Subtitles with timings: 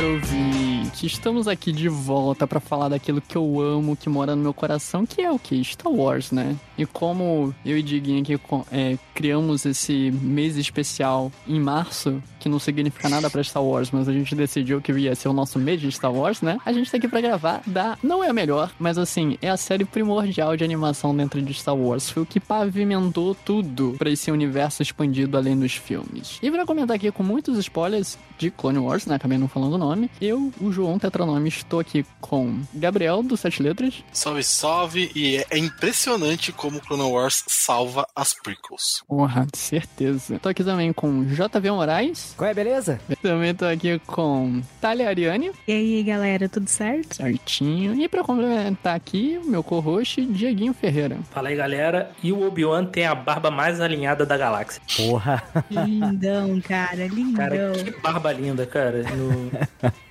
[0.00, 4.42] Caro ouvinte, estamos aqui de volta pra falar daquilo que eu amo, que mora no
[4.42, 5.62] meu coração, que é o que?
[5.62, 6.56] Star Wars, né?
[6.80, 8.40] E como eu e Diguinho aqui
[8.72, 14.08] é, criamos esse mês especial em março, que não significa nada pra Star Wars, mas
[14.08, 16.58] a gente decidiu que ia ser o nosso mês de Star Wars, né?
[16.64, 17.98] A gente tá aqui pra gravar da...
[18.02, 21.76] Não é a melhor, mas assim, é a série primordial de animação dentro de Star
[21.76, 22.08] Wars.
[22.08, 26.38] Foi o que pavimentou tudo pra esse universo expandido além dos filmes.
[26.42, 29.16] E pra comentar aqui com muitos spoilers de Clone Wars, né?
[29.16, 30.10] Acabei não falando o nome.
[30.18, 34.02] Eu, o João Tetranome, estou aqui com Gabriel, do Sete Letras.
[34.12, 35.10] Salve, salve!
[35.14, 39.02] E é- é impressionante como Clone Wars salva as prequels.
[39.08, 40.38] Porra, de certeza.
[40.38, 42.34] Tô aqui também com JV Moraes.
[42.36, 43.00] Qual é, beleza?
[43.22, 45.50] Também tô aqui com Thalia Ariane.
[45.66, 47.16] E aí, galera, tudo certo?
[47.16, 47.94] Certinho.
[48.00, 51.18] E pra complementar aqui, o meu co-host, Dieguinho Ferreira.
[51.30, 52.10] Fala aí, galera.
[52.22, 54.82] E o Obi-Wan tem a barba mais alinhada da galáxia.
[54.96, 55.42] Porra.
[55.70, 57.34] Lindão, cara, lindão.
[57.48, 59.02] Cara, que barba linda, cara.
[59.02, 59.50] No...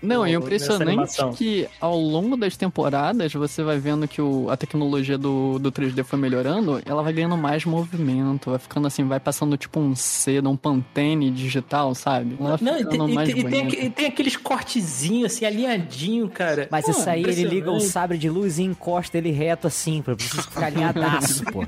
[0.02, 5.18] Não, é impressionante que ao longo das temporadas você vai vendo que o- a tecnologia
[5.18, 6.40] do, do 3D foi melhorando,
[6.86, 11.30] ela vai ganhando mais movimento, vai ficando assim, vai passando tipo um seda, um pantene
[11.32, 12.36] digital, sabe?
[12.40, 15.46] Ela Não, e ficando tem, e mais tem- e tem, e tem aqueles cortezinhos, assim,
[15.46, 16.68] alinhadinho, cara.
[16.72, 20.02] Mas Pô, isso aí ele liga o sabre de luz e encosta ele reto assim,
[20.02, 21.66] pra você ficar alinhadaço, pô.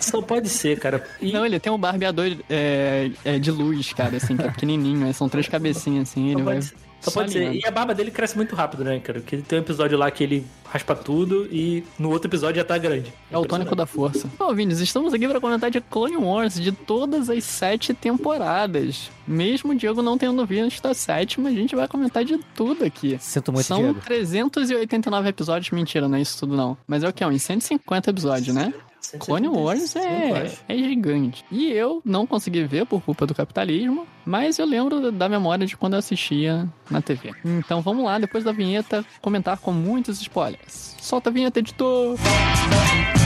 [0.00, 1.04] Só pode ser, cara.
[1.20, 4.98] E Não, ele tem um barbeador é, é, de luz, cara, assim, que é pequenininho,
[5.00, 5.12] né?
[5.12, 6.54] são três cabecinhas assim, só ele vai...
[6.56, 7.54] pode, ser- só pode ser.
[7.54, 9.20] E a barba dele cresce muito rápido, né, cara?
[9.20, 12.78] Porque tem um episódio lá que ele raspa tudo e no outro episódio já tá
[12.78, 13.12] grande.
[13.30, 14.30] É o tônico da força.
[14.38, 19.10] Ô, Vinícius, estamos aqui para comentar de Clone Wars de todas as sete temporadas.
[19.26, 23.18] Mesmo o Diego não tendo visto a sétima, a gente vai comentar de tudo aqui.
[23.20, 24.00] Sinto muito, São Diego.
[24.00, 26.76] 389 episódios, mentira, não é isso tudo não.
[26.86, 27.24] Mas é o que?
[27.24, 28.72] Uns 150 episódios, né?
[29.18, 31.44] Clone Wars é, é gigante.
[31.50, 35.76] E eu não consegui ver por culpa do capitalismo, mas eu lembro da memória de
[35.76, 37.32] quando eu assistia na TV.
[37.44, 40.96] Então vamos lá, depois da vinheta, comentar com muitos spoilers.
[41.00, 42.14] Solta a vinheta, editor!
[42.14, 43.21] Então,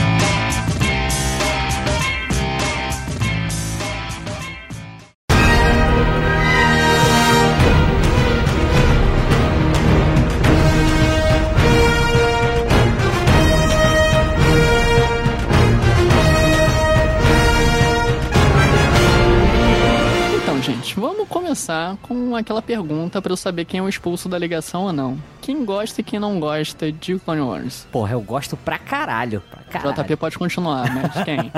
[20.99, 24.93] vamos começar com aquela pergunta pra eu saber quem é o expulso da ligação ou
[24.93, 25.17] não.
[25.41, 27.87] Quem gosta e quem não gosta de Clone Wars?
[27.91, 29.41] Porra, eu gosto pra caralho.
[29.49, 29.95] Pra caralho.
[30.03, 31.51] JP pode continuar, mas quem?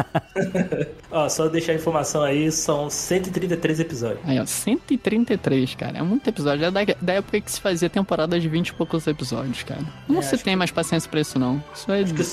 [1.10, 4.20] Ó, só deixar a informação aí, são 133 episódios.
[4.26, 5.98] Aí, ó, 133, cara.
[5.98, 6.66] É muito episódio.
[6.66, 9.82] É da, da época que se fazia temporada de 20 e poucos episódios, cara.
[10.08, 11.64] Não É, se tem mais paciência pra isso, não.
[11.74, 12.24] Isso é Acho que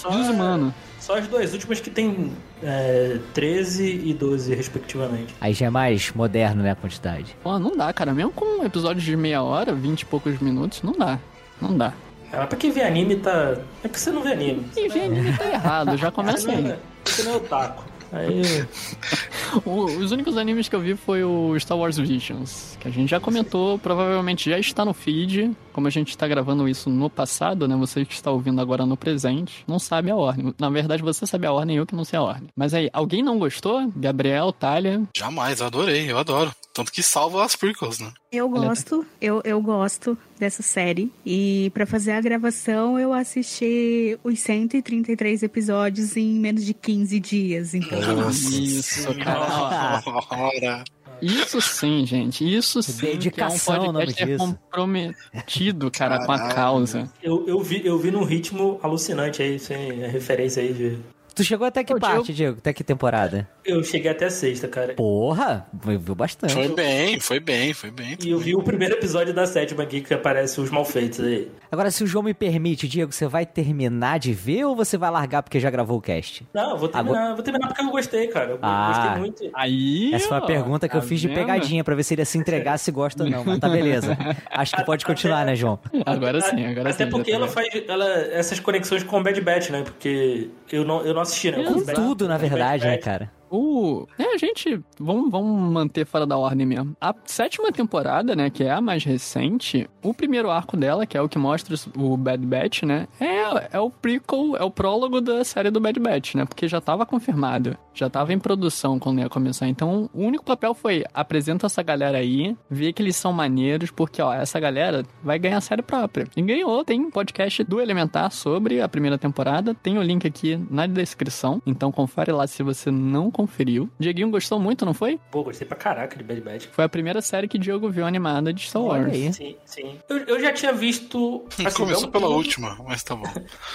[1.07, 5.35] só- as duas últimas que tem é, 13 e 12, respectivamente.
[5.41, 7.37] Aí já é mais moderno, né, a quantidade.
[7.43, 8.13] Pô, não dá, cara.
[8.13, 11.19] Mesmo com episódios de meia hora, 20 e poucos minutos, não dá.
[11.61, 11.93] Não dá.
[12.33, 13.57] Mas pra quem vê anime, tá.
[13.85, 14.67] É que você não vê anime.
[14.77, 16.67] E ver anime tá errado, já começa aí.
[16.67, 17.85] é, você não é otaku.
[18.13, 18.43] Aí.
[19.65, 23.09] O- os únicos animes que eu vi foi o Star Wars Visions, que a gente
[23.09, 25.53] já comentou, provavelmente já está no feed.
[25.77, 27.77] Como a gente está gravando isso no passado, né?
[27.77, 30.55] Você que está ouvindo agora no presente, não sabe a ordem.
[30.59, 32.49] Na verdade, você sabe a ordem, eu que não sei a ordem.
[32.57, 33.87] Mas aí, alguém não gostou?
[33.95, 35.03] Gabriel, Talia?
[35.15, 36.51] Jamais, eu adorei, eu adoro.
[36.73, 38.11] Tanto que salva as prequels, né?
[38.33, 41.13] Eu gosto, eu, eu gosto dessa série.
[41.27, 47.75] E pra fazer a gravação, eu assisti os 133 episódios em menos de 15 dias.
[47.75, 50.83] Então, Isso, cara.
[51.21, 52.45] Isso sim, gente.
[52.45, 53.01] Isso sim.
[53.07, 54.47] Dedicação, que é um nome podcast disso.
[54.47, 56.55] comprometido, cara, com a Caralho.
[56.55, 57.13] causa.
[57.23, 60.99] Eu, eu, vi, eu vi num ritmo alucinante aí, sem a referência aí de.
[61.37, 62.57] Tu chegou até que Ô, parte, Diego?
[62.59, 63.47] Até que temporada?
[63.63, 64.95] Eu cheguei até a sexta, cara.
[64.95, 66.55] Porra, viu bastante.
[66.55, 68.17] Foi bem, foi bem, foi bem.
[68.25, 71.51] E eu vi o primeiro episódio da sétima aqui que aparece os malfeitos aí.
[71.71, 75.11] Agora, se o João me permite, Diego, você vai terminar de ver ou você vai
[75.11, 76.47] largar porque já gravou o cast?
[76.55, 78.53] Não, eu vou terminar, vou terminar porque eu gostei, cara.
[78.53, 78.93] Eu Ah.
[78.95, 79.51] gostei muito.
[79.55, 80.15] Aí.
[80.15, 81.37] Essa foi a pergunta que eu tá fiz de vendo?
[81.37, 83.45] pegadinha pra ver se ele ia se entregar se gosta ou não.
[83.45, 84.17] Mas tá beleza.
[84.51, 85.79] Acho que pode continuar, né, João?
[86.07, 87.11] Agora sim, agora Até sim.
[87.11, 89.83] porque já tá ela faz ela, essas conexões com o Bad Batch, né?
[89.83, 91.26] Porque eu não, eu não
[91.57, 91.65] né?
[91.65, 93.31] Com tudo, na verdade, né, cara?
[93.51, 94.07] O.
[94.19, 94.81] É, a gente.
[94.99, 96.97] Vamos, vamos manter fora da ordem mesmo.
[97.01, 98.51] A sétima temporada, né?
[98.51, 99.89] Que é a mais recente.
[100.03, 103.07] O primeiro arco dela, que é o que mostra os- o Bad Batch, né?
[103.21, 106.45] É, é o prequel, é o prólogo da série do Bad Batch, né?
[106.45, 107.77] Porque já tava confirmado.
[107.95, 109.67] Já tava em produção quando ia começar.
[109.69, 114.21] Então, o único papel foi apresenta essa galera aí, vê que eles são maneiros, porque,
[114.21, 116.27] ó, essa galera vai ganhar série própria.
[116.37, 116.85] E ganhou.
[116.85, 119.75] Tem podcast do Elementar sobre a primeira temporada.
[119.75, 121.61] Tem o link aqui na descrição.
[121.67, 123.91] Então, confere lá se você não conferiu.
[124.01, 125.21] Dieguinho gostou muito, não foi?
[125.31, 126.67] Pô, gostei pra caraca de Bad Batch.
[126.73, 129.13] Foi a primeira série que Diogo viu animada de Star Olha Wars.
[129.13, 129.33] aí.
[129.35, 129.99] Sim, sim.
[130.09, 131.45] Eu, eu já tinha visto.
[131.63, 133.31] assim, Começou pela última, mas tá bom.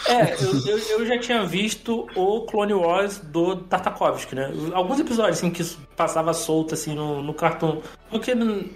[0.08, 4.52] É, eu, eu, eu já tinha visto o Clone Wars do Tartakovsky, né?
[4.74, 5.64] Alguns episódios, assim, que
[5.96, 7.84] passava solto, assim, no, no cartão.
[8.10, 8.32] Porque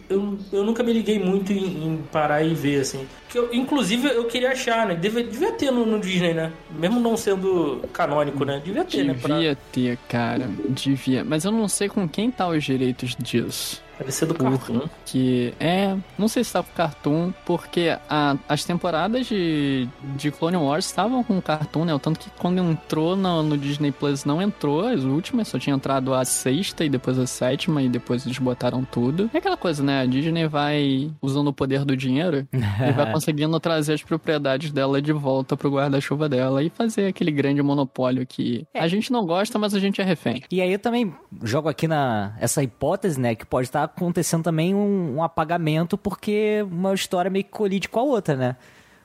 [0.08, 3.08] eu, eu nunca me liguei muito em, em parar e ver, assim.
[3.36, 4.96] Que eu, inclusive, eu queria achar, né?
[4.96, 6.54] Deve, devia ter no, no Disney, né?
[6.72, 8.62] Mesmo não sendo canônico, né?
[8.64, 9.14] Devia ter, né?
[9.14, 10.50] Pra, Devia ter, cara.
[10.70, 11.22] Devia.
[11.22, 13.84] Mas eu não sei com quem tá os direitos disso.
[13.98, 14.82] Deve ser do Cartoon.
[15.06, 15.96] Que é.
[16.18, 21.24] Não sei se tá com Cartoon, porque a- as temporadas de, de Clone Wars estavam
[21.24, 21.94] com Cartoon, né?
[21.94, 25.76] O tanto que quando entrou no, no Disney Plus não entrou, as últimas, só tinha
[25.76, 29.30] entrado a sexta e depois a sétima, e depois eles botaram tudo.
[29.34, 30.02] É aquela coisa, né?
[30.02, 35.02] A Disney vai usando o poder do dinheiro e vai conseguindo trazer as propriedades dela
[35.02, 39.58] de volta pro guarda-chuva dela e fazer aquele grande monopólio que a gente não gosta,
[39.60, 40.44] mas a gente é refém.
[40.52, 41.14] E aí eu também
[41.44, 46.66] jogo aqui na essa hipótese, né, que pode estar acontecendo também um, um apagamento porque
[46.70, 48.56] uma história meio que colide com a outra, né?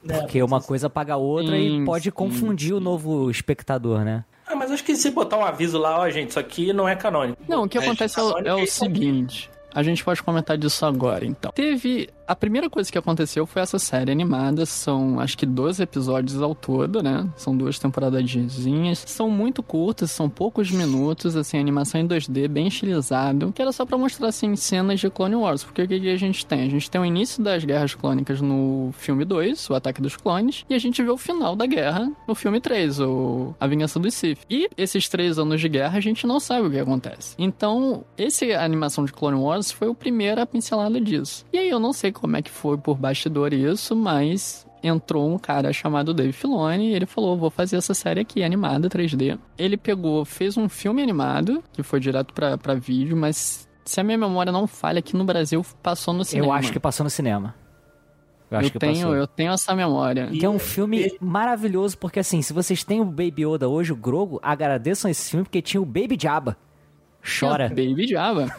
[0.07, 4.25] Porque uma coisa apaga a outra Sim, e pode sim, confundir o novo espectador, né?
[4.47, 6.97] Ah, mas acho que se botar um aviso lá, ó, gente, isso aqui não é
[6.97, 7.41] canônico.
[7.49, 9.49] Não, o que É, acontece é, o- é o seguinte.
[9.73, 11.53] A gente pode comentar disso agora, então.
[11.53, 12.09] Teve.
[12.31, 14.65] A primeira coisa que aconteceu foi essa série animada.
[14.65, 17.29] São acho que 12 episódios ao todo, né?
[17.35, 19.03] São duas temporadazinhas.
[19.05, 23.51] São muito curtas, são poucos minutos, assim, animação em 2D, bem estilizado.
[23.51, 25.65] Que era só pra mostrar, assim, cenas de Clone Wars.
[25.65, 26.63] Porque o que, a gente tem?
[26.63, 30.65] A gente tem o início das guerras clônicas no filme 2, o Ataque dos Clones,
[30.71, 34.15] e a gente vê o final da guerra no filme 3, o A Vingança dos
[34.15, 34.39] Sith.
[34.49, 37.35] E esses três anos de guerra a gente não sabe o que acontece.
[37.37, 41.45] Então, esse animação de Clone Wars foi o primeiro a pincelada disso.
[41.53, 45.39] E aí eu não sei como é que foi por bastidor isso, mas entrou um
[45.39, 49.39] cara chamado Dave Filoni e ele falou: Vou fazer essa série aqui animada 3D.
[49.59, 54.05] Ele pegou, fez um filme animado, que foi direto pra, pra vídeo, mas se a
[54.05, 56.47] minha memória não falha, aqui no Brasil passou no cinema.
[56.47, 57.55] Eu acho que passou no cinema.
[58.51, 59.15] Eu acho eu que tenho, passou.
[59.15, 60.27] eu tenho essa memória.
[60.27, 63.97] Que é um filme maravilhoso, porque assim, se vocês têm o Baby Yoda hoje, o
[63.97, 66.57] Grogo, agradeçam esse filme porque tinha o Baby Jabba.
[67.23, 67.69] Chora.
[67.69, 68.55] Baby Java.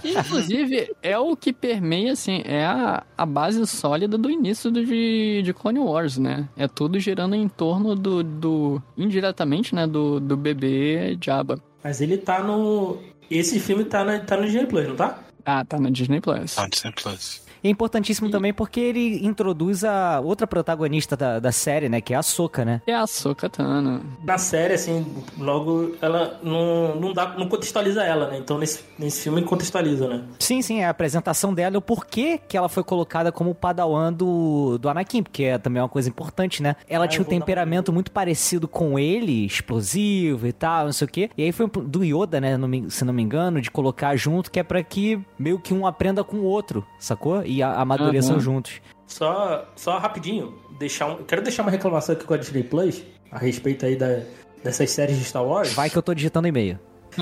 [0.00, 4.84] Que, inclusive, é o que permeia, assim, é a, a base sólida do início do,
[4.84, 6.48] de, de Clone Wars, né?
[6.56, 11.58] É tudo girando em torno do, do indiretamente, né, do, do bebê Jabba.
[11.82, 12.98] Mas ele tá no.
[13.30, 15.18] Esse filme tá, na, tá no Disney Plus, não tá?
[15.44, 16.56] Ah, tá na Disney Plus.
[16.58, 17.41] Ah, Disney Plus.
[17.62, 22.00] E é importantíssimo também porque ele introduz a outra protagonista da, da série, né?
[22.00, 22.82] Que é a Soca, né?
[22.86, 24.00] É a Sokatana.
[24.24, 25.06] Na série, assim,
[25.38, 28.38] logo ela não, não, dá, não contextualiza ela, né?
[28.38, 30.24] Então nesse, nesse filme contextualiza, né?
[30.38, 34.12] Sim, sim, é a apresentação dela e o porquê que ela foi colocada como padawan
[34.12, 36.76] do, do Anakin, porque é também uma coisa importante, né?
[36.88, 40.92] Ela Ah, tinha um vou dar temperamento muito parecido com ele, explosivo e tal, não
[40.92, 41.30] sei o quê.
[41.36, 44.62] E aí foi do Yoda, né, se não me engano, de colocar junto, que é
[44.62, 47.44] pra que meio que um aprenda com o outro, sacou?
[47.56, 48.40] E a- amadureçam Aham.
[48.40, 48.80] juntos.
[49.06, 53.38] Só, só rapidinho, deixar um, quero deixar uma reclamação aqui com a Disney Plus a
[53.38, 54.20] respeito aí da,
[54.64, 56.78] dessas séries de Star Wars Vai que eu tô digitando e-mail.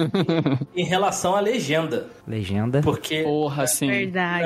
[0.77, 2.07] em relação à legenda.
[2.27, 2.81] Legenda.
[2.81, 3.89] Porque Porra, assim.
[3.89, 4.45] Verdade.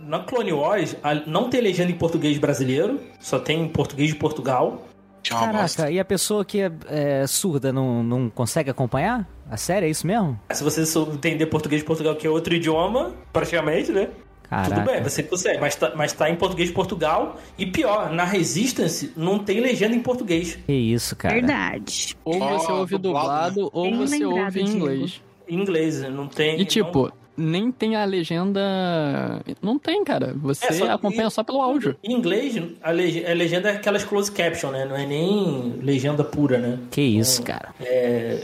[0.00, 4.08] na, na Clone Wars a- não tem legenda em português brasileiro, só tem em português
[4.10, 4.84] de Portugal.
[5.26, 5.28] É.
[5.30, 9.28] Caraca, e a pessoa que é, é surda não, não consegue acompanhar?
[9.50, 10.38] A série, é isso mesmo?
[10.52, 10.82] Se você
[11.12, 14.08] entender português de Portugal, que é outro idioma, praticamente, né?
[14.48, 14.74] Caraca.
[14.82, 17.38] Tudo bem, você consegue, mas tá, mas tá em português de Portugal.
[17.58, 20.58] E pior, na Resistance não tem legenda em português.
[20.66, 21.34] Que isso, cara.
[21.34, 22.16] Verdade.
[22.24, 25.22] Ou você Ó, ouve dublado, dublado, ou você lembrado, ouve em inglês.
[25.48, 26.60] Em inglês, não tem.
[26.60, 29.42] E tipo, nem tem a legenda.
[29.62, 30.34] Não tem, cara.
[30.36, 31.96] Você É, só- acompanha e- só pelo áudio.
[32.02, 34.84] Em inglês, a leg- a legenda é aquelas close caption, né?
[34.84, 36.78] Não é nem legenda pura, né?
[36.90, 37.74] Que isso, cara.
[37.80, 38.40] É.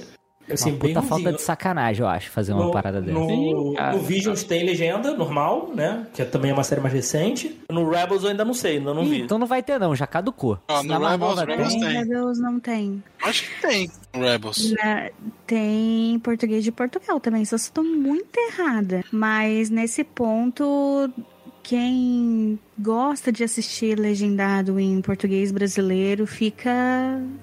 [0.51, 3.19] Assim, Uma bem puta falta de sacanagem, eu acho, fazer uma No- parada dessa.
[3.19, 6.07] No, Sim, no Visions tem legenda normal, né?
[6.13, 7.61] Que é também uma série mais recente.
[7.71, 9.21] No Rebels eu ainda não sei, ainda não Ih, vi.
[9.23, 10.59] então não vai ter não, já caducou.
[10.69, 12.07] Ah, Se no mais Rebels, nova Rebels tem, tem.
[12.07, 13.03] Deus, não tem.
[13.23, 14.73] Acho que tem Rebels.
[14.73, 15.11] Na-
[15.47, 19.03] tem português de Portugal também, só se estou muito errada.
[19.11, 21.11] Mas nesse ponto
[21.65, 26.71] quem gosta de assistir legendado em português brasileiro fica,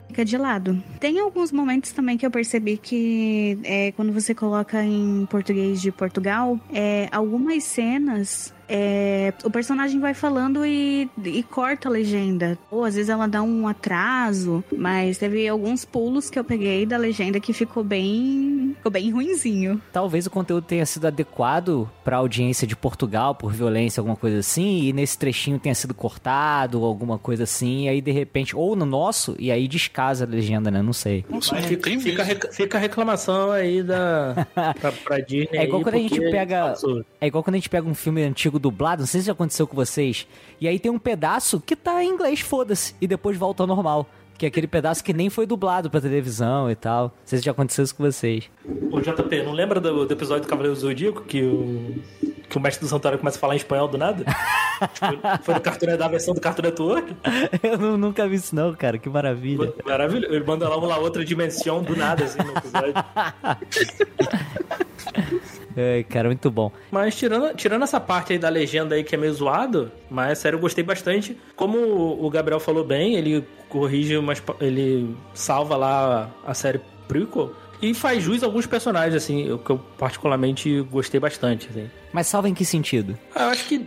[0.08, 0.82] fica de lado.
[1.00, 5.92] Tem alguns momentos também que eu percebi que é, quando você coloca em português de
[5.92, 12.58] Portugal, é, algumas cenas é, o personagem vai falando e, e, corta a legenda.
[12.72, 16.96] Ou às vezes ela dá um atraso, mas teve alguns pulos que eu peguei da
[16.96, 19.82] legenda que ficou bem, ficou bem ruinzinho.
[19.92, 24.84] Talvez o conteúdo tenha sido adequado para audiência de Portugal por violência, alguma coisa assim,
[24.84, 28.86] e nesse trechinho tenha sido cortado, alguma coisa assim, e aí de repente, ou no
[28.86, 30.82] nosso, e aí descasa a legenda, né?
[30.82, 31.26] Não sei.
[31.30, 34.48] Nossa, mas fica, fica, fica, a reclamação aí da
[34.80, 35.58] pra, pra Disney.
[35.58, 36.74] É igual aí, quando a gente pega.
[37.20, 39.68] É igual quando a gente pega um filme antigo dublado, não sei se já aconteceu
[39.68, 40.28] com vocês,
[40.60, 44.08] e aí tem um pedaço que tá em inglês, foda-se, e depois volta ao normal.
[44.38, 47.04] Que é aquele pedaço que nem foi dublado pra televisão e tal.
[47.04, 48.50] Não sei se já aconteceu isso com vocês.
[48.90, 52.02] Ô, JP, não lembra do, do episódio do Cavaleiro do Zodíaco que o,
[52.50, 54.26] que o mestre do santuário começa a falar em espanhol do nada?
[54.94, 57.16] tipo, foi no Cartoon, da versão do Cartoon Network?
[57.62, 58.98] Eu não, nunca vi isso não, cara.
[58.98, 59.76] Que maravilha.
[59.86, 60.26] Maravilha.
[60.26, 62.96] Ele manda lá uma outra dimensão do nada, assim, no episódio.
[65.76, 66.72] É, cara, muito bom.
[66.92, 70.58] Mas tirando, tirando essa parte aí da legenda aí que é meio zoado, mas sério,
[70.58, 71.38] eu gostei bastante.
[71.56, 74.42] Como o Gabriel falou bem, ele corrige umas.
[74.60, 77.54] ele salva lá a série prequel.
[77.82, 81.90] E faz jus a alguns personagens, assim, que eu particularmente gostei bastante, assim.
[82.14, 83.18] Mas salva em que sentido?
[83.36, 83.80] Eu acho que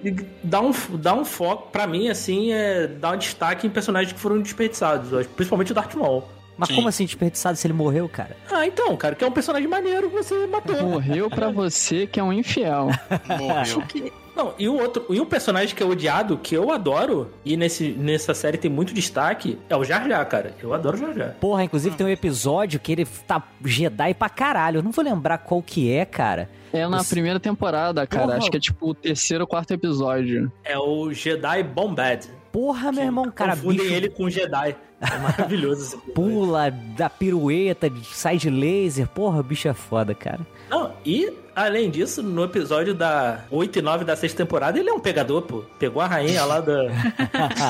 [0.42, 4.18] dá um, dá um foco, para mim, assim, é dar um destaque em personagens que
[4.18, 6.24] foram desperdiçados, principalmente o Darth Maul.
[6.56, 6.76] Mas Sim.
[6.76, 8.36] como assim desperdiçado se ele morreu, cara?
[8.50, 10.80] Ah, então, cara, que é um personagem maneiro que você matou.
[10.82, 12.88] Morreu pra você que é um infiel.
[13.38, 14.12] Morreu.
[14.36, 17.90] Não, e o outro, e o personagem que é odiado, que eu adoro, e nesse,
[17.90, 20.54] nessa série tem muito destaque, é o Jar Jar, cara.
[20.60, 21.36] Eu adoro o Jar Jar.
[21.40, 24.78] Porra, inclusive tem um episódio que ele tá Jedi pra caralho.
[24.78, 26.50] Eu não vou lembrar qual que é, cara.
[26.72, 28.26] É na primeira temporada, cara.
[28.26, 28.38] Porra.
[28.38, 30.50] Acho que é tipo o terceiro ou quarto episódio.
[30.64, 32.26] É o Jedi Bombad.
[32.54, 33.56] Porra, meu irmão, cara.
[33.56, 33.92] Confundem bicho...
[33.92, 34.76] ele com Jedi.
[35.00, 39.08] É maravilhoso esse Pula, da pirueta, sai de laser.
[39.08, 40.38] Porra, o bicho é foda, cara.
[40.70, 44.92] Não, e além disso, no episódio da 8 e 9 da sexta temporada, ele é
[44.92, 45.64] um pegador, pô.
[45.80, 46.84] Pegou a rainha lá da.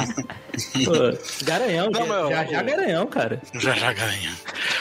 [0.84, 3.40] pô, garanhão, Não, já, já, já garanhão, cara.
[3.54, 4.34] Já já garanhão.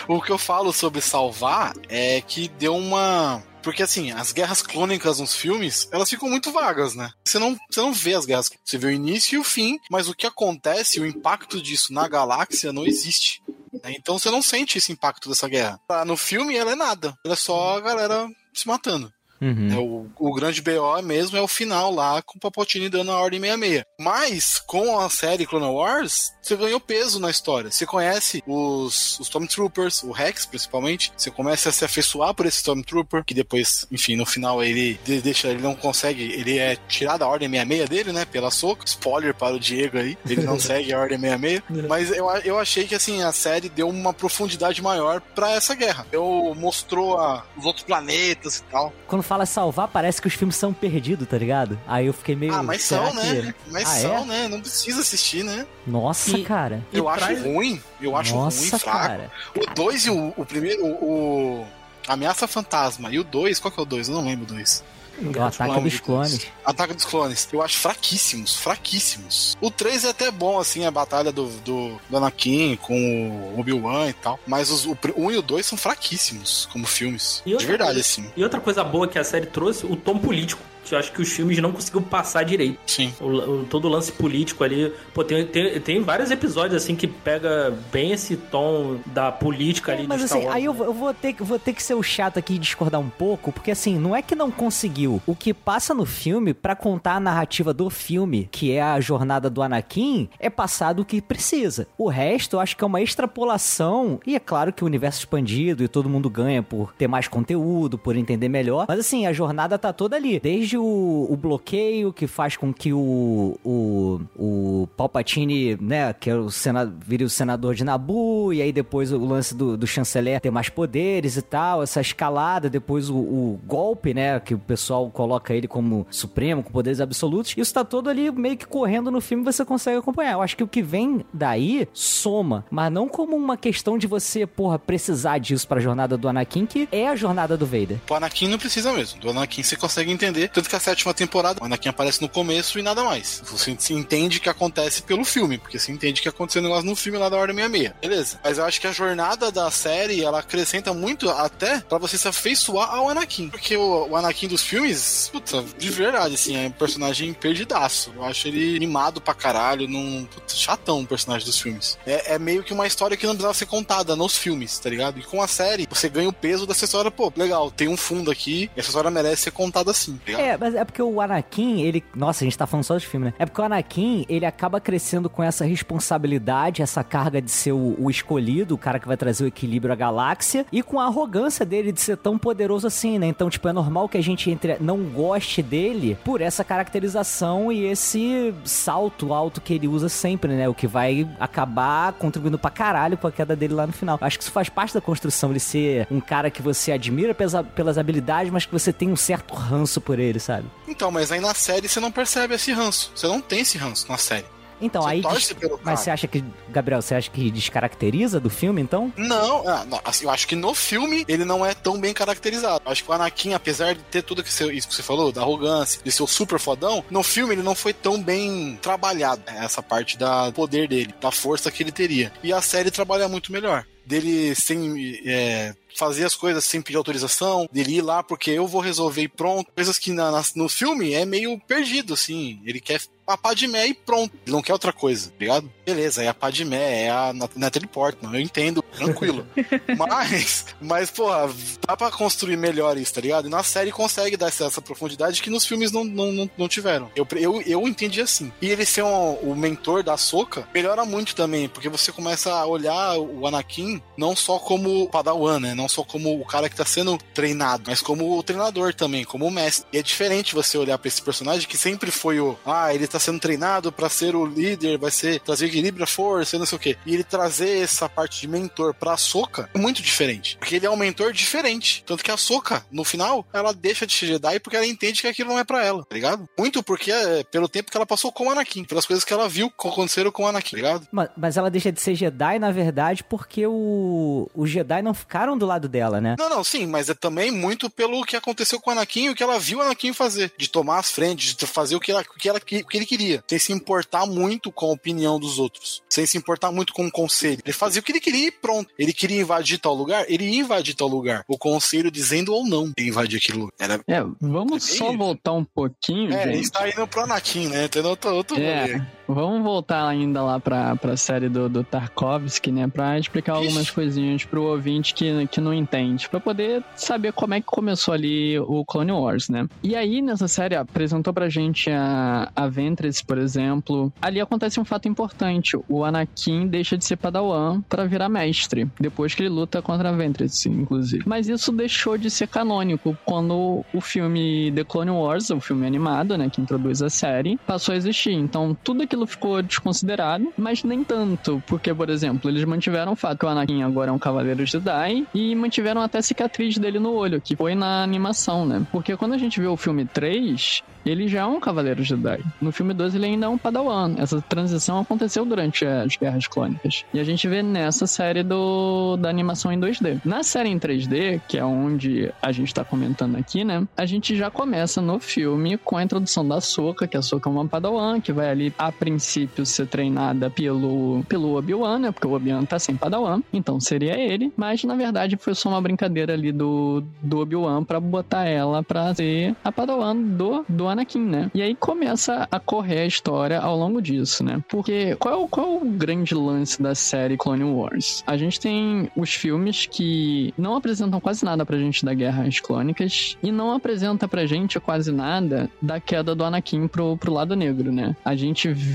[0.09, 5.19] O que eu falo sobre salvar é que deu uma porque assim, as guerras clônicas
[5.19, 7.11] nos filmes, elas ficam muito vagas, né?
[7.25, 8.51] Você não, você não vê as guerras.
[8.63, 12.07] Você vê o início e o fim, mas o que acontece, o impacto disso na
[12.07, 13.41] galáxia não existe.
[13.83, 13.95] Né?
[13.97, 15.79] Então você não sente esse impacto dessa guerra.
[16.05, 17.17] No filme ela é nada.
[17.25, 19.11] Ela é só a galera se matando.
[19.43, 19.73] Uhum.
[19.73, 23.19] É, o, o grande BO mesmo é o final lá com o Papotini dando a
[23.19, 23.83] ordem 66.
[23.99, 27.69] Mas com a série Clone Wars, você ganhou peso na história.
[27.69, 31.11] Você conhece os, os Stormtroopers, o Rex principalmente.
[31.17, 35.49] Você começa a se afeiçoar por esse Stormtrooper, que depois, enfim, no final ele deixa,
[35.49, 38.25] ele não consegue, ele é tirado a ordem 66 dele, né?
[38.25, 38.85] Pela soca.
[38.85, 41.87] Spoiler para o Diego aí, ele não segue a ordem 66.
[41.89, 46.07] Mas eu, eu achei que assim, a série deu uma profundidade maior para essa guerra.
[46.11, 48.93] Eu mostrou a, os outros planetas e tal.
[49.07, 51.79] Quando fala salvar, parece que os filmes são perdidos, tá ligado?
[51.87, 52.53] Aí eu fiquei meio.
[52.53, 53.53] Ah, mas são, né?
[53.67, 54.25] Mas ah, são, é?
[54.25, 54.47] né?
[54.47, 55.65] Não precisa assistir, né?
[55.87, 56.85] Nossa, e, cara.
[56.93, 57.43] Eu acho traz...
[57.43, 57.81] ruim.
[57.99, 59.07] Eu acho Nossa, ruim, fraco.
[59.07, 59.31] Cara.
[59.55, 60.85] O 2 e o, o primeiro.
[60.85, 61.67] O, o,
[62.07, 63.09] Ameaça Fantasma.
[63.11, 64.09] E o 2, qual que é o 2?
[64.09, 64.83] Eu não lembro o 2.
[65.21, 66.47] O Ataque dos Clones.
[66.65, 67.47] Ataque dos Clones.
[67.51, 69.57] Eu acho fraquíssimos, fraquíssimos.
[69.61, 74.09] O 3 é até bom, assim, a batalha do, do, do Anakin com o Obi-Wan
[74.09, 74.39] e tal.
[74.47, 77.41] Mas os, o 1 e o 2 são fraquíssimos como filmes.
[77.45, 78.31] De verdade, coisa, assim.
[78.35, 80.61] E outra coisa boa que a série trouxe, o tom político
[80.91, 82.79] eu acho que os filmes não conseguiram passar direito.
[82.85, 83.13] Sim.
[83.19, 84.93] O, o, todo o lance político ali.
[85.13, 90.07] Pô, tem, tem, tem, vários episódios assim que pega bem esse tom da política ali
[90.07, 90.55] Mas assim, Wars.
[90.55, 93.09] aí eu, eu, vou, ter, vou ter que ser o chato aqui e discordar um
[93.09, 95.21] pouco, porque assim, não é que não conseguiu.
[95.25, 99.49] O que passa no filme, para contar a narrativa do filme, que é a jornada
[99.49, 101.87] do Anakin, é passado o que precisa.
[101.97, 105.83] O resto, eu acho que é uma extrapolação, e é claro que o universo expandido
[105.83, 108.85] e todo mundo ganha por ter mais conteúdo, por entender melhor.
[108.87, 110.39] Mas assim, a jornada tá toda ali.
[110.39, 116.29] Desde desde o, o bloqueio que faz com que o, o, o Palpatine, né, que
[116.29, 119.85] é o senado, vire o senador de Nabu, e aí depois o lance do, do
[119.85, 124.59] chanceler ter mais poderes e tal, essa escalada, depois o, o golpe, né, que o
[124.59, 129.11] pessoal coloca ele como supremo, com poderes absolutos, isso tá todo ali meio que correndo
[129.11, 130.33] no filme, você consegue acompanhar.
[130.33, 134.45] Eu acho que o que vem daí soma, mas não como uma questão de você,
[134.47, 137.97] porra, precisar disso pra jornada do Anakin, que é a jornada do Vader.
[138.09, 139.19] O Anakin não precisa mesmo.
[139.19, 140.49] Do Anakin você consegue entender.
[140.63, 143.43] Tanto que a sétima temporada, o Anakin aparece no começo e nada mais.
[143.45, 146.95] Você se entende que acontece pelo filme, porque você entende que aconteceu um negócio no
[146.95, 147.93] filme lá da Ordem 66.
[147.99, 148.39] Beleza.
[148.41, 152.29] Mas eu acho que a jornada da série, ela acrescenta muito até pra você se
[152.29, 153.49] afeiçoar ao Anakin.
[153.49, 158.13] Porque o, o Anakin dos filmes, puta, de verdade, assim, é um personagem perdidaço.
[158.15, 160.25] Eu acho ele animado pra caralho, num.
[160.25, 161.97] Puta, chatão o personagem dos filmes.
[162.07, 165.19] É, é meio que uma história que não precisava ser contada nos filmes, tá ligado?
[165.19, 168.31] E com a série, você ganha o peso dessa história, pô, legal, tem um fundo
[168.31, 170.41] aqui, essa história merece ser contada assim, tá ligado?
[170.41, 172.03] É, mas é porque o Anakin, ele.
[172.15, 173.33] Nossa, a gente tá falando só de filme, né?
[173.39, 177.95] É porque o Anakin, ele acaba crescendo com essa responsabilidade, essa carga de ser o,
[177.99, 181.65] o escolhido, o cara que vai trazer o equilíbrio à galáxia, e com a arrogância
[181.65, 183.27] dele de ser tão poderoso assim, né?
[183.27, 187.85] Então, tipo, é normal que a gente entre, não goste dele por essa caracterização e
[187.85, 190.67] esse salto alto que ele usa sempre, né?
[190.67, 194.17] O que vai acabar contribuindo pra caralho com a queda dele lá no final.
[194.21, 197.97] Acho que isso faz parte da construção, ele ser um cara que você admira pelas
[197.97, 200.67] habilidades, mas que você tem um certo ranço por ele, sabe?
[200.87, 203.11] Então, mas aí na série você não percebe esse ranço.
[203.15, 204.45] Você não tem esse ranço na série.
[204.81, 205.21] Então, Você aí.
[205.21, 206.43] des- Mas você acha que.
[206.67, 209.13] Gabriel, você acha que descaracteriza do filme, então?
[209.15, 212.81] Não, ah, não, assim, eu acho que no filme ele não é tão bem caracterizado.
[212.85, 215.31] Eu acho que o Anakin, apesar de ter tudo que você- isso que você falou,
[215.31, 219.41] da arrogância, de ser o super fodão, no filme ele não foi tão bem trabalhado,
[219.47, 222.33] né, essa parte da poder dele, da força que ele teria.
[222.43, 223.85] E a série trabalha muito melhor.
[224.05, 228.81] Dele sem é, fazer as coisas sem pedir autorização, dele ir lá porque eu vou
[228.81, 229.71] resolver e pronto.
[229.75, 232.59] Coisas que na- na- no filme é meio perdido, assim.
[232.65, 234.33] Ele quer a Padmé e pronto.
[234.45, 235.71] Ele não quer outra coisa, tá ligado?
[235.85, 239.47] Beleza, é a Padmé, é a Nat- Natalie Portman, eu entendo, tranquilo.
[239.97, 241.49] mas, mas, porra,
[241.87, 243.47] dá pra construir melhor isso, tá ligado?
[243.47, 246.67] E na série consegue dar essa, essa profundidade que nos filmes não, não, não, não
[246.67, 247.09] tiveram.
[247.15, 248.51] Eu, eu, eu entendi assim.
[248.61, 252.65] E ele ser um- o mentor da Soca melhora muito também, porque você começa a
[252.65, 255.73] olhar o Anakin não só como Padawan, né?
[255.73, 259.45] Não só como o cara que tá sendo treinado, mas como o treinador também, como
[259.45, 259.85] o mestre.
[259.91, 263.19] E é diferente você olhar pra esse personagem que sempre foi o, ah, ele tá
[263.19, 266.97] sendo treinado pra ser o líder, vai ser trazer equilíbrio força, não sei o quê.
[267.05, 270.89] E ele trazer essa parte de mentor pra Soca é muito diferente, porque ele é
[270.89, 272.03] um mentor diferente.
[272.05, 275.27] Tanto que a Soca, no final, ela deixa de ser Jedi porque ela entende que
[275.27, 276.47] aquilo não é pra ela, tá ligado?
[276.57, 279.47] Muito porque é pelo tempo que ela passou com o Anakin, pelas coisas que ela
[279.49, 281.07] viu que aconteceram com o Anakin, tá ligado?
[281.11, 284.49] Ma- Mas ela deixa de ser Jedi, na verdade, porque o...
[284.53, 286.35] os Jedi não ficaram do lado dela, né?
[286.37, 289.35] Não, não, sim, mas é também muito pelo que aconteceu com o Anakin e o
[289.35, 290.51] que ela viu o Anakin fazer.
[290.57, 293.05] De tomar as frentes, de fazer o que, ela, o que, ela, o que ele
[293.05, 293.43] queria.
[293.47, 296.01] Sem se importar muito com a opinião dos outros.
[296.09, 297.59] Sem se importar muito com o conselho.
[297.63, 298.89] Ele fazia o que ele queria e pronto.
[298.97, 301.43] Ele queria invadir tal lugar, ele ia invadir tal lugar.
[301.47, 303.73] O conselho dizendo ou não invadir aquele lugar.
[303.79, 305.17] Era, É, vamos É só isso.
[305.17, 306.57] voltar um pouquinho, é, a gente.
[306.57, 307.87] gente tá indo pro Anakin, né?
[307.87, 309.01] Tem outro, outro rolê.
[309.27, 312.87] Vamos voltar ainda lá pra, pra série do, do Tarkovsky, né?
[312.87, 313.93] Pra explicar algumas Ixi.
[313.93, 316.27] coisinhas pro ouvinte que, que não entende.
[316.29, 319.67] Pra poder saber como é que começou ali o Clone Wars, né?
[319.81, 324.11] E aí, nessa série, apresentou pra gente a, a Ventress, por exemplo.
[324.21, 325.77] Ali acontece um fato importante.
[325.87, 328.87] O Anakin deixa de ser Padawan pra virar mestre.
[328.99, 331.23] Depois que ele luta contra a Ventress, inclusive.
[331.25, 336.37] Mas isso deixou de ser canônico quando o filme The Clone Wars, o filme animado,
[336.37, 336.49] né?
[336.49, 338.33] Que introduz a série, passou a existir.
[338.33, 341.61] Então, tudo aquilo ficou desconsiderado, mas nem tanto.
[341.67, 345.27] Porque, por exemplo, eles mantiveram o fato que o Anakin agora é um Cavaleiro Jedi
[345.33, 348.85] e mantiveram até a cicatriz dele no olho, que foi na animação, né?
[348.91, 352.39] Porque quando a gente vê o filme 3, ele já é um Cavaleiro Jedi.
[352.61, 354.15] No filme 2, ele ainda é um Padawan.
[354.17, 357.05] Essa transição aconteceu durante as Guerras Clônicas.
[357.13, 360.21] E a gente vê nessa série do, da animação em 2D.
[360.25, 363.85] Na série em 3D, que é onde a gente tá comentando aqui, né?
[363.95, 367.51] A gente já começa no filme com a introdução da Soka, que a Soka é
[367.51, 372.11] uma Padawan, que vai ali, a princípio, ser treinada pelo, pelo Obi-Wan, né?
[372.13, 374.53] Porque o Obi-Wan tá sem Padawan, então seria ele.
[374.55, 379.13] Mas, na verdade, foi só uma brincadeira ali do, do Obi-Wan pra botar ela pra
[379.13, 381.51] ser a Padawan do, do Anakin, né?
[381.53, 384.63] E aí começa a correr a história ao longo disso, né?
[384.69, 388.23] Porque qual, qual o grande lance da série Clone Wars?
[388.25, 392.61] A gente tem os filmes que não apresentam quase nada pra gente da Guerra às
[392.61, 397.53] Clônicas e não apresenta pra gente quase nada da queda do Anakin pro, pro lado
[397.53, 398.15] negro, né?
[398.23, 398.92] A gente vê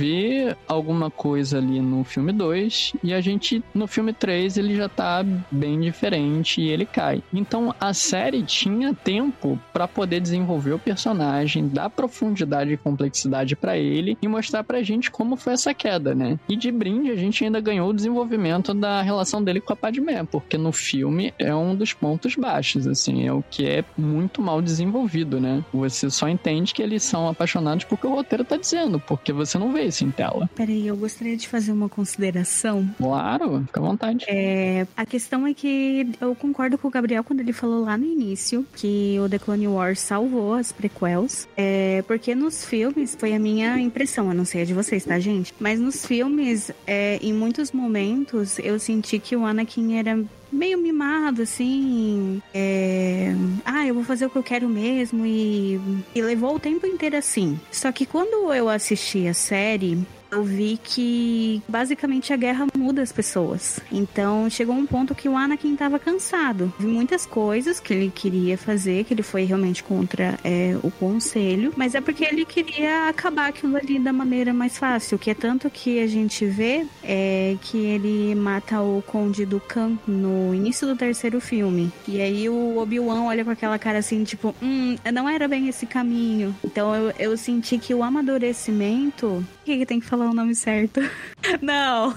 [0.67, 5.25] alguma coisa ali no filme 2 e a gente, no filme 3, ele já tá
[5.51, 7.23] bem diferente e ele cai.
[7.33, 13.77] Então a série tinha tempo pra poder desenvolver o personagem, dar profundidade e complexidade pra
[13.77, 16.39] ele e mostrar pra gente como foi essa queda, né?
[16.49, 20.25] E de brinde a gente ainda ganhou o desenvolvimento da relação dele com a Padmé,
[20.25, 24.61] porque no filme é um dos pontos baixos, assim, é o que é muito mal
[24.61, 25.65] desenvolvido, né?
[25.73, 29.73] Você só entende que eles são apaixonados porque o roteiro tá dizendo, porque você não
[29.73, 30.49] vê em tela.
[30.55, 32.89] Peraí, eu gostaria de fazer uma consideração.
[32.97, 34.25] Claro, fica à vontade.
[34.29, 38.05] É, a questão é que eu concordo com o Gabriel quando ele falou lá no
[38.05, 41.49] início que o The Clone Wars salvou as prequels.
[41.57, 45.19] É, porque nos filmes, foi a minha impressão, eu não sei a de vocês, tá,
[45.19, 45.55] gente?
[45.59, 50.19] Mas nos filmes, é, em muitos momentos, eu senti que o Anakin era
[50.51, 52.43] meio mimado, assim.
[52.53, 53.33] É...
[53.65, 55.25] Ah, eu vou fazer o que eu quero mesmo.
[55.25, 55.81] E...
[56.15, 57.59] e levou o tempo inteiro assim.
[57.71, 59.99] Só que quando eu assisti a série,
[60.31, 63.81] eu vi que basicamente a guerra muda as pessoas.
[63.91, 66.73] Então chegou um ponto que o Anakin estava cansado.
[66.79, 71.73] Vi muitas coisas que ele queria fazer, que ele foi realmente contra é, o conselho,
[71.77, 75.19] mas é porque ele queria acabar aquilo ali da maneira mais fácil.
[75.19, 79.99] Que é tanto que a gente vê é que ele mata o Conde do Khan
[80.07, 81.91] no início do terceiro filme.
[82.07, 85.87] E aí o Obi-Wan olha com aquela cara assim, tipo, hum, não era bem esse
[85.87, 86.55] caminho.
[86.65, 89.27] Então eu, eu senti que o amadurecimento.
[89.27, 90.18] O que, que tem que falar?
[90.19, 91.01] Falar o nome certo.
[91.63, 92.15] Não.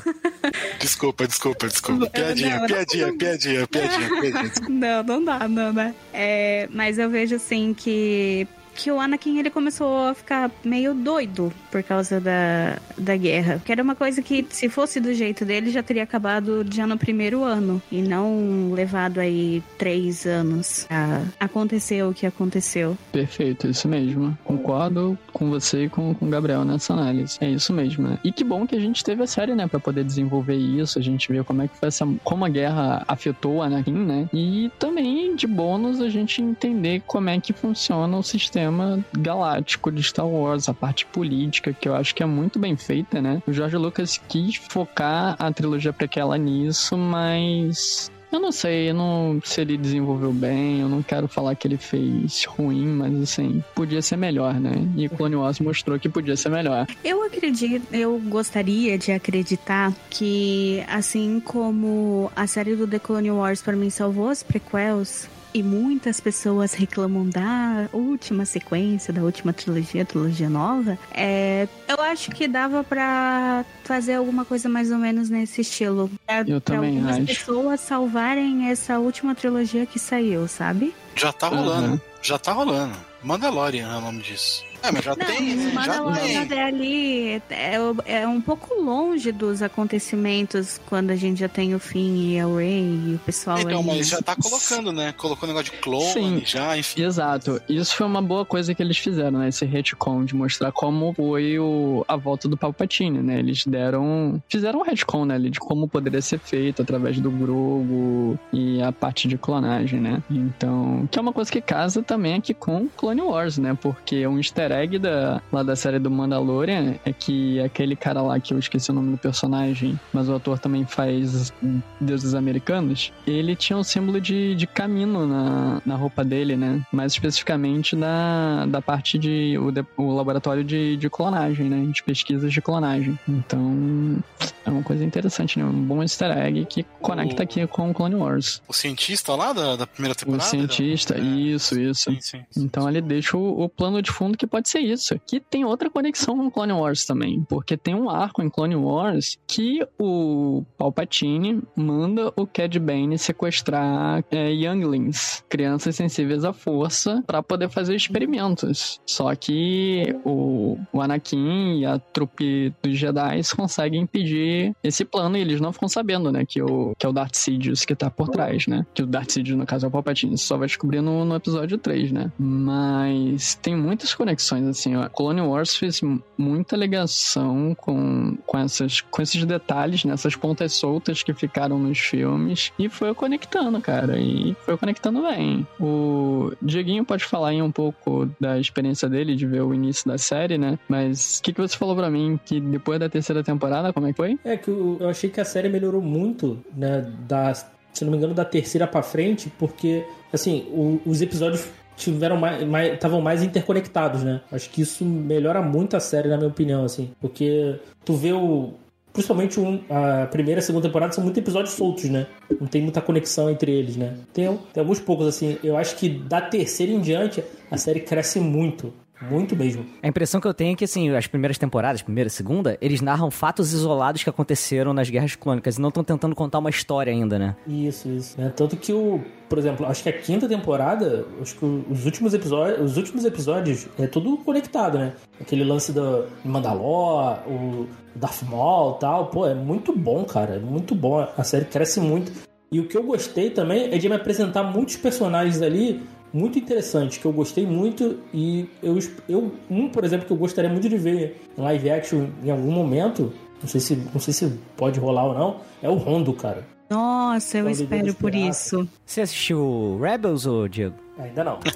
[0.79, 2.09] Desculpa, desculpa, desculpa.
[2.09, 3.17] Piadinha, não, piadinha, não.
[3.17, 4.51] piadinha, piadinha, piadinha.
[4.67, 5.93] Não, não dá, não dá.
[6.11, 8.47] É, mas eu vejo assim que
[8.81, 13.61] que o Anakin ele começou a ficar meio doido por causa da, da guerra.
[13.63, 16.97] Que era uma coisa que, se fosse do jeito dele, já teria acabado já no
[16.97, 17.79] primeiro ano.
[17.91, 22.97] E não levado aí três anos a acontecer o que aconteceu.
[23.11, 24.35] Perfeito, isso mesmo.
[24.43, 27.37] Concordo com você e com, com o Gabriel nessa análise.
[27.39, 28.17] É isso mesmo, né?
[28.23, 29.67] E que bom que a gente teve a série, né?
[29.67, 30.97] Pra poder desenvolver isso.
[30.97, 32.07] A gente vê como é que foi essa.
[32.23, 34.27] como a guerra afetou o Anakin, né?
[34.33, 38.70] E também, de bônus, a gente entender como é que funciona o sistema
[39.17, 43.21] galáctico de Star Wars, a parte política, que eu acho que é muito bem feita,
[43.21, 43.41] né?
[43.47, 49.41] O George Lucas quis focar a trilogia prequela nisso, mas eu não sei, eu não
[49.43, 54.01] se ele desenvolveu bem, eu não quero falar que ele fez ruim, mas assim, podia
[54.01, 54.71] ser melhor, né?
[54.95, 56.87] E Clone Wars mostrou que podia ser melhor.
[57.03, 63.61] Eu acredito, eu gostaria de acreditar que, assim como a série do The Clone Wars
[63.61, 70.05] para mim salvou as prequels, e muitas pessoas reclamam da última sequência, da última trilogia,
[70.05, 70.97] trilogia nova.
[71.13, 76.09] É, eu acho que dava para fazer alguma coisa mais ou menos nesse estilo.
[76.25, 77.25] Pra, Eu pra também algumas acho.
[77.25, 80.93] pessoas salvarem essa última trilogia que saiu, sabe?
[81.15, 81.99] Já tá rolando, Uhum.
[82.21, 82.95] já tá rolando.
[83.23, 84.63] Mandalorian é o nome disso.
[84.83, 85.69] É, mas já Não, tem, né?
[85.69, 86.57] já Mandalorian tem.
[86.59, 87.75] é ali é,
[88.21, 92.45] é um pouco longe dos acontecimentos quando a gente já tem o Finn e a
[92.47, 93.87] Rey e o pessoal Então, ali.
[93.87, 95.13] mas já tá colocando, né?
[95.17, 96.41] Colocou um negócio de clone, Sim.
[96.45, 97.03] já, enfim.
[97.03, 97.61] Exato.
[97.69, 99.49] Isso foi uma boa coisa que eles fizeram, né?
[99.49, 103.39] Esse retcon de mostrar como foi o, a volta do Palpatine, né?
[103.39, 104.41] Eles deram...
[104.49, 105.35] Fizeram um retcon, né?
[105.35, 110.23] ali De como poderia ser feito através do Grogu e a parte de clonagem, né?
[110.29, 111.07] Então...
[111.11, 113.77] Que é uma coisa que casa também aqui com Clone Wars, né?
[113.79, 118.39] Porque um easter egg da, lá da série do Mandalorian é que aquele cara lá,
[118.39, 121.53] que eu esqueci o nome do personagem, mas o ator também faz
[121.99, 126.81] Deuses Americanos, ele tinha um símbolo de, de camino na, na roupa dele, né?
[126.91, 129.57] Mais especificamente da, da parte de.
[129.57, 131.91] o, de- o laboratório de, de clonagem, né?
[131.91, 133.17] De pesquisas de clonagem.
[133.27, 134.17] Então.
[134.63, 135.65] É uma coisa interessante, né?
[135.65, 138.61] Um bom easter egg que conecta aqui com o Clone Wars.
[138.67, 140.43] O cientista lá da, da primeira O temporada?
[140.43, 142.11] cientista, É, isso, isso.
[142.11, 142.41] Sim, sim.
[142.55, 145.19] Então ele deixa o, o plano de fundo que pode ser isso.
[145.25, 147.43] Que tem outra conexão com Clone Wars também.
[147.47, 154.23] Porque tem um arco em Clone Wars que o Palpatine manda o Cad Bane sequestrar
[154.31, 158.99] é, younglings, crianças sensíveis à força, para poder fazer experimentos.
[159.05, 165.41] Só que o, o Anakin e a trupe dos Jedi conseguem impedir esse plano e
[165.41, 166.45] eles não ficam sabendo, né?
[166.45, 168.85] Que o, que é o Darth Sidious que tá por trás, né?
[168.93, 170.37] Que o Darth Sidious, no caso, é o Palpatine.
[170.37, 172.31] Só vai descobrir no, no episódio 3, né?
[172.37, 175.07] Mas tem muitas conexões, assim, ó.
[175.09, 176.01] Clone Wars fez
[176.37, 180.13] muita ligação com, com, essas, com esses detalhes, né?
[180.13, 182.71] Essas pontas soltas que ficaram nos filmes.
[182.77, 184.17] E foi conectando, cara.
[184.19, 185.65] E foi conectando bem.
[185.79, 190.17] O Dieguinho pode falar aí um pouco da experiência dele, de ver o início da
[190.17, 190.77] série, né?
[190.87, 192.39] Mas o que, que você falou pra mim?
[192.45, 194.39] Que depois da terceira temporada, como é que foi?
[194.43, 197.05] É que eu, achei que a série melhorou muito, né?
[197.27, 201.67] Da, se não me engano, da terceira pra frente, porque, assim, o- os episódios
[202.01, 204.41] tiveram mais mais- estavam mais interconectados, né?
[204.51, 208.73] Acho que isso melhora muito a série, na minha opinião, assim, porque tu vê o
[209.13, 212.27] principalmente um- a primeira e a segunda temporada são muitos episódios soltos, né?
[212.59, 214.13] Não tem muita conexão entre eles, né?
[214.33, 215.57] Tem, tem alguns poucos assim.
[215.63, 218.93] Eu acho que da terceira em diante a série cresce muito.
[219.29, 219.85] Muito mesmo.
[220.01, 223.01] A impressão que eu tenho é que, assim, as primeiras temporadas, primeira e segunda, eles
[223.01, 227.11] narram fatos isolados que aconteceram nas guerras clônicas e não estão tentando contar uma história
[227.11, 227.55] ainda, né?
[227.67, 228.41] Isso, isso.
[228.41, 232.33] É, tanto que o, por exemplo, acho que a quinta temporada, acho que os últimos
[232.33, 235.13] episódios, os últimos episódios é tudo conectado, né?
[235.39, 240.95] Aquele lance do Mandalor, o Darth Maul, tal, pô, é muito bom, cara, é muito
[240.95, 241.27] bom.
[241.37, 242.31] A série cresce muito.
[242.71, 246.01] E o que eu gostei também é de me apresentar muitos personagens ali
[246.33, 250.69] muito interessantes, que eu gostei muito e eu, eu um, por exemplo, que eu gostaria
[250.69, 254.59] muito de ver em live action em algum momento, não sei se, não sei se
[254.77, 256.65] pode rolar ou não, é o Rondo, cara.
[256.89, 258.87] Nossa, eu espero por isso.
[259.05, 260.95] Você assistiu Rebels, ô Diego?
[261.17, 261.59] Ainda não.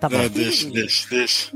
[0.00, 0.16] Tá bom.
[0.16, 1.50] Não, deixa, deixa, deixa.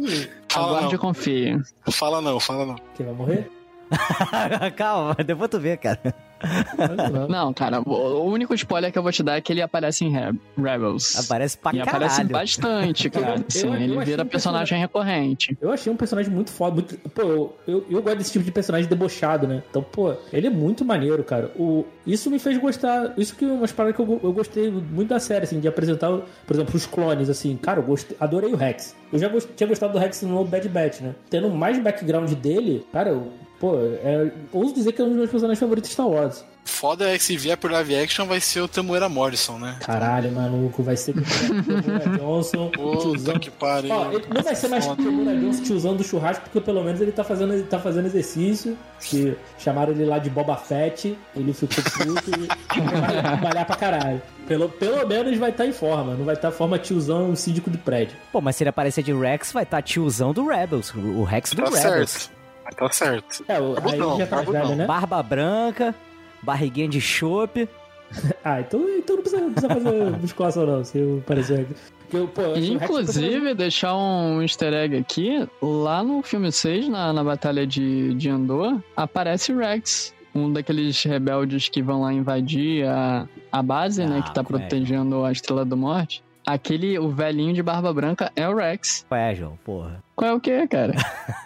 [0.49, 1.63] Fala Aguarde e não, confie.
[1.91, 2.77] fala não, fala não.
[2.97, 3.51] Quem vai morrer?
[4.77, 6.01] Calma, depois tu vê, cara.
[7.29, 10.11] Não, cara, o único spoiler que eu vou te dar é que ele aparece em
[10.11, 11.17] Re- Rebels.
[11.19, 12.33] Aparece pra e aparece caralho.
[12.33, 13.37] bastante, cara.
[13.37, 15.57] Eu- Sim, eu ele achei vira um personagem recorrente.
[15.61, 16.75] Eu achei um personagem muito foda.
[16.75, 16.97] Muito...
[17.11, 19.63] Pô, eu, eu, eu gosto desse tipo de personagem debochado, né?
[19.71, 21.51] Então, pô, ele é muito maneiro, cara.
[21.57, 21.85] O...
[22.07, 23.13] Isso me fez gostar.
[23.17, 26.11] Isso que é umas paradas que eu, eu gostei muito da série, assim, de apresentar,
[26.47, 27.57] por exemplo, os clones, assim.
[27.57, 28.97] Cara, eu gostei, adorei o Rex.
[29.13, 31.15] Eu já gost- tinha gostado do Rex no Bad Batch, né?
[31.29, 33.29] Tendo mais background dele, cara, eu.
[33.63, 36.45] Pô, é, ouso dizer que é um dos meus personagens favoritos de Star Wars.
[36.65, 39.77] Foda é que se vier por live action vai ser o Tamuera Morrison, né?
[39.81, 43.35] Caralho, maluco, vai ser o Samuel Johnson, o tiozão.
[43.35, 43.95] Puta que pariu.
[43.95, 47.01] Ó, ele não vai ser mais o Mura Johnson tiozão do churrasco, porque pelo menos
[47.01, 48.77] ele tá fazendo, ele tá fazendo exercício.
[49.01, 54.23] Que chamaram ele lá de Boba Fett, ele ficou puto e vai trabalhar pra caralho.
[54.49, 58.17] Pelo, pelo menos vai estar em forma, não vai estar forma tiozão síndico de prédio.
[58.33, 60.93] Pô, mas se ele aparecer de Rex, vai estar tiozão do Rebels.
[60.97, 62.11] O Rex do Tá Rebels.
[62.11, 62.42] certo.
[62.77, 63.45] Tá certo.
[63.49, 64.63] É, o- aí Barbudão, já tá barbudão.
[64.65, 64.87] velho, né?
[64.87, 65.95] Barba branca,
[66.43, 67.69] barriguinha de chope.
[68.45, 71.67] Ah, então, então não precisa, não precisa fazer musculação não, se eu parecer...
[72.13, 77.25] Eu, pô, eu inclusive, deixar um easter egg aqui, lá no filme 6, na, na
[77.25, 80.13] Batalha de, de Andor, aparece o Rex.
[80.35, 84.19] Um daqueles rebeldes que vão lá invadir a, a base, né?
[84.19, 84.45] Ah, Que tá é?
[84.45, 86.23] protegendo a Estrela da Morte.
[86.45, 89.07] Aquele, o velhinho de barba branca é o Rex.
[89.13, 90.03] Ué, João, porra.
[90.17, 90.93] Qual é o que, cara?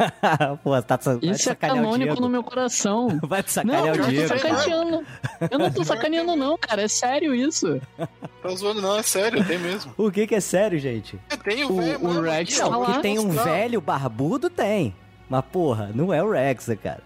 [0.65, 3.09] Pô, tá Isso é o canônico no meu coração.
[3.23, 4.29] Vai te Não, sacanear eu o não tô Diego.
[4.29, 5.07] saca- sacaneando.
[5.51, 6.83] Eu não tô sacaneando, não, cara.
[6.83, 7.81] É sério isso.
[8.43, 9.93] Tá zoando, não, é sério, tem mesmo.
[9.99, 11.19] O que que é sério, gente?
[11.43, 12.93] Tem o O- velho, o Rex ó, tá.
[12.95, 14.95] Que tem um velho barbudo, tem.
[15.29, 17.01] Mas, porra, não é o Rex, cara.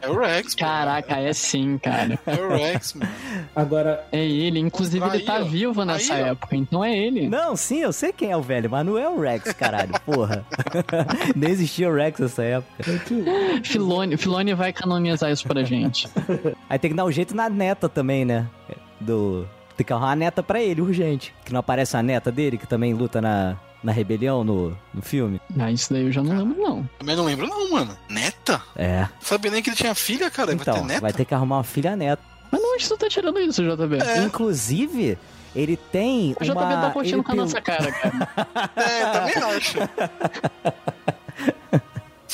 [0.00, 0.60] É o Rex, pô.
[0.60, 2.16] Caraca, é sim, cara.
[2.24, 3.10] É o Rex, mano.
[3.56, 4.60] Agora, É ele.
[4.60, 5.44] Inclusive, ele Aí, tá ó.
[5.44, 6.26] vivo nessa Aí, ó.
[6.28, 6.54] época.
[6.54, 7.28] Então é ele.
[7.28, 10.44] Não, sim, eu sei quem é o velho, mas não é o Rex, caralho, porra.
[11.34, 12.84] Nem existia o Rex nessa época.
[13.64, 16.08] Filone, Filone vai canonizar isso pra gente.
[16.68, 18.46] Aí tem que dar um jeito na neta também, né?
[19.00, 19.46] Do.
[19.76, 21.34] Tem que arrumar uma neta pra ele, urgente.
[21.44, 25.40] Que não aparece a neta dele, que também luta na, na rebelião no, no filme.
[25.58, 26.88] Ah, isso daí eu já não lembro, não.
[26.98, 27.96] Também não lembro, não, mano.
[28.08, 28.62] Neta?
[28.76, 29.08] É.
[29.20, 30.48] Sabia nem que ele tinha filha, cara.
[30.48, 31.00] vai Então, ter neta?
[31.00, 32.22] vai ter que arrumar uma filha neta.
[32.50, 33.98] Mas não, onde tu tá tirando isso, JB?
[34.26, 35.16] Inclusive,
[35.54, 36.80] ele tem O JB uma...
[36.80, 38.70] tá curtindo ele com a nossa cara, cara.
[38.76, 39.78] É, também acho.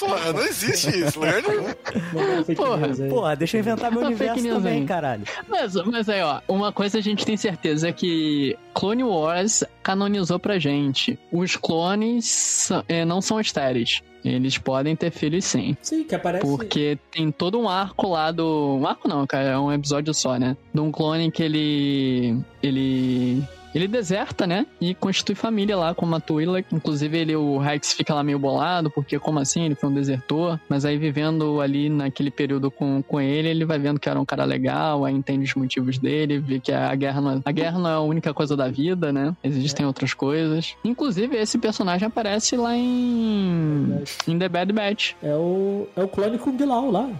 [0.06, 2.54] Porra, não existe isso, lugar nenhum.
[2.54, 3.08] Porra.
[3.08, 4.86] Porra, deixa eu inventar meu universo fake news também, aí.
[4.86, 5.24] caralho.
[5.48, 10.38] Mas, mas aí, ó, uma coisa a gente tem certeza é que Clone Wars canonizou
[10.38, 11.18] pra gente.
[11.32, 14.02] Os clones é, não são estéreis.
[14.24, 15.76] Eles podem ter filhos sim.
[15.80, 16.44] Sim, que aparece...
[16.44, 18.76] Porque tem todo um arco lá do.
[18.80, 20.56] Um arco não, cara, é um episódio só, né?
[20.74, 22.36] De um clone que ele.
[22.60, 23.42] Ele.
[23.76, 24.66] Ele deserta, né?
[24.80, 26.74] E constitui família lá com uma Twi'lek.
[26.74, 29.66] Inclusive, ele, o Rex fica lá meio bolado, porque como assim?
[29.66, 30.58] Ele foi um desertor.
[30.66, 34.24] Mas aí, vivendo ali naquele período com, com ele, ele vai vendo que era um
[34.24, 37.78] cara legal, aí entende os motivos dele, vê que a guerra não é, a guerra
[37.78, 39.36] não é a única coisa da vida, né?
[39.44, 40.74] Existem outras coisas.
[40.82, 44.02] Inclusive, esse personagem aparece lá em.
[44.26, 45.12] em The Bad Batch.
[45.22, 47.10] É o, é o clone Kung Lao lá.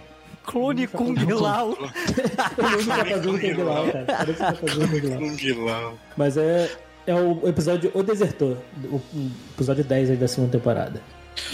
[0.47, 1.75] Clone Kung Lao.
[1.75, 4.05] Tá fazendo Kung Lao, cara.
[4.05, 5.19] Parece que tá fazendo Kung Lao.
[5.19, 5.99] Kung Lao.
[6.15, 6.71] Mas é,
[7.05, 8.57] é o episódio O Desertor.
[8.85, 9.01] O
[9.53, 11.01] episódio 10 aí da segunda temporada.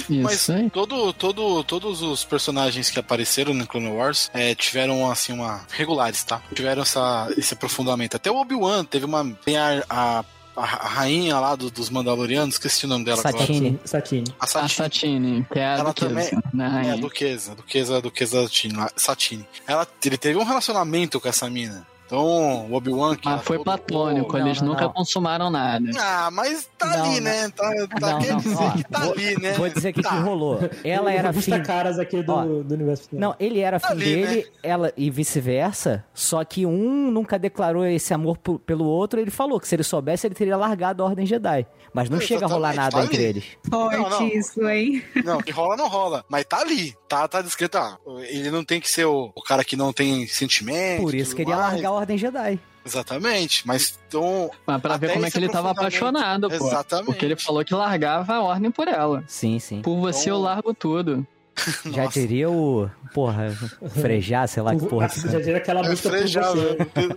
[0.07, 0.69] Mas Isso aí.
[0.69, 5.65] todo, todo, todos os personagens que apareceram no Clone Wars é, tiveram, assim, uma...
[5.71, 6.41] Regulares, tá?
[6.53, 8.15] Tiveram essa, esse aprofundamento.
[8.15, 9.29] Até o Obi-Wan teve uma...
[9.43, 10.25] Tem a, a,
[10.61, 13.37] a rainha lá do- dos Mandalorianos, esqueci o nome dela agora.
[13.37, 13.79] Satine.
[13.83, 14.35] Satine.
[14.39, 14.69] A A Satine.
[14.69, 16.87] Satine, que é a Ela duquesa, também- né?
[16.87, 19.47] É, a Duquesa, a Duquesa, Duquesa Satine, Satine.
[19.67, 21.85] Ela, ele teve um relacionamento com essa mina.
[22.13, 23.27] Então, o Obi-Wan que.
[23.27, 24.93] Mas foi platônico, eles não, nunca não.
[24.93, 25.89] consumaram nada.
[25.99, 27.49] Ah, mas tá Não, ali, né?
[27.49, 29.53] Tá, tá Não, quer não, dizer ó, que tá vou- ali, né?
[29.53, 30.19] Vou dizer o que, que Tá.
[30.19, 30.59] rolou.
[30.83, 31.59] Ela era filha.
[31.61, 33.07] caras aqui do, Ó, do universo.
[33.11, 34.43] Não, ele era fim Ali, dele, né?
[34.61, 36.05] ela e vice-versa.
[36.13, 39.19] Só que um nunca declarou esse amor pelo outro.
[39.19, 41.65] Ele falou que se ele soubesse, ele teria largado a Ordem Jedi.
[41.93, 43.25] Mas não É, chega a rolar nada tá entre ali.
[43.25, 43.43] eles.
[43.69, 44.27] Forte Não, não.
[44.27, 45.03] isso, hein?
[45.23, 46.23] Não, que rola, não rola.
[46.29, 46.95] Mas tá ali.
[47.07, 47.77] Tá, tá descrito.
[47.77, 47.97] Ah,
[48.27, 51.01] ele não tem que ser o, o cara que não tem sentimento.
[51.03, 52.59] Por isso que ele ia largar a Ordem Jedi.
[52.85, 53.65] Exatamente.
[53.65, 54.51] Mas então.
[54.67, 56.55] Mas pra ver como é que ele tava apaixonado, pô.
[56.55, 57.05] Exatamente.
[57.05, 59.23] Porque ele falou que largava a ordem por ela.
[59.27, 59.81] Sim, sim.
[59.81, 61.25] Por você eu Então- largo tudo.
[61.91, 62.19] Já Nossa.
[62.19, 62.89] diria o.
[63.13, 63.51] Porra,
[63.89, 65.07] frejar, sei lá que porra.
[65.07, 66.59] que- Já diria aquela É música por frejado.
[66.59, 67.15] você.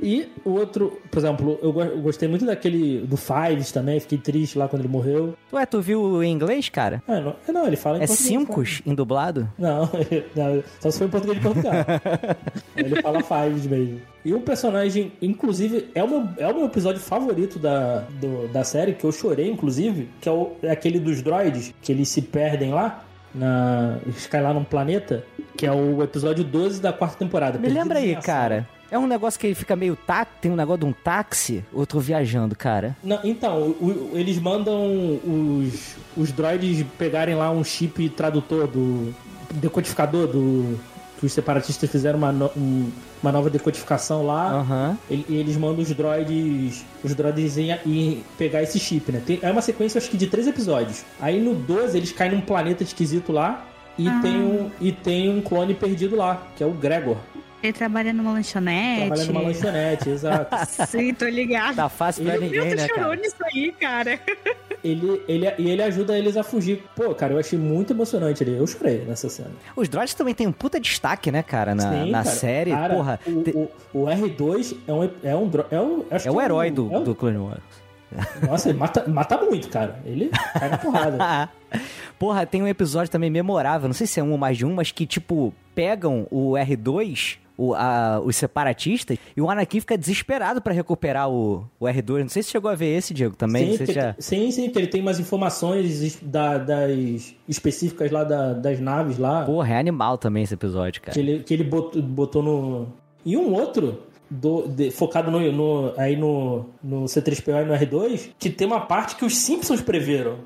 [0.00, 4.18] E o outro, por exemplo, eu, go- eu gostei muito daquele do Fives também, fiquei
[4.18, 5.34] triste lá quando ele morreu.
[5.52, 7.02] Ué, tu viu em inglês, cara?
[7.06, 9.48] Ah, não, não, ele fala em É português, Cincos em dublado?
[9.58, 9.82] Não,
[10.34, 11.72] não, só se for em português de Portugal.
[12.76, 14.00] Ele fala Fives mesmo.
[14.24, 18.64] E um personagem, inclusive, é o meu, é o meu episódio favorito da, do- da
[18.64, 22.22] série, que eu chorei, inclusive, que é, o- é aquele dos droids, que eles se
[22.22, 25.24] perdem lá, na, eles caem lá num planeta,
[25.56, 27.58] que é o episódio 12 da quarta temporada.
[27.58, 28.68] Me lembra aí, cara.
[28.90, 31.98] É um negócio que ele fica meio tá, tem um negócio de um táxi, outro
[31.98, 32.94] viajando, cara.
[33.02, 39.14] Não, então, o- o- eles mandam os, os droids pegarem lá um chip tradutor do
[39.54, 40.78] decodificador do
[41.18, 42.90] que os separatistas fizeram uma, um-
[43.22, 44.96] uma nova decodificação lá.
[45.10, 49.22] Ele- E eles mandam os droids os droids em, em pegar esse chip, né?
[49.24, 51.04] Tem- é uma sequência, acho que de três episódios.
[51.20, 53.66] Aí no 12 eles caem num planeta esquisito lá
[53.98, 57.16] e, tem, um, e tem um clone perdido lá, que é o Gregor.
[57.62, 59.06] Ele trabalha numa lanchonete.
[59.06, 60.56] Trabalha numa lanchonete, exato.
[60.88, 61.76] Sim, tô ligado.
[61.76, 63.16] Tá fácil pra ninguém, né, chorou cara?
[63.16, 64.18] nisso aí, cara.
[64.84, 66.82] ele, ele, e ele ajuda eles a fugir.
[66.96, 68.56] Pô, cara, eu achei muito emocionante ali.
[68.56, 69.50] Eu chorei nessa cena.
[69.76, 72.36] Os droids também tem um puta destaque, né, cara, na, Sim, na cara.
[72.36, 72.70] série.
[72.70, 75.02] Cara, Porra, o, te- o, o R2 é um.
[75.22, 77.82] É um, é um é o herói um- do, é um- do Clone Wars.
[78.46, 79.98] Nossa, ele mata, mata muito, cara.
[80.04, 81.48] Ele cai na porrada.
[82.18, 84.74] Porra, tem um episódio também memorável, não sei se é um ou mais de um,
[84.74, 90.60] mas que, tipo, pegam o R2, o, a- os separatistas, e o Anakin fica desesperado
[90.62, 92.20] pra recuperar o, o R2.
[92.22, 93.76] Não sei se chegou a ver esse, Diego, também.
[93.76, 94.14] sim, já...
[94.18, 99.18] sim, sim, que ele tem umas informações es- da- das específicas lá da- das naves
[99.18, 99.44] lá.
[99.44, 101.12] Porra, é animal também esse episódio, cara.
[101.12, 102.88] Que ele, que ele botou, botou no.
[103.24, 104.02] E um outro.
[104.32, 108.80] Do- de- focado no, no- aí no, no C3PO e no R2, que tem uma
[108.80, 110.38] parte que os Simpsons preveram.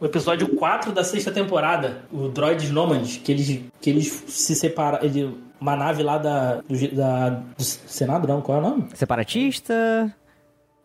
[0.00, 4.98] o episódio 4 da sexta temporada, o Droids Nomads, que eles, que eles se separam.
[5.02, 8.88] Ele, uma nave lá da, do, da, do Senado, não, qual é o nome?
[8.94, 10.14] Separatista.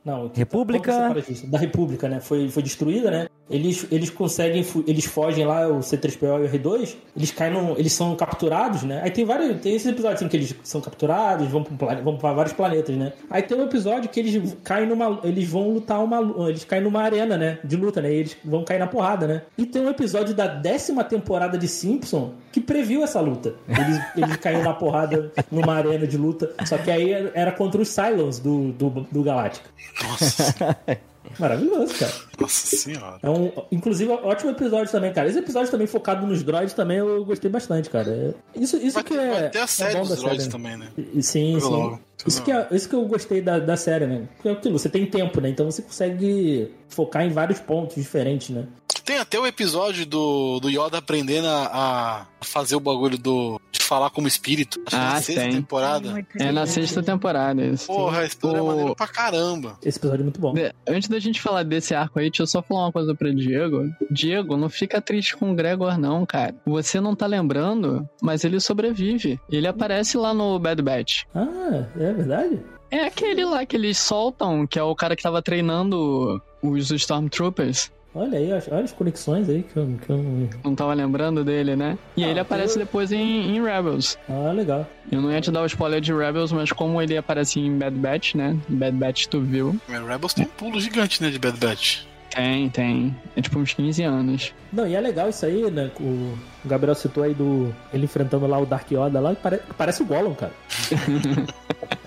[0.03, 0.91] Não, República.
[0.91, 1.47] é?
[1.47, 2.19] Da República, né?
[2.19, 3.27] Foi, foi destruída, né?
[3.47, 7.93] Eles, eles conseguem, eles fogem lá, o C3PO e o R2, eles caem num, eles
[7.93, 9.01] são capturados, né?
[9.03, 12.17] Aí tem vários, tem esses episódios assim que eles são capturados, vão pra, plane- vão
[12.17, 13.13] pra vários planetas, né?
[13.29, 17.01] Aí tem um episódio que eles caem numa, eles vão lutar uma, eles caem numa
[17.03, 17.59] arena, né?
[17.63, 18.11] De luta, né?
[18.11, 19.43] E eles vão cair na porrada, né?
[19.57, 23.53] E tem um episódio da décima temporada de Simpson que previu essa luta.
[23.67, 27.89] Eles, eles caíram na porrada numa arena de luta, só que aí era contra os
[27.89, 29.69] Cylons do, do, do Galáctica.
[30.03, 30.77] Nossa,
[31.39, 32.11] Maravilhoso, cara.
[32.39, 33.19] nossa senhora.
[33.21, 35.27] É um, inclusive, ótimo episódio também, cara.
[35.29, 38.09] Esse episódio também focado nos droids também eu gostei bastante, cara.
[38.55, 39.31] É- Isso, isso Vai, que ter- é.
[39.41, 40.51] vai ter a série é dos droids série.
[40.51, 40.87] também, né?
[40.97, 41.65] E- Sim, sim.
[41.67, 44.27] logo, Isso que, é, isso que eu gostei da, da série, né?
[44.35, 45.49] Porque é aquilo, você tem tempo, né?
[45.49, 48.65] Então você consegue focar em vários pontos diferentes, né?
[49.03, 54.09] Tem até o episódio do, do Yoda aprendendo a, a fazer o bagulho do, falar
[54.09, 54.79] como espírito.
[54.85, 55.51] Acho que Ah, na sexta tem.
[55.53, 56.25] temporada.
[56.39, 57.87] É na sexta temporada isso.
[57.87, 59.77] Porra, esse episódio é O- maneiro pra caramba.
[59.83, 60.53] Esse episódio é muito bom.
[60.53, 63.29] De- Antes da gente falar desse arco aí, deixa eu só falar uma coisa pra
[63.31, 63.83] Diego.
[64.11, 66.55] Diego, não fica triste com o Gregor, não, cara.
[66.65, 69.39] Você não tá lembrando, mas ele sobrevive.
[69.49, 71.23] Ele aparece lá no Bad Batch.
[71.33, 72.59] Ah, é verdade?
[72.91, 77.91] É aquele lá que eles soltam, que é o cara que tava treinando os Stormtroopers.
[78.17, 80.49] Olha aí, olha as conexões aí que eu, que eu...
[80.63, 81.97] Não tava lembrando dele, né?
[82.15, 84.17] E Ah, ele aparece eu- depois em, em Rebels.
[84.29, 84.87] Ah, legal.
[85.11, 87.95] Eu não ia te dar o spoiler de Rebels, mas como ele aparece em Bad
[87.97, 88.55] Batch, né?
[88.69, 89.75] Bad Batch tu viu.
[89.89, 92.03] Mas Rebels tem um pulo gigante, né, de Bad Batch.
[92.33, 93.15] Tem, tem.
[93.35, 94.53] É tipo uns 15 anos.
[94.71, 95.91] Não, e é legal isso aí, né?
[95.99, 97.73] O o Gabriel citou aí do.
[97.93, 100.53] Ele enfrentando lá o Dark Yoda lá, que pare- parece o Gollum, cara.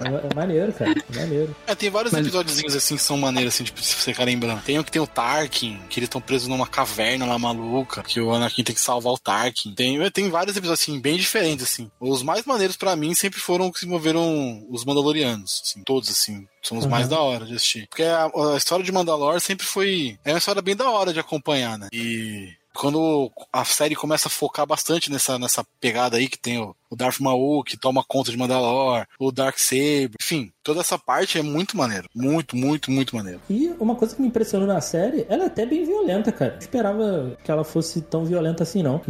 [0.00, 0.90] é, é maneiro, cara.
[0.90, 1.56] É maneiro.
[1.66, 4.62] É, tem vários Mas- episódios assim que são maneiros, assim, tipo, se você ficar lembrando.
[4.62, 8.20] Tem um que tem o Tarkin, que eles estão presos numa caverna lá maluca, que
[8.20, 9.74] o Anakin tem que salvar o Tarkin.
[9.74, 11.90] Tem, é, tem vários episódios, assim, bem diferentes, assim.
[12.00, 16.46] Os mais maneiros pra mim sempre foram os que envolveram os Mandalorianos, assim, todos, assim.
[16.62, 17.10] São os mais Uhum.
[17.10, 17.86] da hora de assistir.
[17.88, 20.18] Porque a, a história de Mandalor sempre foi.
[20.24, 21.88] É uma história bem da hora de acompanhar, né?
[21.92, 26.76] E quando a série começa a focar bastante nessa, nessa pegada aí que tem o,
[26.90, 31.38] o Darth Maul que toma conta de Mandalore, o Dark Saber, enfim, toda essa parte
[31.38, 33.40] é muito maneiro, muito, muito, muito maneiro.
[33.48, 36.52] E uma coisa que me impressionou na série, ela é até bem violenta, cara.
[36.52, 39.00] Não esperava que ela fosse tão violenta assim, não.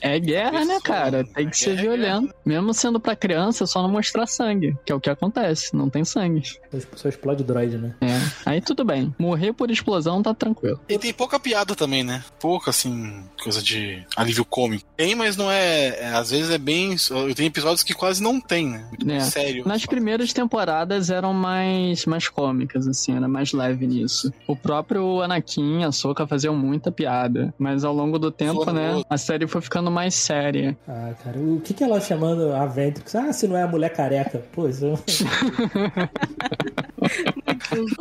[0.00, 1.24] É guerra, né, cara?
[1.24, 2.34] Tem que ser violento.
[2.44, 5.88] Mesmo sendo pra criança, é só não mostrar sangue, que é o que acontece, não
[5.88, 6.42] tem sangue.
[6.96, 7.94] Só explode droid, né?
[8.00, 8.20] É.
[8.46, 9.14] Aí tudo bem.
[9.18, 10.80] Morrer por explosão tá tranquilo.
[10.88, 12.24] E tem pouca piada também, né?
[12.40, 14.84] Pouca, assim, coisa de alívio cômico.
[14.96, 15.88] Tem, mas não é.
[16.00, 16.96] é às vezes é bem.
[17.34, 18.84] Tem episódios que quase não tem, né?
[18.90, 19.20] Muito É.
[19.20, 19.66] sério.
[19.66, 24.32] Nas primeiras temporadas eram mais, mais cômicas, assim, era mais leve nisso.
[24.46, 27.54] O próprio Anakin e a Soka faziam muita piada.
[27.58, 30.76] Mas ao longo do tempo, Foram né, a série foi ficando mais séria.
[30.88, 33.14] Ah, cara, o que que ela chamando a Ventrix?
[33.14, 34.42] Ah, se não é a mulher careca.
[34.52, 34.92] Pô, isso...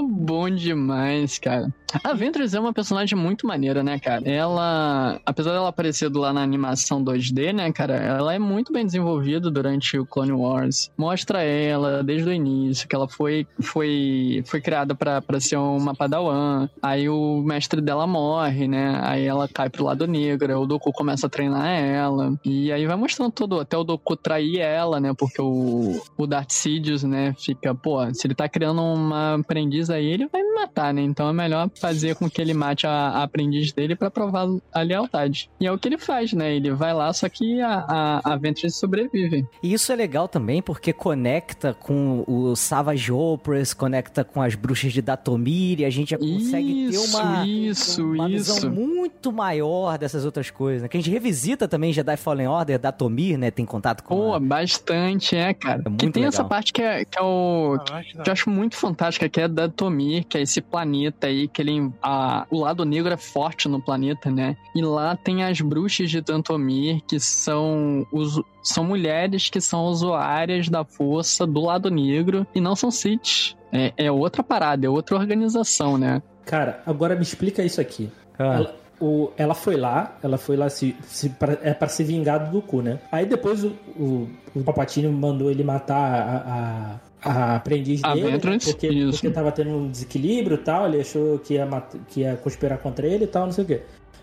[0.10, 1.74] Bom demais, cara.
[2.04, 4.28] A Ventress é uma personagem muito maneira, né, cara?
[4.28, 9.51] Ela, apesar dela aparecer lá na animação 2D, né, cara, ela é muito bem desenvolvida
[9.51, 10.89] durante o Clone Wars.
[10.97, 16.68] Mostra ela desde o início que ela foi foi foi criada pra ser uma padawan.
[16.82, 18.99] Aí o mestre dela morre, né?
[19.04, 22.34] Aí ela cai pro lado negro, o Doku começa a treinar ela.
[22.43, 25.14] E aí vai mostrando tudo, até o Doku trair ela, né?
[25.14, 30.06] Porque o, o Darth Sidious, né, fica, pô, se ele tá criando uma aprendiz aí,
[30.06, 31.02] ele vai me matar, né?
[31.02, 34.82] Então é melhor fazer com que ele mate a, a aprendiz dele pra provar a
[34.82, 35.50] lealdade.
[35.60, 36.56] E é o que ele faz, né?
[36.56, 37.86] Ele vai lá, só que a,
[38.24, 39.46] a, a Ventress sobrevive.
[39.62, 44.94] E isso é legal também porque conecta com o Savage Opress, conecta com as bruxas
[44.94, 48.54] de Datomir e a gente já consegue ter Isso, uma, isso, uma isso.
[48.56, 50.84] visão muito maior dessas outras coisas.
[50.84, 50.88] Né?
[50.88, 53.52] Que a gente revisita também Jedi Fallen Order, Datomir, né?
[53.52, 54.16] Tem contato com.
[54.16, 55.80] Pô, a- bastante, é, cara.
[55.80, 56.50] É que muito tem essa legal.
[56.50, 57.78] parte que é, que é o.
[58.24, 61.61] que eu acho muito fantástica, que é da Tomir, que é esse planeta aí, que
[61.61, 61.89] ele.
[62.01, 64.57] A, o lado negro é forte no planeta, né?
[64.75, 68.41] E lá tem as bruxas de Tantomir, que são os.
[68.61, 73.55] São mulheres que são usuárias da força do lado negro e não são Sith.
[73.71, 76.21] É, é outra parada, é outra organização, né?
[76.45, 78.09] Cara, agora me explica isso aqui.
[78.38, 78.55] Ah.
[78.55, 82.49] Ela, o, ela foi lá, ela foi lá se, se pra- é pra se vingar
[82.51, 82.99] do cu, né?
[83.11, 88.26] Aí depois o, o, o Palpatine mandou ele matar a, a, a aprendiz A dele,
[88.26, 88.32] né?
[88.34, 89.11] Ventress, porque, isso.
[89.11, 91.67] porque tava tendo um desequilíbrio e tal, ele achou que ia,
[92.09, 93.82] que ia conspirar contra ele e tal, não sei o quê.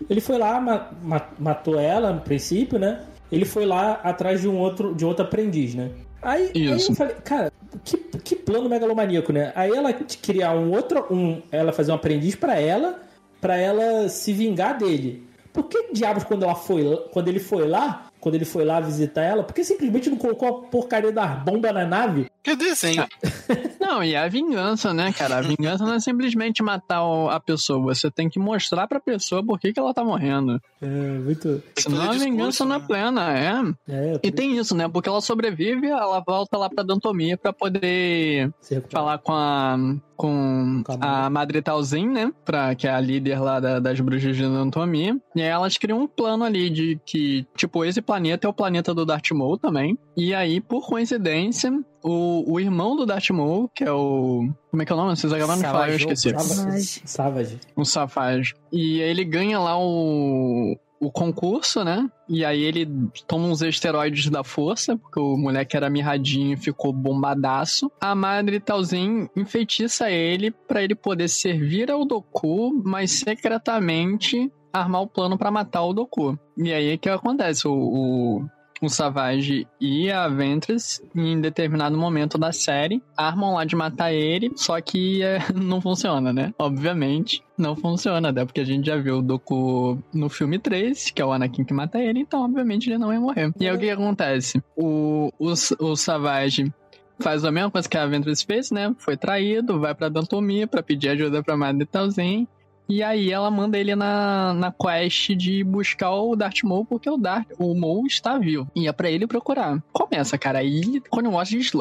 [0.09, 3.01] Ele foi lá, ma- ma- matou ela no princípio, né?
[3.31, 5.91] Ele foi lá atrás de um outro, de outro aprendiz, né?
[6.21, 7.51] Aí, aí eu falei, cara,
[7.83, 9.51] que, que plano megalomaníaco, né?
[9.55, 12.99] Aí ela te criar um outro, um, ela fazer um aprendiz pra ela,
[13.39, 15.27] pra ela se vingar dele.
[15.51, 19.23] Por que diabos quando ela foi, quando ele foi lá, quando ele foi lá visitar
[19.23, 22.29] ela, por que simplesmente não colocou a porcaria das bombas na nave?
[22.43, 23.07] Que desenho.
[23.91, 25.37] Não, e a vingança, né, cara?
[25.37, 29.59] A vingança não é simplesmente matar a pessoa, você tem que mostrar pra pessoa por
[29.59, 30.59] que, que ela tá morrendo.
[30.81, 31.61] É, muito.
[31.77, 32.85] Senão a discurso, vingança não é né?
[32.87, 33.53] plena, é.
[33.89, 34.87] É, E tem isso, né?
[34.87, 38.51] Porque ela sobrevive, ela volta lá pra Dantomir pra poder
[38.89, 39.75] falar com a.
[40.15, 42.31] com a a Madre Talzin, né?
[42.45, 45.17] Pra, que é a líder lá da- das bruxas de Dantomir.
[45.35, 48.93] E aí elas criam um plano ali de que, tipo, esse planeta é o planeta
[48.93, 49.97] do Darth Maul também.
[50.15, 51.71] E aí, por coincidência,
[52.03, 54.47] o, o irmão do Darth Maul, que é o.
[54.69, 55.15] Como é que é o nome?
[55.15, 56.53] Vocês acabaram de falar, eu Savage esqueci.
[56.53, 57.01] Savage.
[57.03, 57.59] Savage.
[57.75, 58.53] O Safage.
[58.71, 62.07] E aí ele ganha lá o, o concurso, né?
[62.29, 62.87] E aí ele
[63.27, 67.91] toma uns esteroides da força, porque o moleque era mirradinho e ficou bombadaço.
[67.99, 75.07] A Madre Talzin enfeitiça ele pra ele poder servir ao Doku, mas secretamente armar o
[75.07, 76.37] plano pra matar o Doku.
[76.55, 77.67] E aí o que acontece?
[77.67, 78.45] O, o,
[78.81, 84.51] o Savage e a Ventress, em determinado momento da série, armam lá de matar ele,
[84.55, 86.53] só que é, não funciona, né?
[86.57, 88.43] Obviamente, não funciona, né?
[88.43, 91.73] Porque a gente já viu o Doku no filme 3, que é o Anakin que
[91.73, 93.53] mata ele, então obviamente ele não ia morrer.
[93.59, 94.61] E aí o que acontece?
[94.75, 96.73] O, o, o Savage
[97.21, 98.93] faz a mesma coisa que a Ventress fez, né?
[98.97, 102.47] Foi traído, vai pra Dantomir pra pedir ajuda pra Madre Talzin.
[102.91, 107.15] E aí ela manda ele na, na quest de buscar o Darth Maul, porque o
[107.15, 108.69] Darth, o Maul está vivo.
[108.75, 109.81] E é pra ele procurar.
[109.93, 111.71] Começa, cara, aí quando eu gosto de.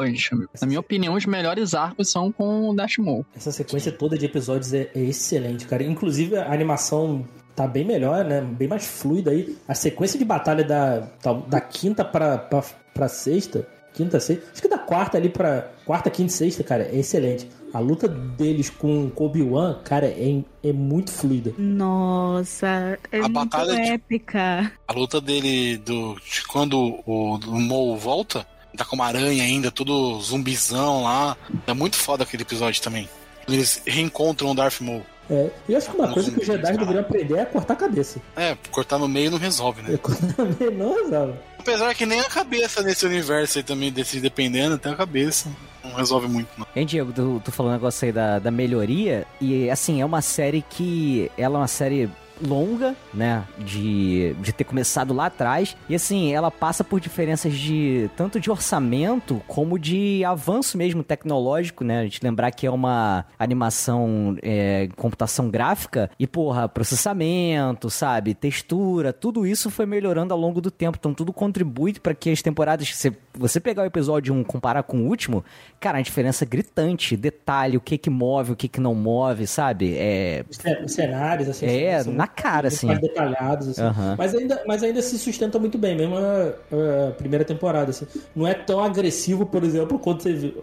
[0.61, 3.26] Na minha opinião, os melhores arcos são com o Darth Maul.
[3.34, 5.82] Essa sequência toda de episódios é, é excelente, cara.
[5.82, 8.40] Inclusive a animação tá bem melhor, né?
[8.40, 9.56] Bem mais fluida aí.
[9.66, 12.62] A sequência de batalha da, da, da quinta pra, pra,
[12.94, 13.66] pra sexta.
[13.92, 14.46] Quinta, sexta.
[14.52, 15.72] Acho que da quarta ali pra.
[15.91, 17.49] Quarta, quinta e sexta, cara, é excelente.
[17.74, 21.53] A luta deles com o Obi-Wan, cara, é, é muito fluida.
[21.59, 24.70] Nossa, é A muito batalha de- épica.
[24.86, 29.72] A luta dele do de quando o, o Mo volta, tá com uma aranha ainda,
[29.72, 31.36] todo zumbizão lá.
[31.66, 33.09] É muito foda aquele episódio também.
[33.49, 35.03] Eles reencontram o Darth Maul.
[35.28, 38.20] É, eu acho que uma coisa que os Jedi deveriam aprender é cortar a cabeça.
[38.36, 39.95] É, cortar no meio não resolve, né?
[39.95, 41.34] É cortar meio, não resolve.
[41.59, 45.49] Apesar que nem a cabeça nesse universo aí também, desse dependendo, até a cabeça.
[45.82, 46.66] Não resolve muito, não.
[46.74, 50.22] Hein, Diego, tu, tu falou um negócio aí da, da melhoria, e assim, é uma
[50.22, 51.30] série que.
[51.36, 52.10] Ela é uma série
[52.43, 53.45] longa, né?
[53.59, 55.76] De, de ter começado lá atrás.
[55.88, 61.84] E assim, ela passa por diferenças de tanto de orçamento como de avanço mesmo tecnológico,
[61.84, 62.01] né?
[62.01, 68.34] A gente lembrar que é uma animação é, computação gráfica e, porra, processamento, sabe?
[68.34, 70.97] Textura, tudo isso foi melhorando ao longo do tempo.
[70.99, 72.95] Então tudo contribui para que as temporadas.
[72.95, 75.45] Se você pegar o episódio 1 e comparar com o último,
[75.78, 77.16] cara, a diferença é gritante.
[77.16, 79.95] Detalhe, o que que move, o que que não move, sabe?
[79.97, 80.45] É.
[80.49, 81.66] Os ce- os cenários, assim.
[81.66, 82.86] É, na cara, assim.
[82.86, 83.82] mais detalhados, assim.
[83.82, 84.14] Aham.
[84.16, 88.06] Mas, ainda, mas ainda se sustenta muito bem, mesmo a, a primeira temporada, assim.
[88.34, 90.54] Não é tão agressivo, por exemplo, quando você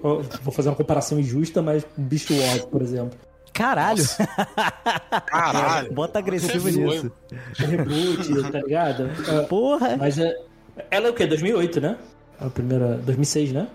[0.41, 3.17] Vou fazer uma comparação injusta, mas Beast Wars, por exemplo.
[3.53, 4.03] Caralho!
[5.25, 5.91] Caralho.
[5.91, 7.11] Bota agressivo nisso.
[7.55, 9.09] Reboot, tá ligado?
[9.27, 9.97] É, Porra!
[9.97, 10.35] Mas é,
[10.91, 11.25] ela é o quê?
[11.25, 11.97] 2008, né?
[12.39, 12.97] A primeira.
[12.97, 13.67] 2006, né?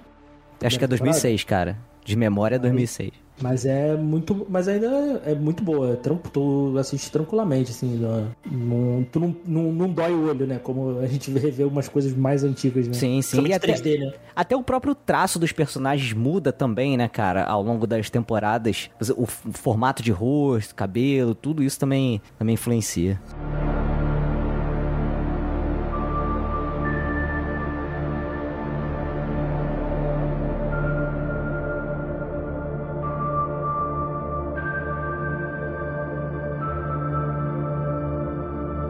[0.63, 1.77] Acho que é 2006, cara.
[2.05, 3.11] De memória é 2006.
[3.41, 4.47] Mas é muito.
[4.49, 4.87] Mas ainda
[5.25, 5.93] é muito boa.
[5.95, 7.97] É Tu assiste tranquilamente, assim.
[7.97, 10.61] Não, não- tu não, não, não dói o olho, né?
[10.63, 12.95] Como a gente revê umas coisas mais antigas, né?
[12.95, 13.47] Sim, sim.
[13.47, 14.13] E até- 3D, né?
[14.37, 17.45] Até o próprio traço dos personagens muda também, né, cara?
[17.45, 18.91] Ao longo das temporadas.
[19.17, 23.21] O formato de rosto, cabelo, tudo isso também, também influencia.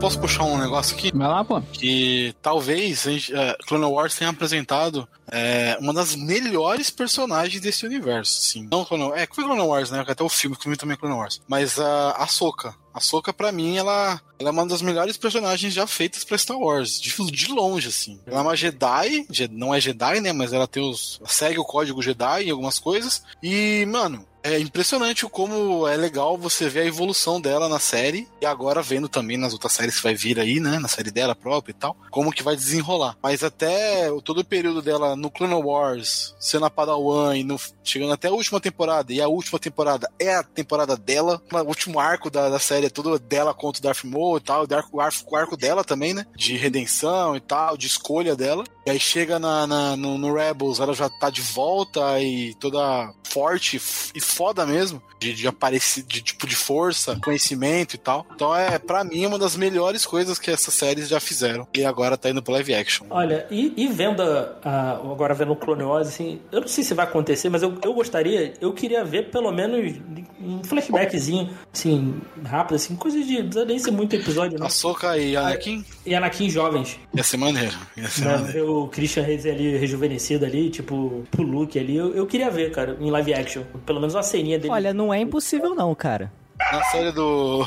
[0.03, 1.12] Posso puxar um negócio aqui?
[1.16, 1.62] Vai lá, pô.
[1.62, 8.66] Que talvez é, Clone Wars tenha apresentado é, uma das melhores personagens desse universo, sim.
[8.68, 10.05] Não Clone É, que foi Clone Wars, né?
[10.05, 11.40] Até o filme, que também é Clone Wars.
[11.46, 12.74] Mas a a Ahsoka.
[12.92, 16.59] A Ahsoka, pra mim, ela, ela é uma das melhores personagens já feitas pra Star
[16.59, 17.00] Wars.
[17.00, 18.18] De, de longe, assim.
[18.26, 20.32] Ela é uma Jedi, Je- não é Jedi, né?
[20.32, 21.18] Mas ela tem os.
[21.20, 23.22] ela segue o código Jedi em algumas coisas.
[23.40, 28.47] E, mano, é impressionante como é legal você ver a evolução dela na série e
[28.47, 31.70] agora vendo também nas outras séries que vai vir aí, né, na série dela própria
[31.72, 33.16] e tal, como que vai desenrolar.
[33.22, 38.12] Mas até todo o período dela no Clone Wars, sendo a Padawan e no- chegando
[38.12, 42.30] até a última temporada, e a última temporada é a temporada dela, o último arco
[42.30, 45.36] da, da série é todo dela contra o Darth Maul e tal, o arco- o
[45.36, 48.64] arco dela também, né, de redenção e tal, de escolha dela.
[48.85, 53.12] E aí chega na, na- no, no Rebels, ela já tá de volta e toda
[53.24, 53.76] forte
[54.14, 58.26] e foda mesmo, de, de aparecer, de tipo de força, conhecimento e tal.
[58.35, 61.66] Então é, pra mim, uma das melhores coisas que essas séries já fizeram.
[61.72, 63.07] E agora tá indo pro live action.
[63.09, 66.85] Olha, e, e vendo a, a- agora vendo o Clone Wars, assim, eu não sei
[66.85, 69.95] se vai acontecer, mas eu, eu gostaria, eu queria ver pelo menos
[70.41, 73.35] um flashbackzinho, assim, rápido, assim, coisa de.
[73.39, 74.66] Não precisa nem ser muito episódio, não.
[74.66, 76.98] Ahsoka e Anakin E Anakin jovens.
[77.14, 77.76] ia ser maneiro.
[77.96, 78.36] Ia ser Né?
[78.36, 78.82] maneiro.
[78.82, 81.96] O Christian Reis ali rejuvenescido ali, tipo, o Luke ali.
[81.96, 83.62] Eu, eu queria ver, cara, em live action.
[83.86, 84.72] Pelo menos uma ceninha dele.
[84.72, 86.32] Olha, não é impossível não, cara.
[86.72, 87.64] Na série do,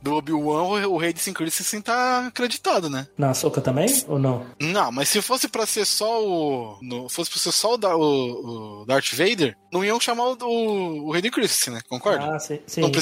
[0.00, 3.06] do Obi-Wan, o, o rei de Sin Christensen tá acreditado, né?
[3.18, 3.86] Na Soca também?
[4.06, 4.44] Ou não?
[4.60, 6.78] Não, mas se fosse pra ser só o.
[6.82, 11.06] No, fosse pra ser só o, o- o Darth Vader, não iam chamar o, o,
[11.08, 11.80] o rei de Christensen, né?
[11.88, 12.34] Concorda?
[12.34, 12.60] Ah, sim.
[12.66, 12.94] sim não sim.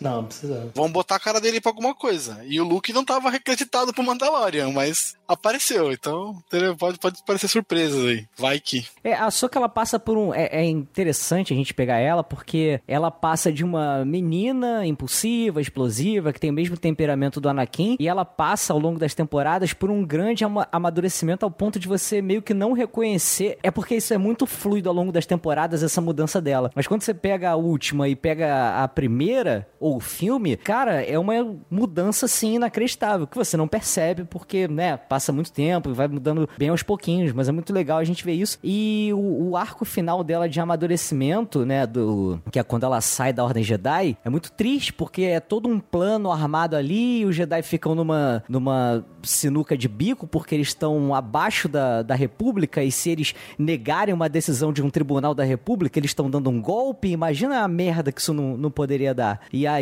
[0.00, 0.70] Não, não precisava.
[0.74, 2.40] Vão botar a cara dele pra alguma coisa.
[2.46, 5.92] E o Luke não tava acreditado pro Mandalorian, mas apareceu.
[5.92, 6.36] Então
[6.78, 8.26] pode, pode parecer surpresas aí.
[8.38, 8.86] Vai que.
[9.04, 10.34] É, a Soca ela passa por um.
[10.34, 16.32] É, é interessante a gente pegar ela, porque ela passa de uma menina impulsiva, explosiva,
[16.32, 19.90] que tem o mesmo temperamento do Anakin, e ela passa ao longo das temporadas por
[19.90, 23.58] um grande ama- amadurecimento ao ponto de você meio que não reconhecer.
[23.62, 26.70] É porque isso é muito fluido ao longo das temporadas, essa mudança dela.
[26.74, 31.18] Mas quando você pega a última e pega a primeira, ou o filme, cara, é
[31.18, 31.34] uma
[31.70, 36.48] mudança assim inacreditável, que você não percebe, porque, né, passa muito tempo e vai mudando
[36.58, 38.58] bem aos pouquinhos, mas é muito legal a gente ver isso.
[38.62, 43.32] E o, o arco final dela de amadurecimento, né, do que é quando ela sai
[43.32, 47.34] da Ordem Jedi, é muito triste, porque é todo um plano armado ali, e os
[47.34, 52.90] Jedi ficam numa, numa sinuca de bico, porque eles estão abaixo da, da República, e
[52.90, 57.08] se eles negarem uma decisão de um tribunal da República, eles estão dando um golpe,
[57.08, 59.40] imagina a merda que isso não, não poderia dar.
[59.52, 59.79] E aí,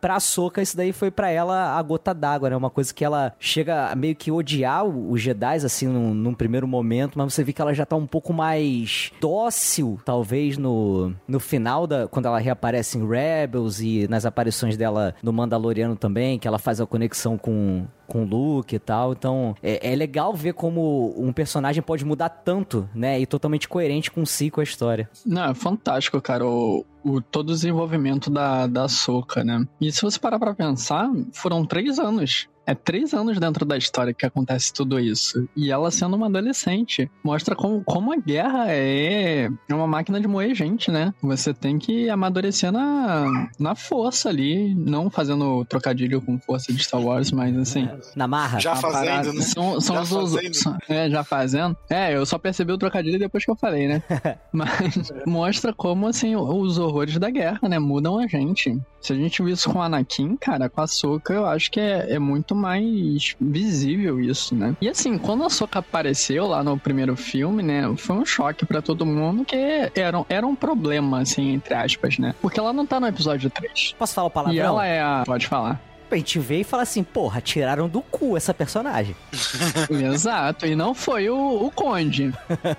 [0.00, 2.56] pra Soca, isso daí foi pra ela a gota d'água, né?
[2.56, 6.66] Uma coisa que ela chega a meio que odiar os Jedi, assim, num, num primeiro
[6.66, 11.40] momento, mas você vê que ela já tá um pouco mais dócil, talvez, no, no
[11.40, 16.48] final, da, quando ela reaparece em Rebels e nas aparições dela no Mandaloriano também, que
[16.48, 19.12] ela faz a conexão com, com o Luke e tal.
[19.12, 23.20] Então, é, é legal ver como um personagem pode mudar tanto, né?
[23.20, 25.08] E totalmente coerente com si, com a história.
[25.24, 26.44] Não, é fantástico, cara.
[26.46, 29.66] O, o, todo o desenvolvimento da, da Soca, né?
[29.80, 34.14] E se você parar pra pensar, foram três anos é três anos dentro da história
[34.14, 35.48] que acontece tudo isso.
[35.56, 37.10] E ela sendo uma adolescente.
[37.22, 41.12] Mostra como, como a guerra é uma máquina de moer gente, né?
[41.22, 44.74] Você tem que amadurecer na, na força ali.
[44.74, 47.88] Não fazendo trocadilho com força de Star Wars, mas assim.
[48.14, 48.60] Na marra.
[48.60, 49.40] Já fazendo, parada, né?
[49.42, 50.54] São, são já os, fazendo.
[50.54, 51.76] São, é, já fazendo.
[51.90, 54.02] É, eu só percebi o trocadilho depois que eu falei, né?
[54.52, 57.78] mas mostra como, assim, os horrores da guerra, né?
[57.78, 58.78] Mudam a gente.
[59.00, 61.80] Se a gente viu isso com o Anakin, cara, com a Soka, eu acho que
[61.80, 64.76] é, é muito mais visível isso, né?
[64.80, 68.82] E assim, quando a Soka apareceu lá no primeiro filme, né, foi um choque para
[68.82, 69.56] todo mundo que
[69.94, 72.34] era, era um problema, assim, entre aspas, né?
[72.40, 73.94] Porque ela não tá no episódio 3.
[73.98, 74.56] Posso falar o palavrão?
[74.56, 75.22] E ela é a...
[75.24, 75.80] Pode falar
[76.14, 79.16] a gente vê e fala assim, porra, tiraram do cu essa personagem.
[79.90, 82.32] Exato, e não foi o, o Conde.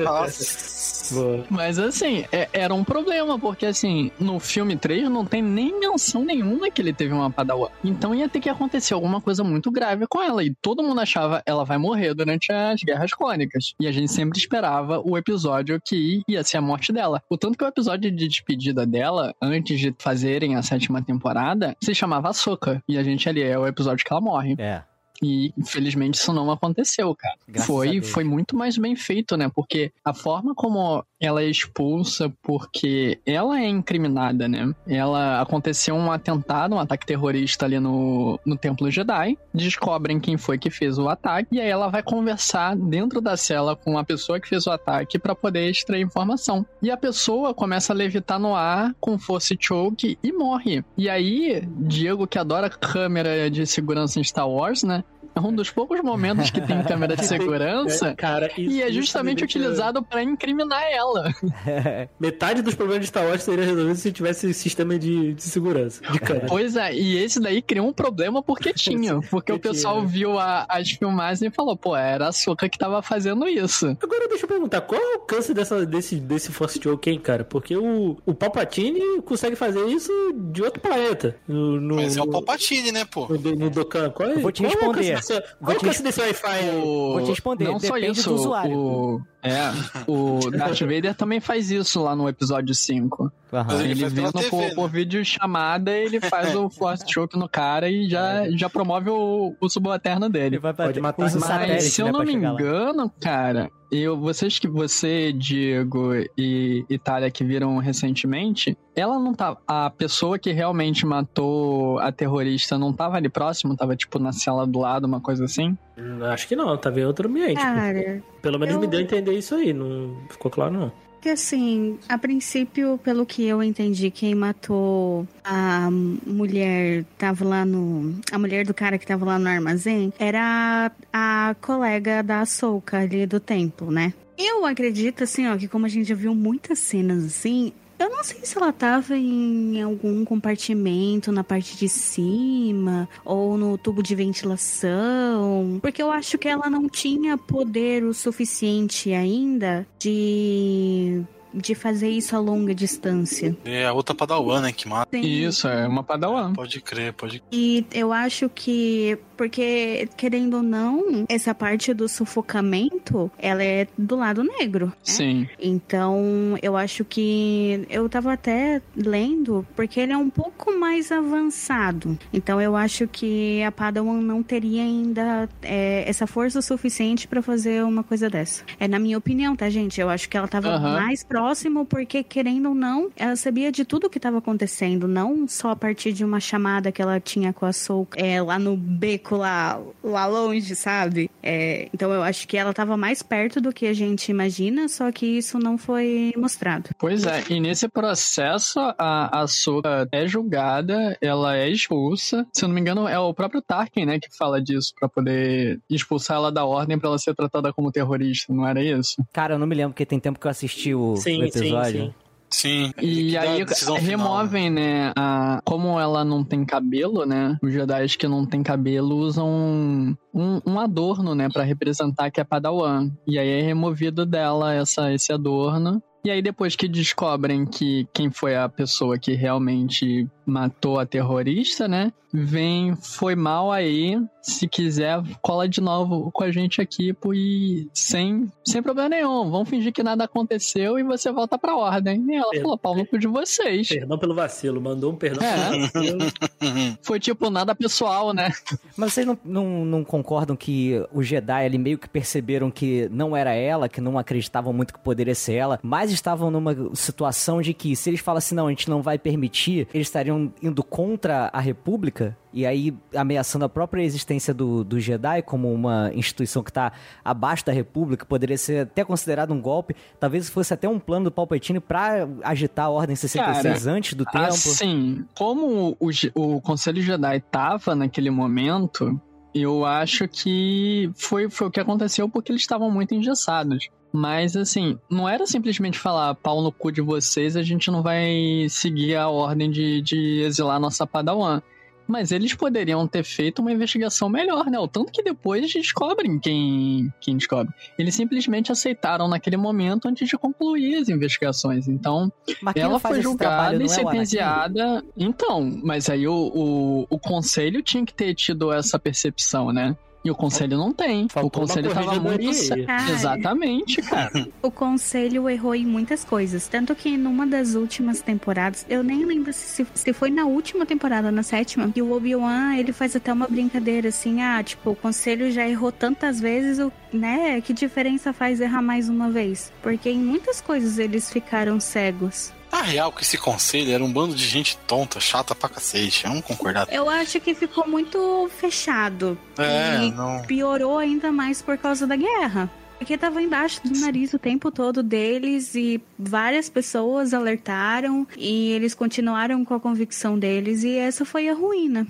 [0.03, 1.45] Nossa.
[1.49, 6.23] Mas assim, é, era um problema, porque assim, no filme 3 não tem nem menção
[6.23, 7.69] nenhuma que ele teve uma padawan.
[7.83, 10.43] Então ia ter que acontecer alguma coisa muito grave com ela.
[10.43, 13.73] E todo mundo achava ela vai morrer durante as Guerras Clônicas.
[13.79, 17.21] E a gente sempre esperava o episódio que ia ser a morte dela.
[17.29, 21.93] O tanto que o episódio de despedida dela, antes de fazerem a sétima temporada, se
[21.93, 22.81] chamava Soca.
[22.87, 24.55] E a gente ali é o episódio que ela morre.
[24.57, 24.83] É.
[25.21, 27.35] E infelizmente isso não aconteceu, cara.
[27.47, 29.49] Graças foi, foi muito mais bem feito, né?
[29.53, 34.73] Porque a forma como ela é expulsa, porque ela é incriminada, né?
[34.87, 39.37] Ela aconteceu um atentado, um ataque terrorista ali no, no Templo Jedi.
[39.53, 41.55] Descobrem quem foi que fez o ataque.
[41.55, 45.17] E aí ela vai conversar dentro da cela com a pessoa que fez o ataque
[45.17, 46.65] para poder extrair informação.
[46.81, 50.83] E a pessoa começa a levitar no ar com force choke e morre.
[50.97, 55.03] E aí, Diego, que adora câmera de segurança em Star Wars, né?
[55.37, 58.07] É um dos poucos momentos que tem câmera de segurança.
[58.09, 61.31] É, cara, isso, E é justamente utilizado pra incriminar ela.
[62.19, 66.19] Metade dos problemas de Star Wars seria resolvido se tivesse sistema de, de segurança, de
[66.19, 66.47] câmera.
[66.57, 69.19] Pois é, e esse daí criou um problema porque tinha.
[69.29, 70.07] Porque o pessoal tinha.
[70.07, 73.95] viu a- as filmagens e falou, pô, era a Soca que tava fazendo isso.
[74.01, 77.43] Agora deixa eu perguntar, qual é o alcance dessa, desse, desse Force Choke, hein, cara?
[77.43, 80.11] Porque o, o Palpatine consegue fazer isso
[80.51, 81.35] de outro planeta.
[81.47, 83.27] No, no, Mas é o Palpatine, né, pô?
[83.27, 84.09] No, no Dokkan.
[84.09, 85.03] Qual é, Eu vou te qual é responder.
[85.27, 86.69] Dessa- Qual é o te alcance desse Wi-Fi?
[86.83, 88.77] O- Vou te responder, Não só depende isso, do usuário.
[88.77, 89.71] O, é,
[90.07, 93.31] o Darth Vader também faz isso lá no episódio 5.
[93.53, 93.65] Aham.
[93.67, 94.69] Mas ele Ele vendo TV, por, né?
[94.75, 99.55] por vídeo chamada, ele faz o Force Choke no cara e já, já promove o,
[99.59, 100.57] o subalterno Ele dele.
[100.59, 101.23] vai Pode bater, matar.
[101.23, 101.35] Mas,
[101.69, 102.59] Mas se eu né, não pra me chegar lá.
[102.61, 109.55] engano, cara, eu, vocês que você, Diego e Itália que viram recentemente, ela não tá.
[109.67, 114.65] A pessoa que realmente matou a terrorista não tava ali próximo, tava tipo na cela
[114.67, 115.77] do lado, uma coisa assim.
[115.97, 117.55] Hum, Acho que não, tava em outro ambiente.
[117.61, 120.91] Cara, Pelo menos eu- me deu a entender isso aí, não ficou claro não.
[121.21, 128.19] Que assim, a princípio, pelo que eu entendi, quem matou a mulher tava lá no.
[128.31, 133.25] A mulher do cara que tava lá no armazém era a, colega da Souka ali
[133.25, 134.13] do templo, né?
[134.37, 137.73] Eu acredito, assim, ó, que como a gente já viu muitas cenas assim.
[137.99, 143.77] Eu não sei se ela tava em algum compartimento na parte de cima ou no
[143.77, 151.23] tubo de ventilação, porque eu acho que ela não tinha poder o suficiente ainda de
[151.57, 153.55] de fazer isso a longa distância.
[153.65, 155.07] É a outra Padawan, né, que mata.
[155.11, 156.53] Tem- Isso, é uma padawan.
[156.53, 163.31] Pode crer, pode E eu acho que, porque, querendo ou não, essa parte do sufocamento,
[163.37, 164.87] ela é do lado negro.
[164.87, 164.93] né?
[165.03, 165.47] Sim.
[165.59, 167.85] Então, eu acho que.
[167.89, 172.17] Eu tava até lendo, porque ele é um pouco mais avançado.
[172.33, 177.83] Então, eu acho que a Padawan não teria ainda é, essa força suficiente pra fazer
[177.83, 178.63] uma coisa dessa.
[178.79, 179.99] É na minha opinião, tá, gente?
[180.01, 180.93] Eu acho que ela tava Aham.
[180.99, 185.07] mais próximo, porque, querendo ou não, ela sabia de tudo que tava acontecendo.
[185.07, 188.59] Não só a partir de uma chamada que ela tinha com a Soul é, lá
[188.59, 191.31] no beco, lá, lá longe, sabe?
[191.41, 195.09] É, então, eu acho que ela tava mais perto do que a gente imagina, só
[195.09, 196.89] que isso não foi mostrado.
[196.99, 202.45] Pois é, e nesse processo a, a Soka é julgada, ela é expulsa.
[202.53, 205.79] Se eu não me engano, é o próprio Tarkin, né, que fala disso pra poder
[205.89, 209.15] expulsar ela da ordem pra ela ser tratada como terrorista, não era isso?
[209.31, 211.59] Cara, eu não me lembro, porque tem tempo que eu assisti o, o Sim, sim,
[211.59, 212.05] episódio.
[212.05, 212.13] sim.
[212.49, 212.91] Sim.
[212.97, 214.23] ele E aí decisão final, né?
[214.23, 219.17] removem, né, a, como ela não tem cabelo, né, os Jedi que não tem cabelo
[219.17, 223.11] usam um, um, um adorno, né, pra representar que é Padawan.
[223.27, 226.01] E aí é removido dela essa, esse adorno.
[226.23, 231.87] E aí depois que descobrem que quem foi a pessoa que realmente matou a terrorista,
[231.87, 232.11] né?
[232.33, 234.19] Vem, foi mal aí.
[234.41, 239.49] Se quiser, cola de novo com a gente aqui e sem, sem problema nenhum.
[239.49, 242.23] Vamos fingir que nada aconteceu e você volta pra ordem.
[242.29, 243.87] E ela Per- falou, pau no cu de vocês.
[243.89, 245.69] Perdão pelo vacilo, mandou um perdão É.
[245.69, 246.19] pelo vacilo.
[247.01, 248.51] Foi tipo nada pessoal, né?
[248.95, 253.35] Mas vocês não, não, não concordam que os Jedi ali meio que perceberam que não
[253.35, 257.73] era ela, que não acreditavam muito que poderia ser ela, mas estavam numa situação de
[257.73, 261.59] que se eles falassem não, a gente não vai permitir, eles estariam indo contra a
[261.59, 266.91] República e aí ameaçando a própria existência do, do Jedi como uma instituição que está
[267.23, 271.31] abaixo da República, poderia ser até considerado um golpe, talvez fosse até um plano do
[271.31, 274.45] Palpatine pra agitar a Ordem 66 antes do tempo.
[274.45, 279.19] Assim, como o, o Conselho Jedi tava naquele momento,
[279.61, 283.89] eu acho que foi, foi o que aconteceu porque eles estavam muito engessados.
[284.11, 288.67] Mas, assim, não era simplesmente falar pau no cu de vocês, a gente não vai
[288.69, 291.61] seguir a ordem de, de exilar nossa Padawan.
[292.07, 294.79] Mas eles poderiam ter feito uma investigação melhor, né?
[294.79, 297.73] O tanto que depois descobrem quem, quem descobre.
[297.97, 301.87] Eles simplesmente aceitaram naquele momento antes de concluir as investigações.
[301.87, 302.31] Então,
[302.75, 305.03] ela foi julgada trabalho, e é sentenciada.
[305.15, 309.95] Então, mas aí o, o, o conselho tinha que ter tido essa percepção, né?
[310.25, 311.25] E o conselho não tem.
[311.25, 312.49] o Faltou uma conselho tava muito.
[312.87, 314.47] Ah, Exatamente, cara.
[314.61, 316.67] O conselho errou em muitas coisas.
[316.67, 321.31] Tanto que numa das últimas temporadas, eu nem lembro se, se foi na última temporada,
[321.31, 325.49] na sétima, que o Obi-Wan ele faz até uma brincadeira assim: ah, tipo, o conselho
[325.51, 327.61] já errou tantas vezes, o- né?
[327.61, 329.71] Que diferença faz errar mais uma vez?
[329.81, 332.51] Porque em muitas coisas eles ficaram cegos.
[332.71, 336.23] Na real, que esse conselho era um bando de gente tonta, chata pra cacete.
[336.27, 336.87] Vamos concordar.
[336.91, 339.37] Eu acho que ficou muito fechado.
[339.57, 340.41] É, E não.
[340.43, 342.69] piorou ainda mais por causa da guerra.
[342.97, 348.95] Porque tava embaixo do nariz o tempo todo deles e várias pessoas alertaram e eles
[348.95, 352.07] continuaram com a convicção deles e essa foi a ruína.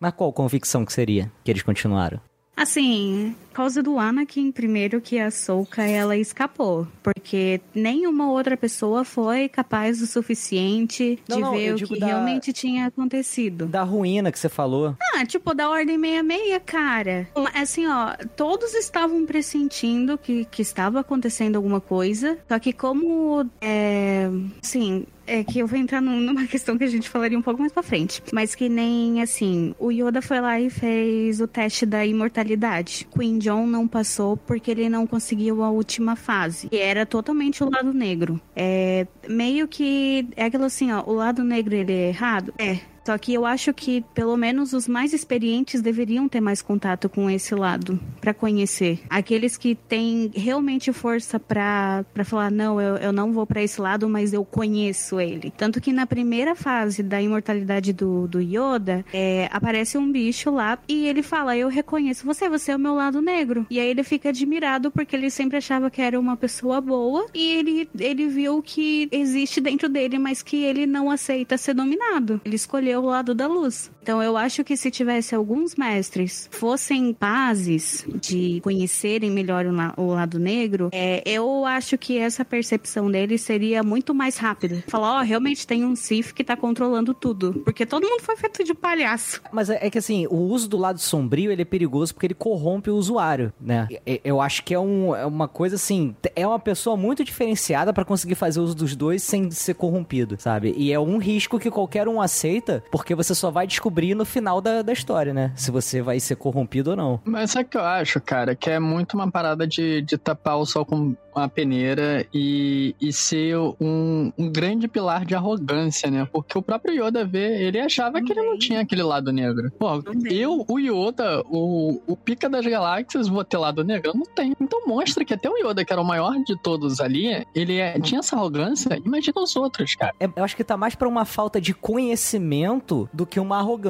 [0.00, 2.20] Mas qual convicção que seria que eles continuaram?
[2.56, 9.04] Assim, por causa do Anakin, primeiro que a Ahsoka ela escapou, porque nenhuma outra pessoa
[9.04, 13.66] foi capaz o suficiente Não, de não, ver o que da- realmente tinha acontecido.
[13.66, 14.96] Da ruína que você falou.
[15.14, 17.28] Ah, tipo, da Ordem 66, cara.
[17.54, 22.38] Assim, ó, todos estavam pressentindo que, que estava acontecendo alguma coisa.
[22.48, 24.28] Só que como, é,
[24.62, 27.60] assim, é que eu vou entrar num- numa questão que a gente falaria um pouco
[27.60, 28.22] mais pra frente.
[28.32, 33.06] Mas que nem, assim, o Yoda foi lá e fez o teste da imortalidade.
[33.14, 36.68] Queen John não passou porque ele não conseguiu a última fase.
[36.68, 38.40] Que era totalmente o lado negro.
[38.54, 42.52] É, meio que, é aquilo assim, ó, o lado negro ele é errado?
[42.58, 42.78] É.
[43.06, 47.30] Só que eu acho que pelo menos os mais experientes deveriam ter mais contato com
[47.30, 49.00] esse lado pra conhecer.
[49.08, 54.08] Aqueles que têm realmente força pra falar não, eu, eu não vou pra esse lado,
[54.08, 55.52] mas eu conheço ele.
[55.56, 60.76] Tanto que na primeira fase da imortalidade do, do Yoda, é, aparece um bicho lá
[60.88, 63.64] e ele fala: Eu reconheço você, você é o meu lado negro.
[63.70, 67.52] E aí ele fica admirado porque ele sempre achava que era uma pessoa boa e
[67.52, 72.40] ele, ele viu que existe dentro dele, mas que ele não aceita ser dominado.
[72.44, 73.90] Ele escolheu o lado da luz.
[74.06, 79.94] Então eu acho que se tivesse alguns mestres fossem pazes de conhecerem melhor o, la-
[79.96, 84.84] o lado negro, é, eu acho que essa percepção dele seria muito mais rápida.
[84.86, 87.54] Falar, ó, realmente tem um Sith que tá controlando tudo.
[87.64, 89.42] Porque todo mundo foi feito de palhaço.
[89.52, 92.34] Mas é, é que assim, o uso do lado sombrio ele é perigoso porque ele
[92.34, 93.88] corrompe o usuário, né?
[94.22, 98.04] Eu acho que é, um- é uma coisa assim, é uma pessoa muito diferenciada pra
[98.04, 100.72] conseguir fazer uso dos dois sem ser corrompido, sabe?
[100.76, 104.60] E é um risco que qualquer um aceita, porque você só vai descobrir no final
[104.60, 105.52] da, da história, né?
[105.56, 107.20] Se você vai ser corrompido ou não.
[107.24, 108.54] Mas sabe o que eu acho, cara?
[108.54, 113.12] Que é muito uma parada de, de tapar o sol com uma peneira e, e
[113.12, 116.26] ser um, um grande pilar de arrogância, né?
[116.32, 119.70] Porque o próprio Yoda vê, ele achava que ele não tinha aquele lado negro.
[119.78, 124.12] Pô, eu, o Yoda, o, o pica das galáxias, vou ter lado negro?
[124.12, 124.56] Eu não tenho.
[124.58, 128.00] Então mostra que até o Yoda, que era o maior de todos ali, ele é-
[128.00, 128.98] tinha essa arrogância.
[129.04, 130.14] Imagina os outros, cara.
[130.18, 133.85] É- eu acho que tá mais pra uma falta de conhecimento do que uma arrogância.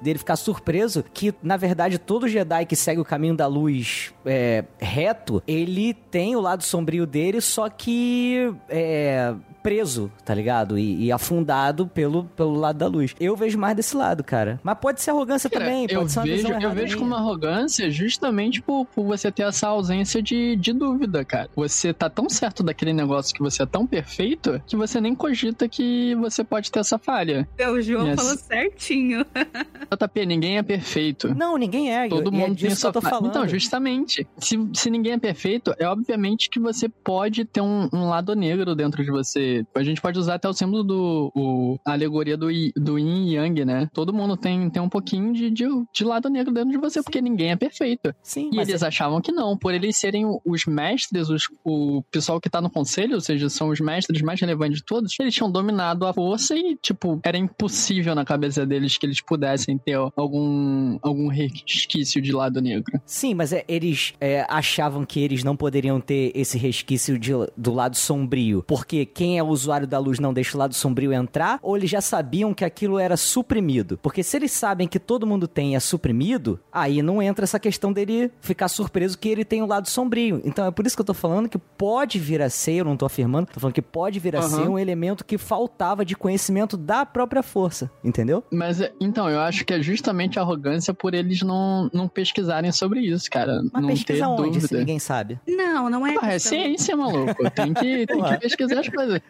[0.00, 4.64] Dele ficar surpreso que, na verdade, todo Jedi que segue o caminho da luz é,
[4.78, 10.78] reto, ele tem o lado sombrio dele, só que é preso, tá ligado?
[10.78, 13.14] E, e afundado pelo, pelo lado da luz.
[13.20, 14.60] Eu vejo mais desse lado, cara.
[14.62, 17.90] Mas pode ser arrogância Cara, também, pode eu ser uma vejo, eu vejo como arrogância
[17.90, 21.48] justamente por, por você ter essa ausência de, de dúvida, cara.
[21.56, 25.68] Você tá tão certo daquele negócio que você é tão perfeito que você nem cogita
[25.68, 27.48] que você pode ter essa falha.
[27.70, 28.16] O João Yes.
[28.20, 29.24] falou certinho.
[29.90, 31.34] JP, ninguém é perfeito.
[31.34, 32.08] Não, ninguém é.
[32.08, 33.16] Todo e é mundo tem que eu sua tô falha.
[33.16, 33.30] falando.
[33.30, 38.08] Então, justamente, se, se ninguém é perfeito, é obviamente que você pode ter um, um
[38.08, 39.49] lado negro dentro de você.
[39.74, 42.46] A gente pode usar até o símbolo do o, a alegoria do,
[42.76, 43.88] do Yin e Yang, né?
[43.92, 47.20] Todo mundo tem, tem um pouquinho de, de, de lado negro dentro de você, porque
[47.20, 48.14] ninguém é perfeito.
[48.22, 52.40] Sim, E eles é- achavam que não, por eles serem os mestres, os, o pessoal
[52.40, 55.50] que tá no conselho, ou seja, são os mestres mais relevantes de todos, eles tinham
[55.50, 60.98] dominado a força e, tipo, era impossível na cabeça deles que eles pudessem ter algum,
[61.02, 63.00] algum resquício de lado negro.
[63.04, 67.72] Sim, mas é, eles é, achavam que eles não poderiam ter esse resquício de- do
[67.72, 71.76] lado sombrio, porque quem é usuário da luz não deixa o lado sombrio entrar, ou
[71.76, 73.98] eles já sabiam que aquilo era suprimido?
[74.02, 77.58] Porque se eles sabem que todo mundo tem e é suprimido, aí não entra essa
[77.58, 80.40] questão dele ficar surpreso que ele tem o lado sombrio.
[80.44, 82.96] Então é por isso que eu tô falando que pode vir a ser, eu não
[82.96, 84.48] tô afirmando, tô falando que pode vir a Aham.
[84.48, 88.44] ser um elemento que faltava de conhecimento da própria força, entendeu?
[88.50, 92.70] Mas, é- então, eu acho que é justamente a arrogância por eles não, não pesquisarem
[92.72, 93.60] sobre isso, cara.
[93.72, 94.68] Mas não pesquisa ter onde, dúvida.
[94.68, 95.38] se ninguém sabe?
[95.46, 96.14] Não, não é.
[96.14, 97.50] Porra, é ciência, maluco.
[97.50, 99.20] Tem que, tem que pesquisar as coisas.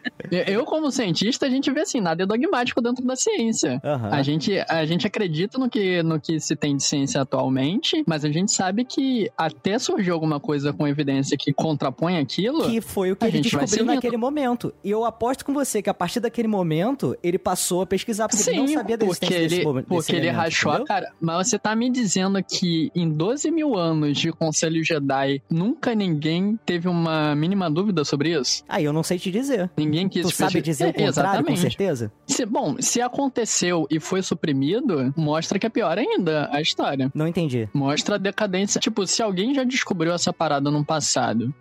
[0.47, 3.81] Eu, como cientista, a gente vê assim, nada é dogmático dentro da ciência.
[3.83, 4.09] Aham.
[4.11, 8.23] A gente, a gente acredita no que, no que se tem de ciência atualmente, mas
[8.23, 12.63] a gente sabe que até surgir alguma coisa com evidência que contrapõe aquilo.
[12.63, 14.73] Que foi o que A ele gente descobriu naquele momento.
[14.83, 18.49] E eu aposto com você que a partir daquele momento ele passou a pesquisar, porque
[18.49, 19.87] ele não sabia da existência desse momento.
[19.87, 21.11] porque ele rachou a cara.
[21.19, 26.57] Mas você tá me dizendo que em 12 mil anos de Conselho Jedi, nunca ninguém
[26.65, 28.63] teve uma mínima dúvida sobre isso?
[28.67, 29.69] Aí eu não sei te dizer.
[29.77, 31.13] Ninguém quis Tu sabe dizer o contrário,
[31.45, 31.59] com exatamente.
[31.61, 32.11] certeza?
[32.27, 37.11] Se- bom, se aconteceu e foi suprimido, mostra que é pior ainda a história.
[37.13, 37.67] Não entendi.
[37.73, 38.79] Mostra a decadência.
[38.79, 41.53] Tipo, se alguém já descobriu essa parada no passado.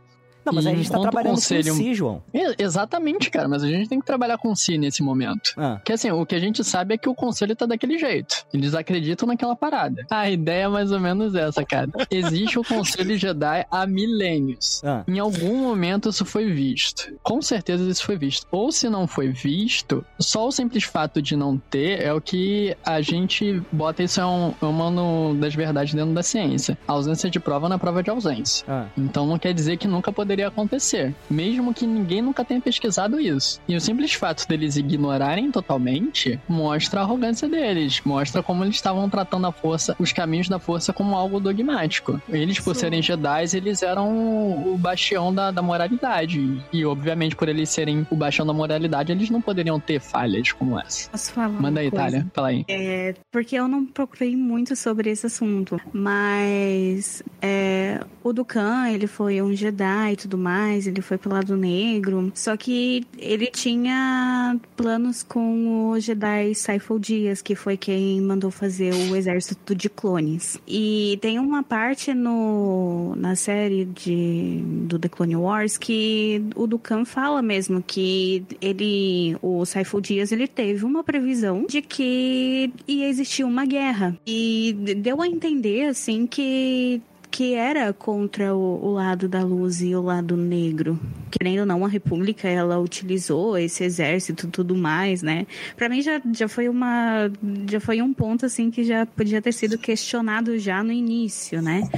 [0.51, 2.23] Não, mas E a gente tá trabalhando conselho- com si, João.
[2.33, 5.53] É, exatamente, cara, mas a gente tem que trabalhar com si nesse momento.
[5.57, 8.45] Ah, Porque assim, o que a gente sabe é que o conselho tá daquele jeito.
[8.53, 10.05] Eles acreditam naquela parada.
[10.11, 11.89] A ideia é mais ou menos essa, cara.
[12.11, 14.83] Existe o conselho Jedi há milênios.
[14.85, 15.05] ah.
[15.07, 17.13] Em algum momento isso foi visto.
[17.23, 18.47] Com certeza isso foi visto.
[18.51, 22.77] Ou se não foi visto, só o simples fato de não ter é o que
[22.85, 26.77] a gente bota isso é um, uma no- das verdades dentro da ciência.
[26.87, 28.65] A ausência de prova na prova de ausência.
[28.69, 28.87] Ah.
[28.97, 33.61] Então não quer dizer que nunca poderia acontecer, mesmo que ninguém nunca tenha pesquisado isso.
[33.69, 39.09] E o simples fato deles ignorarem totalmente mostra a arrogância deles, mostra como eles estavam
[39.09, 42.21] tratando a força, os caminhos da força como algo dogmático.
[42.29, 42.81] Eles, por Sim.
[42.81, 46.63] serem Jedi, eles eram o bastião da, da moralidade.
[46.73, 50.79] E obviamente por eles serem o bastião da moralidade, eles não poderiam ter falhas como
[50.79, 51.11] essa.
[51.11, 51.61] Posso falar?
[51.61, 51.91] Manda aí?
[51.91, 52.65] Thalia, fala aí.
[52.69, 59.43] É, porque eu não procurei muito sobre esse assunto, mas é, o Dukan, ele foi
[59.43, 65.91] um Jedi tudo mais, ele foi pro lado negro, só que ele tinha planos com
[65.91, 70.59] o Jedi Saifo Dias, que foi quem mandou fazer o exército de clones.
[70.67, 77.05] E tem uma parte no, na série de, do The Clone Wars que o Dukan
[77.05, 83.45] fala mesmo que ele, o Saifo Dias, ele teve uma previsão de que ia existir
[83.45, 84.17] uma guerra.
[84.27, 87.01] E deu a entender, assim, que
[87.31, 90.99] que era contra o, o lado da luz e o lado negro.
[91.31, 95.47] Querendo ou não, a República, ela utilizou esse exército e tudo mais, né?
[95.77, 97.31] Pra mim já, já foi uma...
[97.71, 101.89] Já foi um ponto, assim, que já podia ter sido questionado já no início, né?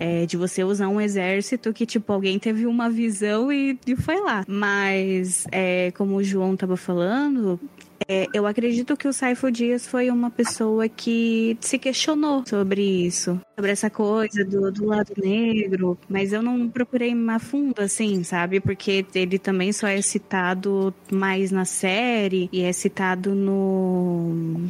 [0.00, 4.20] É, de você usar um exército que, tipo, alguém teve uma visão e, e foi
[4.20, 4.44] lá.
[4.48, 7.60] Mas, é, como o João tava falando,
[8.06, 13.40] é, eu acredito que o Saifo Dias foi uma pessoa que se questionou sobre isso,
[13.56, 18.60] sobre essa coisa do, do lado negro, mas eu não procurei a fundo, assim, sabe?
[18.60, 24.68] Porque ele também só é citado mais na série e é citado no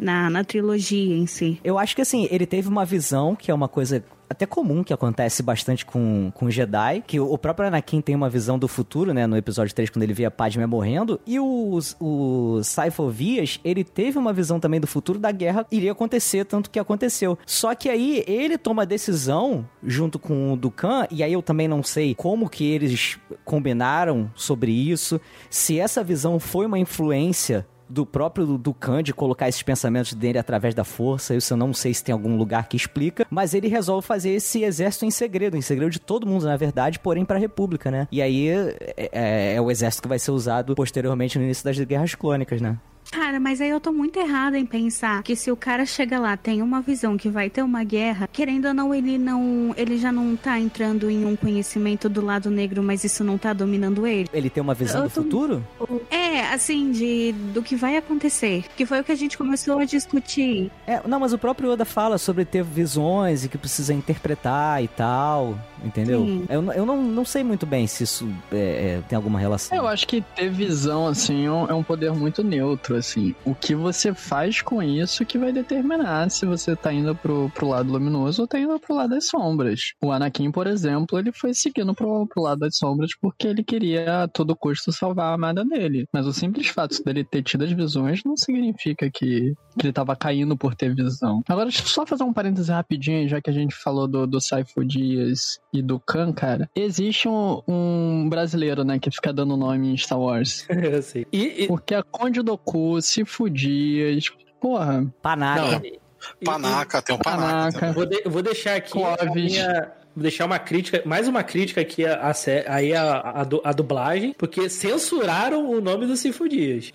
[0.00, 1.60] na, na trilogia em si.
[1.64, 4.92] Eu acho que assim, ele teve uma visão que é uma coisa até comum que
[4.92, 9.26] acontece bastante com, com Jedi, que o próprio Anakin tem uma visão do futuro, né,
[9.26, 14.18] no episódio 3, quando ele via Padme morrendo, e o, o Saifo Vias, ele teve
[14.18, 17.38] uma visão também do futuro da guerra iria acontecer, tanto que aconteceu.
[17.46, 21.68] Só que aí ele toma a decisão, junto com o Dukan, e aí eu também
[21.68, 28.04] não sei como que eles combinaram sobre isso, se essa visão foi uma influência do
[28.04, 31.34] próprio Dukan de colocar esses pensamentos dele através da força.
[31.34, 34.62] Isso eu não sei se tem algum lugar que explica, mas ele resolve fazer esse
[34.62, 38.06] exército em segredo, em segredo de todo mundo, na verdade, porém para a República, né?
[38.12, 38.76] E aí é,
[39.12, 42.76] é- é o exército que vai ser usado posteriormente no início das Guerras Clônicas, né?
[43.10, 46.36] Cara, mas aí eu tô muito errada em pensar que se o cara chega lá,
[46.36, 49.72] tem uma visão que vai ter uma guerra, querendo ou não, ele não.
[49.76, 53.52] Ele já não tá entrando em um conhecimento do lado negro, mas isso não tá
[53.52, 54.28] dominando ele.
[54.32, 55.64] Ele tem uma visão Eu do tô- futuro?
[56.10, 58.64] É, assim, de do que vai acontecer.
[58.76, 60.70] Que foi o que a gente começou a discutir.
[60.86, 64.88] É, não, mas o próprio Oda fala sobre ter visões e que precisa interpretar e
[64.88, 66.20] tal, entendeu?
[66.24, 66.44] Sim.
[66.48, 69.76] Eu, não- eu não, não sei muito bem se isso é, é, tem alguma relação.
[69.76, 73.34] Eu acho que ter visão, assim, é um é um poder muito neutro, assim.
[73.44, 77.68] O que você faz com isso que vai determinar se você tá indo pro, pro
[77.68, 79.92] lado luminoso ou tá indo pro lado das sombras.
[80.02, 84.24] O Anakin, por exemplo, ele foi seguindo pro, pro lado das sombras porque ele queria
[84.24, 86.06] a todo custo salvar a amada dele.
[86.12, 90.16] Mas o simples fato dele ter tido as visões não significa que, que ele tava
[90.16, 91.42] caindo por ter visão.
[91.48, 94.40] Agora, deixa eu só fazer um parêntese rapidinho, já que a gente falou do, do
[94.40, 96.68] Saifo Dias e do Khan, cara.
[96.74, 100.66] Existe um, um brasileiro, né, que fica dando nome em Star Wars.
[100.68, 101.26] Eu sei.
[101.32, 105.80] E, e- Porque a Conde Doku, Sifu Dias, porra, Panaca.
[105.86, 105.98] e-
[106.44, 107.78] Panaca, tem um panaca.
[107.80, 107.86] Panaca.
[107.86, 111.80] Eu Vou, de- vou deixar aqui a minha- vou deixar uma crítica, mais uma crítica
[111.80, 112.32] aqui a, a,
[112.74, 116.90] aí a, a, du- a dublagem, porque censuraram o nome do Sinfo Dias.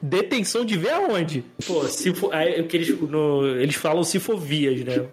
[0.00, 1.44] Detenção de ver aonde?
[1.66, 5.06] Pô, Sinfo, aí, o que eles, no- eles falam Sinfovias, né?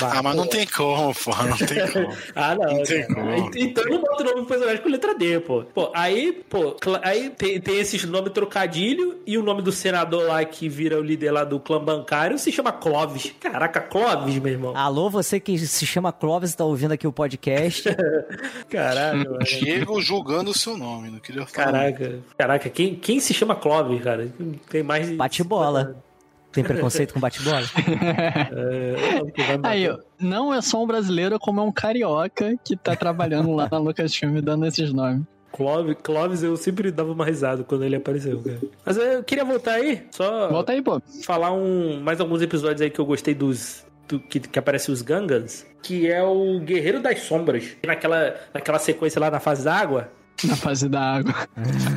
[0.00, 2.16] Ah, mas não tem como, pô, não tem como.
[2.34, 2.76] Ah, não.
[2.76, 3.14] Não tem cara.
[3.14, 3.50] como.
[3.54, 5.64] Então não bota o nome do personagem com letra D, pô.
[5.64, 10.44] Pô, aí, pô, aí tem, tem esses nomes trocadilho e o nome do senador lá
[10.44, 13.32] que vira o líder lá do clã bancário se chama Clóvis.
[13.40, 14.76] Caraca, Clóvis, meu irmão.
[14.76, 17.84] Alô, você que se chama Clóvis e tá ouvindo aqui o podcast.
[18.68, 19.38] Caralho, mano.
[19.44, 21.72] Diego julgando o seu nome, não queria falar.
[21.72, 24.32] Caraca, caraca, quem, quem se chama Clóvis, cara?
[24.70, 25.14] Tem mais de.
[25.16, 26.02] Bate-bola.
[26.56, 27.62] Tem preconceito com bate-bola?
[28.56, 29.22] É,
[29.62, 33.68] Aí, ó, não é só um brasileiro, como é um carioca que tá trabalhando lá
[33.70, 35.22] na Lucasfilm dando esses nomes.
[35.52, 38.58] Clóvis, Clóvis, eu sempre dava uma risada quando ele apareceu, cara.
[38.84, 41.00] Mas eu queria voltar aí, só Volta aí, pô.
[41.24, 43.84] falar um, mais alguns episódios aí que eu gostei dos.
[44.06, 47.64] do- que, que aparece os Gangans, que é o Guerreiro das Sombras.
[47.86, 50.10] Naquela, naquela sequência lá na fase da água.
[50.44, 51.34] Na fase da água.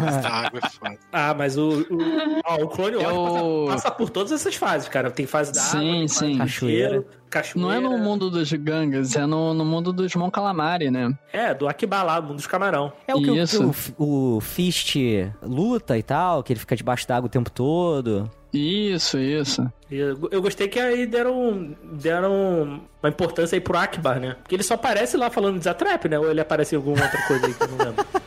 [0.07, 0.97] Essa água é foda.
[1.11, 1.81] Ah, mas o.
[1.81, 5.11] O, ah, o Clone Wars Eu- passa, passa por todas essas fases, cara.
[5.11, 6.37] Tem fase da Sim, água, sim.
[6.37, 7.05] Cachoeira.
[7.29, 7.67] cachoeira.
[7.67, 11.11] Não é no mundo dos gangas, é no, no mundo dos Mon Calamari, né?
[11.33, 12.93] É, do Akiba lá, mundo dos camarão.
[13.07, 13.75] É o que, o- que Isso.
[13.97, 14.95] o, o Fist
[15.41, 18.29] luta e tal, que ele fica debaixo d'água o tempo todo.
[18.51, 19.71] Isso, isso.
[19.91, 24.35] Eu, eu gostei que aí deram, deram uma importância aí pro Akbar, né?
[24.41, 26.17] Porque ele só aparece lá falando de Zatrap, né?
[26.17, 28.05] Ou ele aparece em alguma outra coisa aí que eu não lembro.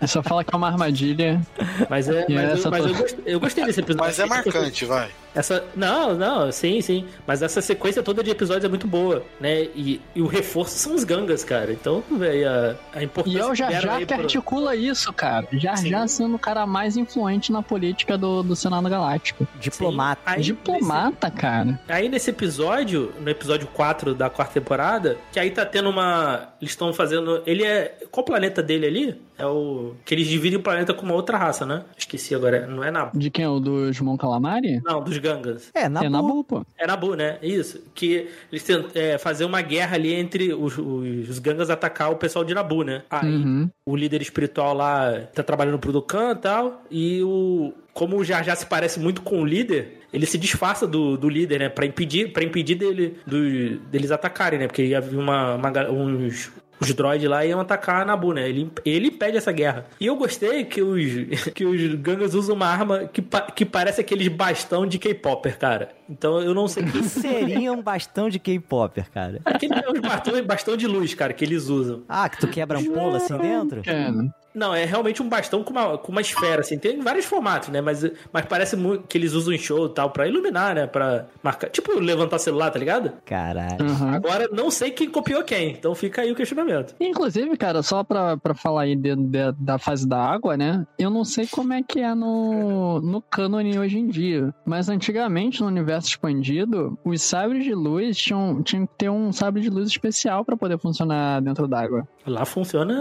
[0.00, 1.40] Ele só fala que é uma armadilha.
[1.88, 4.06] Mas, é, E mas, eu, mas eu, gostei, eu gostei desse episódio.
[4.06, 5.10] Mas é marcante, vai.
[5.34, 7.06] Essa, não, não, sim, sim.
[7.26, 9.62] Mas essa sequência toda de episódios é muito boa, né?
[9.74, 11.72] E, e o reforço são os gangas, cara.
[11.72, 15.46] Então, velho, a, a E importância é o Jar Jar que pro- articula isso, cara.
[15.52, 15.76] Jar.
[15.84, 19.46] Jar sendo o cara mais influente na política do, do Senado Galáctico.
[19.60, 20.20] Diplomata.
[20.24, 21.80] Aí, Diplomata, cara.
[21.88, 26.50] Aí nesse episódio, no episódio 4 da quarta temporada, que aí tá tendo uma.
[26.60, 27.42] Eles estão fazendo.
[27.46, 27.98] Ele é.
[28.10, 29.22] Qual o planeta dele ali?
[29.36, 29.94] É o.
[30.04, 31.82] Que eles dividem o planeta com uma outra raça, né?
[31.98, 32.66] Esqueci agora.
[32.66, 33.18] Não é Nabu.
[33.18, 33.46] De quem?
[33.46, 34.80] O dos Mon Calamari?
[34.84, 35.70] Não, dos Gangas.
[35.74, 36.64] É, na é Nabu, pô.
[36.78, 37.38] É Nabu, né?
[37.42, 37.82] Isso.
[37.94, 42.16] Que eles tentam é, fazer uma guerra ali entre os, os, os Gangas atacar o
[42.16, 43.02] pessoal de Nabu, né?
[43.08, 43.70] Aí Uhum.
[43.86, 46.82] o líder espiritual lá tá trabalhando pro Dukan e tal.
[46.90, 47.72] E o.
[47.94, 51.28] Como o Jar Jar se parece muito com o líder, ele se disfarça do, do
[51.28, 51.68] líder, né?
[51.68, 54.66] Pra impedir, pra impedir dele, do- deles atacarem, né?
[54.66, 56.50] Porque ia vir uma, uma uns.
[56.80, 58.48] Os droids lá iam atacar a Nabu, né?
[58.48, 59.86] Ele, ele impede essa guerra.
[60.00, 64.00] E eu gostei que os, que os Gangas usam uma arma que, pa- que parece
[64.00, 65.88] aqueles bastão de K-Popper, cara.
[66.08, 69.40] Então eu não sei O que seria um bastão de K-Popper, cara?
[69.44, 72.02] Aquele é os bastão, bastão de luz, cara, que eles usam.
[72.08, 73.82] Ah, que tu quebra um polo assim dentro?
[73.86, 74.28] É, né?
[74.54, 76.78] Não, é realmente um bastão com uma, com uma esfera, assim.
[76.78, 77.80] Tem vários formatos, né?
[77.80, 80.86] Mas, mas parece muito que eles usam em show e tal, pra iluminar, né?
[80.86, 81.68] Pra marcar.
[81.70, 83.12] Tipo, levantar celular, tá ligado?
[83.24, 83.76] Caralho.
[83.84, 84.14] Uhum.
[84.14, 85.70] Agora, não sei quem copiou quem.
[85.72, 86.94] Então fica aí o questionamento.
[87.00, 90.86] Inclusive, cara, só pra, pra falar aí de- de- da fase da água, né?
[90.98, 94.54] Eu não sei como é que é no, no cânone hoje em dia.
[94.64, 99.60] Mas antigamente, no universo expandido, os sabres de luz tinham, tinham que ter um sabre
[99.62, 102.06] de luz especial pra poder funcionar dentro d'água.
[102.26, 102.94] Lá funciona.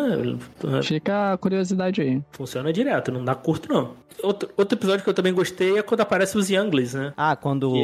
[0.83, 2.21] Fica curiosidade aí.
[2.31, 4.01] Funciona direto, não dá curto, não.
[4.21, 7.13] Outro, outro episódio que eu também gostei é quando aparece os Younglings, né?
[7.17, 7.75] Ah, quando.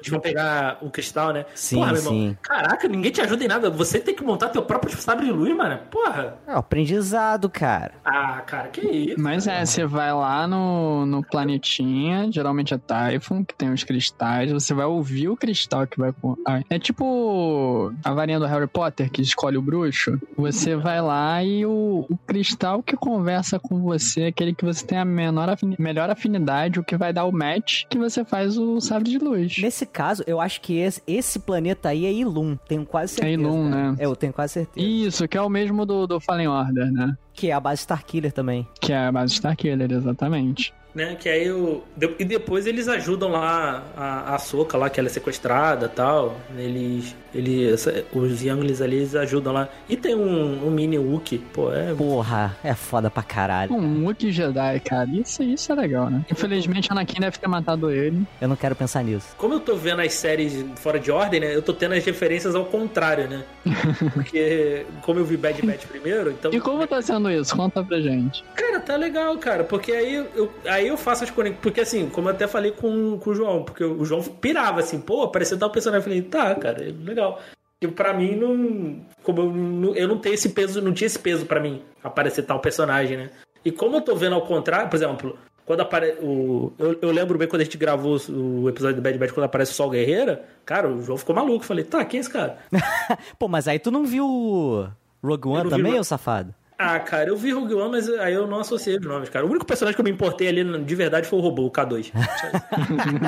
[0.00, 1.46] Eles vão pegar o cristal, né?
[1.54, 2.12] Sim, Porra, meu irmão.
[2.12, 2.36] sim.
[2.42, 3.70] Caraca, ninguém te ajuda em nada.
[3.70, 5.78] Você tem que montar teu próprio sabre de luz, mano.
[5.90, 6.36] Porra.
[6.46, 7.92] É, o aprendizado, cara.
[8.04, 9.20] Ah, cara, que isso?
[9.20, 14.50] Mas é, você vai lá no, no planetinha, geralmente é Typhon, que tem os cristais,
[14.52, 16.12] você vai ouvir o cristal que vai...
[16.12, 20.20] com- Ah, É tipo a varinha do Harry Potter, que escolhe o bruxo.
[20.36, 24.98] Você vai lá e o, o cristal que conversa com você, aquele que você tem
[24.98, 28.80] a menor afini- melhor afinidade, o que vai dar o match, que você faz o
[28.80, 29.56] sabre de luz.
[29.58, 32.56] Nesse caso, eu acho que esse, esse planeta aí é Ilum.
[32.68, 33.32] Tenho quase certeza.
[33.40, 33.90] Ilum, cara.
[33.92, 33.96] né?
[33.98, 34.86] É, eu tenho quase certeza.
[34.86, 37.16] Isso, que é o mesmo do, do Fallen Order, né?
[37.32, 38.66] Que é a base Starkiller também.
[38.80, 40.74] Que é a base Starkiller, exatamente.
[40.98, 41.16] Né?
[41.18, 41.82] Que aí o.
[42.18, 46.36] E depois eles ajudam lá a, a Soca lá, que ela é sequestrada e tal.
[46.58, 47.16] Eles.
[47.34, 49.68] eles os Younglings ali eles ajudam lá.
[49.88, 51.38] E tem um, um mini Wookie.
[51.38, 51.94] Pô, é.
[51.94, 53.72] Porra, é foda pra caralho.
[53.72, 55.08] Um Wookiee Jedi, cara.
[55.10, 56.24] Isso, isso é legal, né?
[56.30, 58.26] Infelizmente, Anakin deve ter matado ele.
[58.40, 59.28] Eu não quero pensar nisso.
[59.36, 61.54] Como eu tô vendo as séries fora de ordem, né?
[61.54, 63.44] Eu tô tendo as referências ao contrário, né?
[64.12, 66.52] Porque, como eu vi Bad Batch primeiro, então.
[66.52, 67.54] E como tá sendo isso?
[67.54, 68.44] Conta pra gente.
[68.54, 69.62] Cara, tá legal, cara.
[69.62, 71.60] Porque aí eu, aí eu faço as conexões.
[71.62, 75.00] Porque assim, como eu até falei com, com o João, porque o João pirava assim,
[75.00, 76.00] pô, apareceu tal personagem.
[76.00, 77.40] Eu falei, tá, cara, legal.
[77.80, 79.00] E pra mim não.
[79.22, 82.42] Como eu não, eu não tenho esse peso, não tinha esse peso pra mim aparecer
[82.42, 83.30] tal personagem, né?
[83.64, 86.18] E como eu tô vendo ao contrário, por exemplo, quando aparece.
[86.20, 89.44] O, eu, eu lembro bem quando a gente gravou o, episódio do Bad Batch, quando
[89.44, 91.62] aparece o Sol Guerreira, cara, o João ficou maluco.
[91.62, 92.58] Eu falei, tá, quem é esse cara?
[93.38, 94.88] Pô, mas aí tu não viu
[95.22, 96.54] Rogue One também, ô safado?
[96.80, 99.44] Ah, cara, eu vi Rogue One, mas aí eu não associei os nomes, cara.
[99.44, 102.12] O único personagem que eu me importei ali de verdade foi o robô, o K2.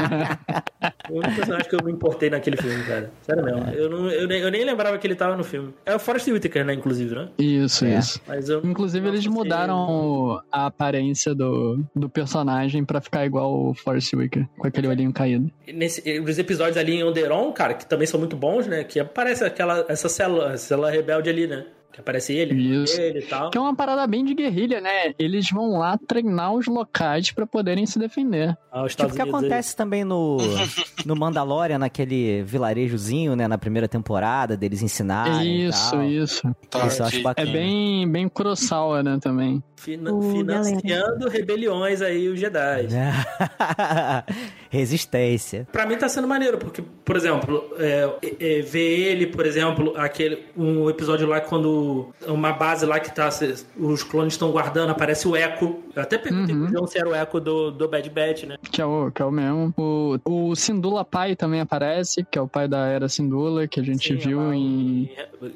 [1.11, 3.11] o único personagem que eu me importei naquele filme, cara.
[3.23, 3.69] Sério mesmo.
[3.71, 5.75] Eu, não, eu, nem, eu nem lembrava que ele tava no filme.
[5.85, 7.29] É o Forrest Whitaker, né, inclusive, né?
[7.39, 7.99] Isso, É.
[7.99, 8.21] isso.
[8.27, 8.61] Mas eu.
[8.65, 14.47] Inclusive, eles associei- mudaram a aparência do, do personagem pra ficar igual o Force Wicker,
[14.59, 15.51] com aquele olhinho caído.
[15.73, 18.85] Nesse, os episódios ali em Onderon, cara, que também são muito bons, né?
[18.85, 21.67] Que aparece aquela, essa célula, célula rebelde ali, né?
[21.93, 23.01] Que aparece ele, Isso.
[23.01, 23.51] ele e tal.
[23.51, 25.13] Que é uma parada bem de guerrilha, né?
[25.19, 28.57] Eles vão lá treinar os locais pra poderem se defender.
[28.71, 29.41] Ah, os Tipo que Unidos aí.
[29.41, 30.37] acontece também no,
[31.05, 33.49] no Mandalorian, naquele vilarejozinho, né?
[33.49, 36.03] Na primeira temporada, deles ensinarem e isso, tal.
[36.05, 36.43] isso.
[36.71, 37.21] Tá, Isso eu acho ok.
[37.21, 37.51] É bacana.
[37.53, 39.61] bem, bem Kurosawa, né, também.
[39.81, 42.89] Fina- O financiando rebeliões aí, os Jedi.
[44.71, 45.67] Resistência.
[45.73, 48.09] Pra mim tá sendo maneiro, porque, por exemplo, é,
[48.39, 53.31] é, ver ele, por exemplo, aquele um episódio lá quando uma base lá que tá
[53.31, 55.77] se- os clones estão guardando, aparece o Echo.
[55.95, 56.71] Eu até perguntei Uhum.
[56.71, 58.57] pro se era o Echo do, do Bad Batch, né?
[58.71, 59.75] Que é o, que é o mesmo.
[59.77, 60.19] O,
[60.51, 64.07] o Sindula pai também aparece, que é o pai da era Sindula, que a gente
[64.07, 65.11] Sim, viu lá em.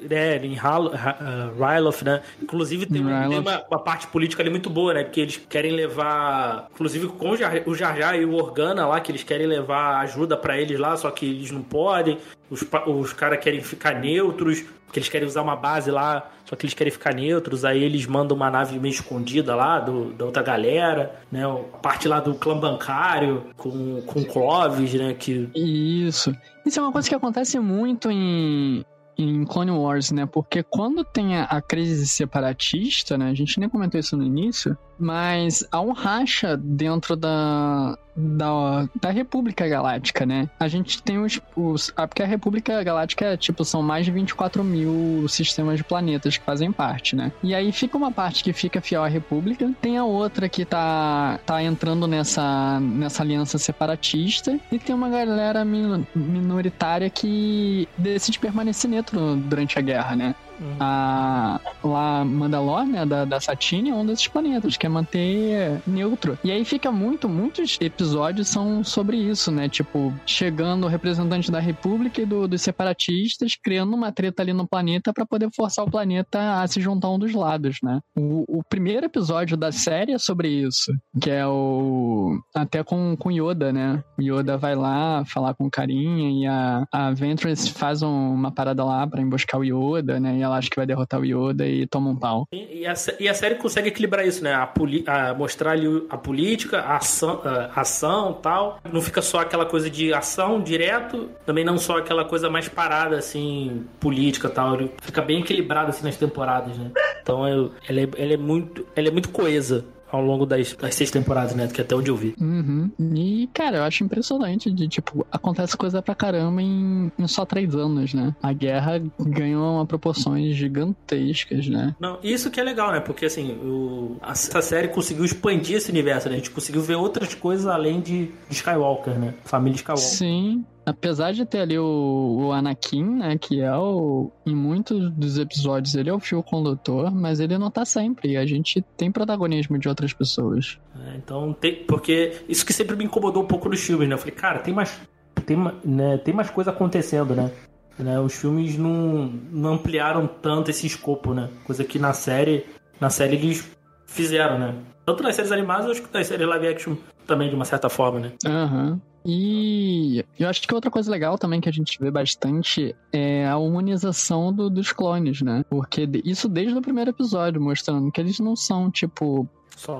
[0.09, 2.21] É, em Hal- Ha- ah, Ryloth, né?
[2.41, 5.03] Inclusive tem, Em tem uma, uma parte política ali muito boa, né?
[5.03, 7.53] Porque eles querem levar, inclusive com o Jar,
[7.97, 11.25] Jar e o Organa lá, que eles querem levar ajuda pra eles lá, só que
[11.25, 12.17] eles não podem.
[12.49, 16.65] Os, os caras querem ficar neutros, porque eles querem usar uma base lá, só que
[16.65, 17.65] eles querem ficar neutros.
[17.65, 21.45] Aí eles mandam uma nave meio escondida lá do, da outra galera, né?
[21.45, 25.13] A parte lá do clã bancário com, com Clovis, né?
[25.13, 26.33] Que Isso.
[26.65, 28.85] Isso é uma coisa que acontece muito em,
[29.17, 30.25] em Clone Wars, né?
[30.25, 33.29] Porque quando tem a, a crise separatista, né?
[33.29, 39.09] A gente nem comentou isso no início, mas há um racha dentro da, da, da
[39.11, 40.49] República Galáctica, né?
[40.59, 41.91] A gente tem os, os.
[41.97, 46.45] ah, Porque a República Galáctica, tipo, são mais de 24 mil sistemas de planetas que
[46.45, 47.31] fazem parte, né?
[47.43, 51.39] E aí fica uma parte que fica fiel à República, tem a outra que tá,
[51.45, 58.89] tá entrando nessa, nessa aliança separatista, e tem uma galera min- minoritária que decide permanecer
[58.89, 60.35] neutro durante a guerra, né?
[60.79, 66.37] A, lá Mandalor, né, da, da Satine, é um desses planetas, que é manter neutro.
[66.43, 69.67] E aí fica muito, muitos episódios são sobre isso, né?
[69.69, 74.67] Tipo, chegando o representante da República e do- dos separatistas, criando uma treta ali no
[74.67, 77.99] planeta pra poder forçar o planeta a se juntar um dos lados, né?
[78.15, 80.91] O, o primeiro episódio da série é sobre isso,
[81.21, 82.37] que é o.
[82.53, 84.03] Até com, com Yoda, né?
[84.17, 88.83] O Yoda vai lá falar com carinha e a, a Ventress faz um- uma parada
[88.83, 90.44] lá pra emboscar o Yoda, né?
[90.45, 92.47] E ela acha que vai derrotar o Yoda e toma um pau.
[92.51, 94.53] E e a, e a série consegue equilibrar isso, né?
[94.53, 98.79] A, poli- a- mostrar ali a política, a ação, a ação tal.
[98.91, 103.17] Não fica só aquela coisa de ação direto, também não só aquela coisa mais parada,
[103.17, 104.77] assim, política tal.
[105.01, 106.91] Fica bem equilibrado, assim, nas temporadas, né?
[107.21, 107.71] Então, ela,
[108.01, 111.67] é, ela é muito, ela é muito coesa ao longo das, das seis temporadas, né?
[111.67, 112.35] Que até onde eu vi.
[112.39, 112.91] Uhum.
[112.99, 117.75] E, cara, eu acho impressionante de, tipo, acontece coisa pra caramba em, em só três
[117.75, 118.35] anos, né?
[118.41, 121.95] A guerra ganhou uma proporções gigantescas, né?
[121.99, 122.99] Não, isso que é legal, né?
[122.99, 126.35] Porque assim, o, essa série conseguiu expandir esse universo, né?
[126.35, 129.33] A gente conseguiu ver outras coisas além de, de Skywalker, né?
[129.43, 130.07] Família Skywalker.
[130.07, 130.65] Sim.
[130.85, 134.31] Apesar de ter ali o, o Anakin, né, que é o...
[134.45, 138.33] Em muitos dos episódios ele é o fio condutor, mas ele não tá sempre.
[138.33, 140.77] E a gente tem protagonismo de outras pessoas.
[141.07, 144.13] É, então, tem, porque isso que sempre me incomodou um pouco nos filmes, né?
[144.13, 144.99] Eu falei, cara, tem mais,
[145.45, 147.51] tem, né, tem mais coisa acontecendo, né?
[147.97, 151.49] Né, Os filmes não, não ampliaram tanto esse escopo, né?
[151.63, 152.65] Coisa que na série,
[152.99, 153.65] na série eles
[154.05, 154.75] fizeram, né?
[155.05, 158.19] Tanto nas séries animadas, acho que nas séries live action também, de uma certa forma,
[158.19, 158.31] né?
[158.45, 158.99] Aham.
[159.25, 163.57] E eu acho que outra coisa legal também que a gente vê bastante é a
[163.57, 165.63] humanização do- dos clones, né?
[165.69, 169.49] Porque isso desde o primeiro episódio, mostrando que eles não são, tipo,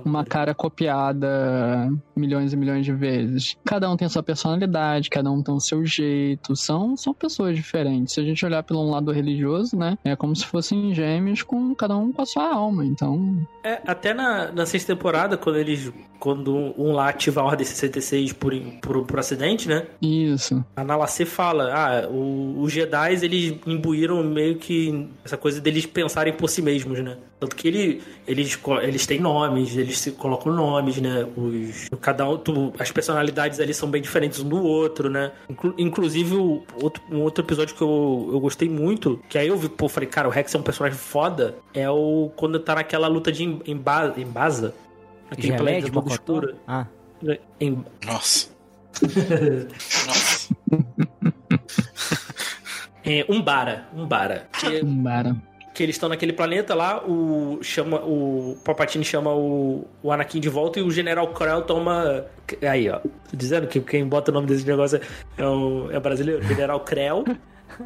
[0.06, 3.58] uma cara copiada milhões e milhões de vezes.
[3.66, 6.56] Cada um tem sua personalidade, cada um tem o seu jeito.
[6.56, 8.14] São, são pessoas diferentes.
[8.14, 9.98] Se a gente olhar pelo lado religioso, né?
[10.04, 12.86] É como se fossem gêmeos com cada um com a sua alma.
[12.86, 15.92] Então, É, até na, na sexta temporada, quando eles.
[16.18, 19.86] Quando um lá ativa a Ordem 66 por, por, por acidente, né?
[20.02, 20.64] isso.
[20.76, 26.34] A Nalacê fala, ah, o- os Jedi, eles imbuíram meio que essa coisa deles pensarem
[26.34, 27.18] por si mesmos, né?
[27.38, 31.28] Tanto que ele, eles, eles têm nomes, eles se colocam nomes, né?
[31.36, 35.34] Os, cada um, tu- as personalidades ali são bem diferentes um do outro, né?
[35.50, 39.58] Inclu- inclusive, o outro, um outro episódio que eu, eu gostei muito, que aí eu
[39.58, 43.08] vi, pô, falei, cara, o Rex é um personagem foda, é o quando tá naquela
[43.08, 44.74] luta de em- emba- embasa,
[45.30, 46.38] aquele Geleia planeta de do Mocotó?
[46.40, 46.56] escuro.
[46.66, 46.88] Ah,
[47.60, 48.48] Em, Nossa.
[50.08, 50.56] Nossa.
[53.04, 54.48] é, Umbara, Umbara.
[54.60, 55.36] Que, Bara.
[55.76, 60.50] Que eles estão naquele planeta lá, o chama o Palpatine chama o, o Anakin de
[60.50, 62.26] volta e o General Krell toma
[62.68, 63.00] aí, ó.
[63.00, 65.00] Tô dizendo que quem bota o nome desse negócio
[65.38, 67.24] é, o, é brasileiro, General Krell.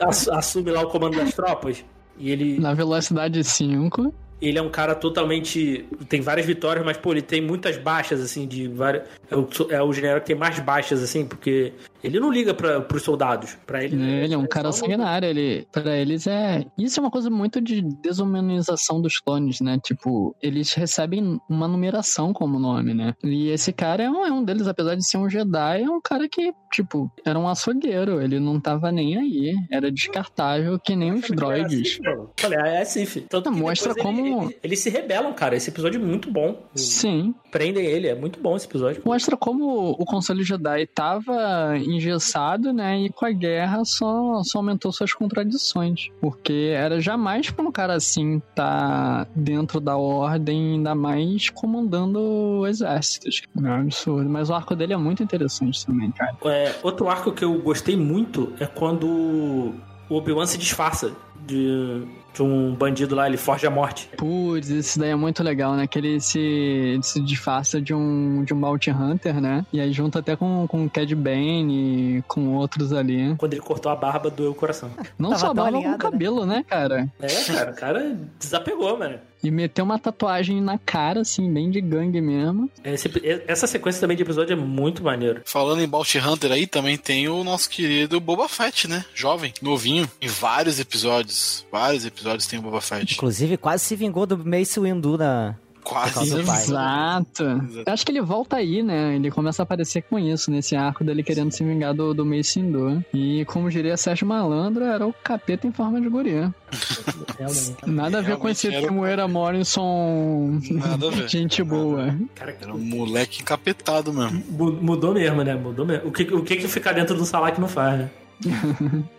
[0.00, 1.84] ass- assume lá o comando das tropas
[2.18, 4.12] e ele Na velocidade 5.
[4.40, 5.84] ele é um cara totalmente.
[6.08, 9.04] Tem várias vitórias, mas, pô, ele tem muitas baixas, assim, de várias.
[9.30, 11.72] É o, é o general que tem mais baixas, assim, porque
[12.02, 13.56] ele não liga para pros soldados.
[13.66, 13.94] Pra ele.
[14.02, 16.64] Ele é um cara sanguinário, ele, pra eles é.
[16.78, 19.78] Isso é uma coisa muito de desumanização dos clones, né?
[19.82, 23.14] Tipo, eles recebem uma numeração como nome, né?
[23.22, 26.00] E esse cara é um, é um deles, apesar de ser um Jedi, é um
[26.00, 31.12] cara que, tipo, era um açougueiro, ele não tava nem aí, era descartável que nem
[31.12, 31.98] os droids.
[32.36, 33.20] Falei, é Sif.
[33.28, 35.56] Tanto que Mostra depois ele- como- ele- Eles se rebelam, cara.
[35.56, 36.62] Esse episódio é muito bom.
[36.74, 39.02] Sim, Prendem ele, é muito bom esse episódio.
[39.04, 43.00] mostra como o Conselho Jedi tava engessado, né?
[43.00, 46.08] E com a guerra só, só aumentou suas contradições.
[46.20, 53.42] Porque era jamais pra um cara assim tá dentro da ordem, ainda mais comandando exércitos.
[53.56, 54.28] É um absurdo.
[54.28, 56.36] Mas o arco dele é muito interessante também, cara.
[56.46, 61.12] É, outro arco que eu gostei muito é quando o Obi-Wan se disfarça
[61.46, 64.08] de, de um bandido lá, ele foge à morte.
[64.16, 65.86] Putz, isso daí é muito legal, né?
[65.86, 69.64] Que ele se, ele se disfarça de um, de um Bounty Hunter, né?
[69.72, 73.34] E aí junta até com, com o Cad Bane e com outros ali.
[73.36, 74.90] Quando ele cortou a barba, doeu o coração.
[75.18, 76.10] Não Tava só tão barba, com alinhada, né?
[76.10, 77.08] cabelo, né, cara?
[77.20, 79.18] É, cara, o cara desapegou, mano.
[79.42, 82.70] E meteu uma tatuagem na cara, assim, bem de gangue mesmo.
[82.84, 83.10] Esse-
[83.46, 85.42] essa sequência também de episódio é muito maneiro.
[85.44, 89.04] Falando em Bounty Hunter aí, também tem o nosso querido Boba Fett, né?
[89.14, 91.66] Jovem, novinho, em vários episódios.
[91.72, 93.14] Vários episódios tem o Boba Fett.
[93.14, 95.56] inclusive quase se vingou do Mace Windu na...
[95.84, 96.42] Quase.
[96.44, 96.62] pai.
[96.62, 97.42] Exato.
[97.86, 99.16] Eu Acho que ele volta aí, né?
[99.16, 102.60] Ele começa a aparecer com isso, nesse arco dele querendo se vingar do, do Mace
[102.60, 103.04] Windu.
[103.12, 106.54] E como diria Sérgio Malandro, era o capeta em forma de guria.
[107.86, 110.60] Nada a ver com esse era o- Moeira Morrison.
[110.70, 111.28] Nada a ver.
[111.28, 112.14] Gente boa.
[112.34, 114.42] Cara, Era um moleque encapetado mesmo.
[114.50, 115.54] mu- mudou mesmo, né?
[115.54, 116.08] Mudou mesmo.
[116.08, 118.10] O que, o que que ficar dentro do salak não faz, né?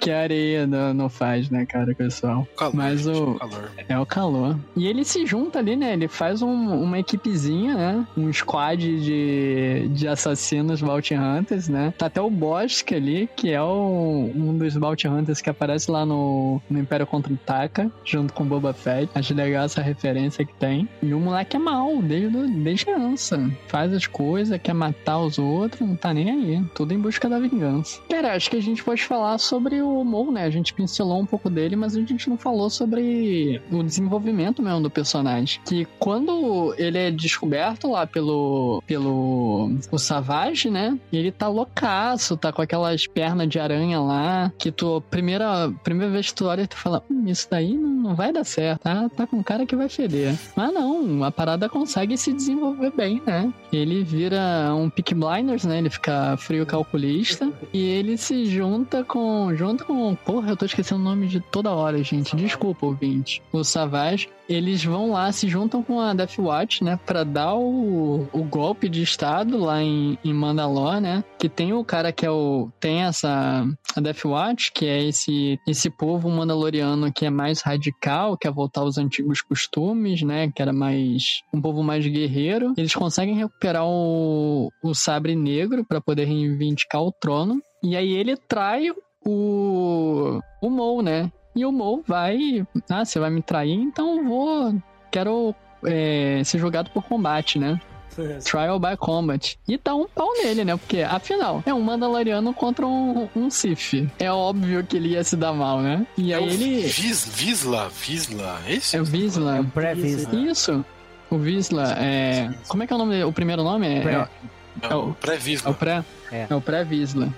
[0.00, 2.46] Que a areia não, não faz, né, cara, pessoal?
[2.56, 3.70] Calor, Mas gente, o- calor.
[3.88, 4.56] É o calor.
[4.76, 5.92] E ele se junta ali, né?
[5.92, 8.06] Ele faz um- uma equipezinha, né?
[8.16, 11.92] Um squad de, de assassinos Bounty Hunters, né?
[11.98, 16.04] Tá até o Bosque ali, que é o, um dos Bounty Hunters que aparece lá
[16.06, 19.10] no, no Império Contra-Ataca, junto com Boba Fett.
[19.14, 20.88] Acho legal essa referência que tem.
[21.02, 23.50] E o moleque é mal, desde, desde criança.
[23.68, 26.64] Faz as coisas, quer matar os outros, não tá nem aí.
[26.74, 28.00] Tudo em busca da vingança.
[28.08, 30.44] Cara, acho que a gente pode falar sobre o Mo, né?
[30.44, 34.82] A gente pincelou um pouco dele, mas a gente não falou sobre o desenvolvimento mesmo
[34.82, 35.58] do personagem.
[35.64, 40.98] Que quando ele é descoberto lá pelo, pelo o Savage, né?
[41.10, 46.26] Ele tá loucaço, tá com aquelas pernas de aranha lá, que tu, primeira, primeira vez
[46.26, 49.08] que tu olha, tu fala, hum, isso daí não, não vai dar certo, tá?
[49.08, 50.38] Tá com cara que vai feder.
[50.54, 53.50] Mas não, a parada consegue se desenvolver bem, né?
[53.72, 55.78] Ele vira um pick blinders, né?
[55.78, 61.00] Ele fica frio calculista e ele se junta com, junto com, porra, eu tô esquecendo
[61.00, 62.36] o nome de toda hora, gente.
[62.36, 63.42] Desculpa, ouvinte.
[63.52, 66.98] O Savage eles vão lá, se juntam com a Death Watch, né?
[67.06, 71.24] Pra dar o, o golpe de estado lá em, em Mandalore, né?
[71.38, 72.68] Que tem o cara que é o.
[72.80, 73.64] Tem essa.
[73.94, 78.80] A Death Watch, que é esse, esse povo mandaloriano que é mais radical, quer voltar
[78.80, 80.50] aos antigos costumes, né?
[80.54, 81.42] Que era mais.
[81.52, 82.74] Um povo mais guerreiro.
[82.76, 87.60] Eles conseguem recuperar o, o sabre negro para poder reivindicar o trono.
[87.82, 88.90] E aí ele trai
[89.24, 90.40] o.
[90.60, 91.30] O Mou, né?
[91.54, 92.64] E o Mo vai.
[92.88, 94.74] Ah, você vai me trair, então eu vou
[95.10, 95.54] quero
[95.84, 97.80] é, ser julgado por combate, né?
[98.44, 99.58] Trial by Combat.
[99.66, 100.76] E dá um pau nele, né?
[100.76, 104.06] Porque, afinal, é um Mandaloriano contra um, um Sith.
[104.18, 106.06] É óbvio que ele ia se dar mal, né?
[106.16, 106.82] E É aí o ele.
[106.82, 108.96] Vis, Visla, Visla, é isso?
[108.96, 109.56] É o Visla.
[109.56, 110.34] É o pré-Visla.
[110.40, 110.84] Isso.
[111.30, 112.50] O Visla é.
[112.68, 113.24] Como é que é o nome dele?
[113.24, 113.86] O primeiro nome?
[113.86, 114.12] É, Pré.
[114.12, 115.68] é, É é o pré-Visla.
[115.68, 116.04] é o pré.
[116.30, 116.46] É.
[116.50, 117.26] É o pré-Visla.
[117.26, 117.32] Aí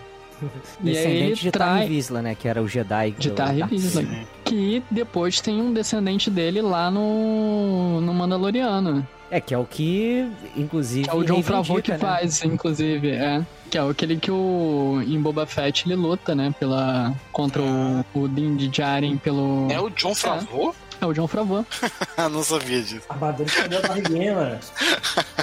[0.80, 1.68] Descendente ele de trai.
[1.80, 2.34] Tarre Visla, né?
[2.34, 3.12] Que era o Jedi.
[3.12, 3.30] De
[3.68, 4.02] Visla.
[4.02, 4.26] Sim.
[4.44, 9.06] Que depois tem um descendente dele lá no, no Mandaloriano.
[9.30, 11.98] É, que é o que, inclusive, Que é o John Favreau que né?
[11.98, 13.44] faz, inclusive, é.
[13.68, 15.02] Que é aquele que o.
[15.04, 16.54] Em Boba Fett ele luta, né?
[16.60, 17.12] Pela.
[17.32, 19.66] Contra o, o Din Djarin pelo.
[19.70, 20.74] É o John Favreau?
[21.00, 21.66] É o John Favreau.
[22.16, 23.02] Ah, não sabia disso.
[23.08, 24.58] Armadura escondeu a barriguinha, mano.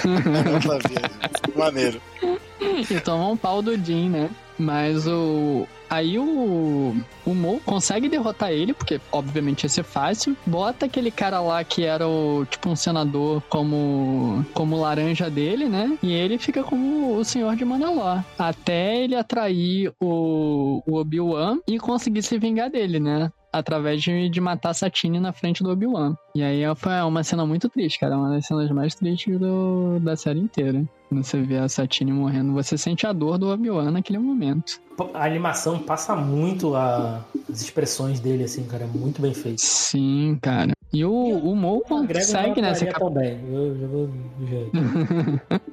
[0.50, 1.58] Não sabia disso.
[1.58, 2.02] Maneiro.
[2.90, 4.30] e toma um pau do Din, né?
[4.62, 5.66] Mas o.
[5.90, 6.94] Aí o.
[7.26, 10.36] O Mo consegue derrotar ele, porque obviamente ia ser fácil.
[10.46, 12.46] Bota aquele cara lá que era o.
[12.48, 14.46] Tipo um senador como.
[14.54, 15.98] Como laranja dele, né?
[16.02, 18.22] E ele fica como o senhor de Mandalor.
[18.38, 23.30] Até ele atrair o, o Obi-Wan e conseguir se vingar dele, né?
[23.52, 26.16] Através de, de matar Satine na frente do Obi-Wan.
[26.34, 28.16] E aí foi uma cena muito triste, cara.
[28.16, 30.82] Uma das cenas mais tristes do, da série inteira.
[31.12, 34.80] Quando você vê a Satine morrendo, você sente a dor do Obi-Wan naquele momento.
[35.12, 38.84] A animação passa muito a- as expressões dele, assim, cara.
[38.84, 39.60] É muito bem feito.
[39.60, 40.72] Sim, cara.
[40.90, 42.74] E o, o Mo consegue, não né?
[42.74, 43.00] Ser atuaria cap...
[43.00, 43.40] tão bem.
[43.52, 44.06] Eu já vou
[44.38, 44.70] do jeito.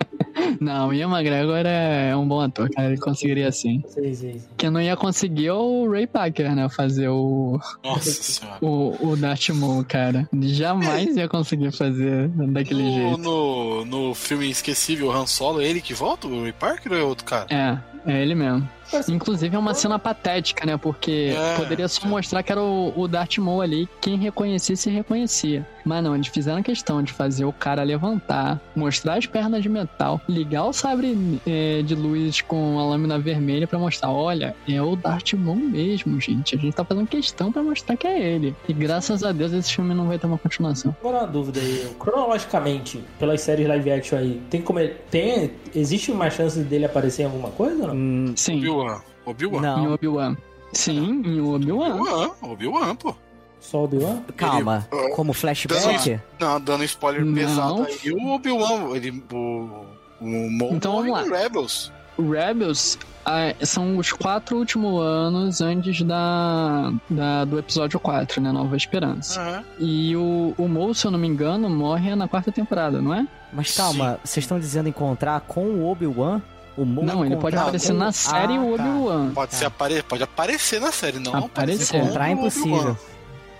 [0.59, 2.87] Não, o Ian McGregor é um bom ator, cara.
[2.89, 3.83] Ele conseguiria sim.
[3.87, 4.41] Sei, sei, sei.
[4.57, 6.67] Quem não ia conseguir é o Ray Parker, né?
[6.69, 8.57] Fazer o, Nossa senhora.
[8.61, 10.27] o, o Darth Maul, cara.
[10.41, 13.17] Jamais ia conseguir fazer daquele No, jeito.
[13.17, 16.27] no, no filme Esquecível Han Solo, é ele que volta?
[16.27, 17.47] O Ray Parker ou é outro cara?
[17.49, 17.77] É,
[18.11, 18.67] é ele mesmo.
[19.09, 20.77] Inclusive é uma cena patética, né?
[20.77, 21.55] Porque É.
[21.55, 23.87] poderia só mostrar que era o, o Darth Maul ali.
[24.01, 25.65] Quem reconhecesse, reconhecia.
[25.85, 30.21] Mas não, eles fizeram questão de fazer o cara levantar, mostrar as pernas de metal,
[30.27, 34.95] ligar o sabre eh, de luz com a lâmina vermelha pra mostrar, olha, é o
[34.95, 36.55] Darth Maul mesmo, gente.
[36.55, 38.55] A gente tá fazendo questão pra mostrar que é ele.
[38.67, 40.95] E graças a Deus esse filme não vai ter uma continuação.
[40.99, 41.87] Agora uma dúvida aí.
[41.97, 44.79] Cronologicamente, pelas séries live action aí, tem como.
[45.09, 47.95] Tem, existe uma chance dele aparecer em alguma coisa ou não?
[47.95, 49.01] Hum, Sim, Obi-Wan.
[49.25, 49.57] Obi-Wan.
[49.59, 50.37] em não, Obi-Wan.
[50.73, 51.95] Sim, em Obi-Wan.
[52.01, 53.15] Obi-Wan, Obi-Wan, pô.
[53.59, 54.21] Só Obi-Wan?
[54.37, 54.87] calma.
[54.91, 56.19] Ele- Como flashback?
[56.39, 57.33] Não, dando spoiler Não.
[57.33, 58.11] pesado aí.
[58.11, 59.23] O Obi-Wan, ele.
[59.33, 59.85] O.
[60.21, 61.25] O Maul Então, vamos lá.
[61.25, 61.91] em Rebels.
[62.17, 68.51] O Rebels ah, são os quatro últimos anos antes da, da- do episódio 4, né?
[68.51, 69.39] Nova Esperança.
[69.39, 69.63] Aham.
[69.79, 73.25] E o, o Maul, se eu não me engano, morre na quarta temporada, não é?
[73.53, 76.41] Mas calma, vocês estão dizendo encontrar com o Obi-Wan?
[76.77, 78.83] O não, ele pode aparecer com- na série Ah, o tá.
[78.83, 79.31] Obi-Wan.
[79.33, 80.01] Pode, ser apare...
[80.03, 81.97] pode aparecer na série, não Aparecer.
[81.97, 82.97] Encontrar é impossível.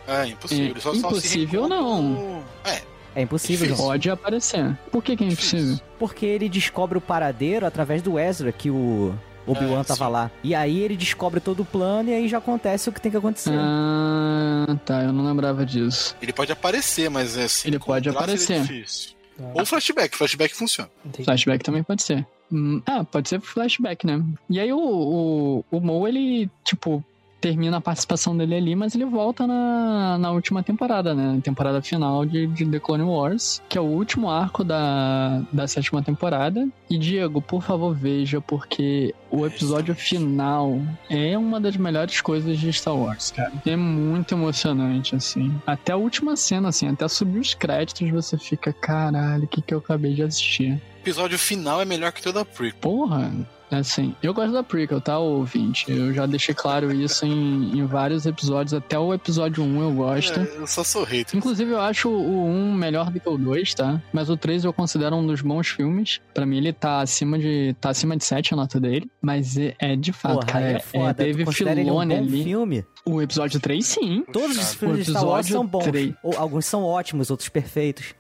[0.07, 0.73] É, impossível.
[0.75, 2.43] É, Só- só impossível reencontra não.
[2.63, 2.81] É,
[3.15, 3.85] É impossível, Difícil.
[3.85, 4.77] Pode aparecer.
[4.91, 5.79] Por que, que é impossível?
[5.97, 9.13] Porque ele descobre o paradeiro através do Ezra, que o
[9.45, 10.11] Obi-Wan É, tava sim.
[10.11, 10.31] lá.
[10.43, 13.17] E aí ele descobre todo o plano e aí já acontece o que tem que
[13.17, 13.51] acontecer.
[13.53, 16.15] Ah, tá, eu não lembrava disso.
[16.21, 17.67] ele pode aparecer, mas é assim.
[17.67, 18.61] Ele pode seria aparecer.
[18.61, 19.11] difícil.
[19.39, 20.89] Ah, Ou flashback, flashback funciona.
[21.05, 21.25] entendi.
[21.25, 22.25] Flashback também pode ser.
[22.51, 24.23] Hum, ah, pode ser flashback, né?
[24.49, 27.03] E aí o, o, o Mo, ele, tipo,
[27.39, 31.39] termina a participação dele ali, mas ele volta na, na última temporada, né?
[31.43, 36.01] Temporada final de, de The Clone Wars, que é o último arco da, da sétima
[36.01, 36.67] temporada.
[36.89, 42.71] E Diego, por favor, veja, porque o episódio final é uma das melhores coisas de
[42.73, 43.53] Star Wars, cara.
[43.65, 45.53] É muito emocionante, assim.
[45.65, 49.73] Até a última cena, assim, até subir os créditos, você fica, caralho, o que, que
[49.73, 50.81] eu acabei de assistir?
[50.99, 52.77] O episódio final é melhor que toda a prequel.
[52.81, 53.31] Porra,
[53.71, 55.85] assim, eu gosto da prequel, tá, ouvinte?
[55.89, 60.37] Eu já deixei claro isso em, em vários episódios, até o episódio 1 eu gosto.
[60.41, 61.37] É, eu só sou hater.
[61.37, 64.01] Inclusive, eu acho o 1 melhor do que o 2, tá?
[64.11, 66.19] Mas o 3 eu considero um dos bons filmes.
[66.33, 67.73] Pra mim, ele tá acima de.
[67.79, 69.09] tá acima de 7 a nota dele.
[69.21, 70.65] Mas é, é de fato, Porra, cara.
[70.65, 71.13] aí É, é foda.
[71.13, 72.43] teve tu considera ele um ali.
[72.43, 72.85] filme?
[73.05, 74.25] O episódio 3, sim.
[74.33, 75.83] Todos os filmes de Star Wars episódio são bons.
[75.85, 76.13] três.
[76.21, 78.13] Ou, alguns são ótimos, outros perfeitos.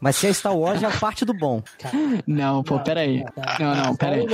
[0.00, 1.62] Mas se é Star Wars, já parte do bom.
[2.26, 3.24] Não, pô, peraí.
[3.58, 4.26] Não, não, peraí.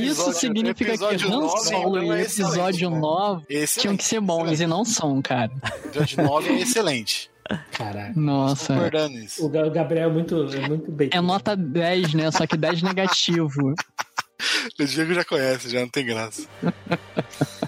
[0.00, 3.00] Isso significa que Han nove, Solo e é episódio excelente.
[3.00, 4.62] 9 Excelente, tinham que ser bons excelente.
[4.62, 5.50] e não são, cara.
[5.62, 7.30] O episódio 9 é excelente.
[7.72, 8.12] Caraca.
[8.16, 8.74] Nossa.
[9.38, 11.10] O o Gabriel é muito, é muito bem.
[11.12, 12.30] É nota 10, né?
[12.30, 13.74] Só que 10 negativo.
[14.78, 16.46] O Diego já conhece, já não tem graça.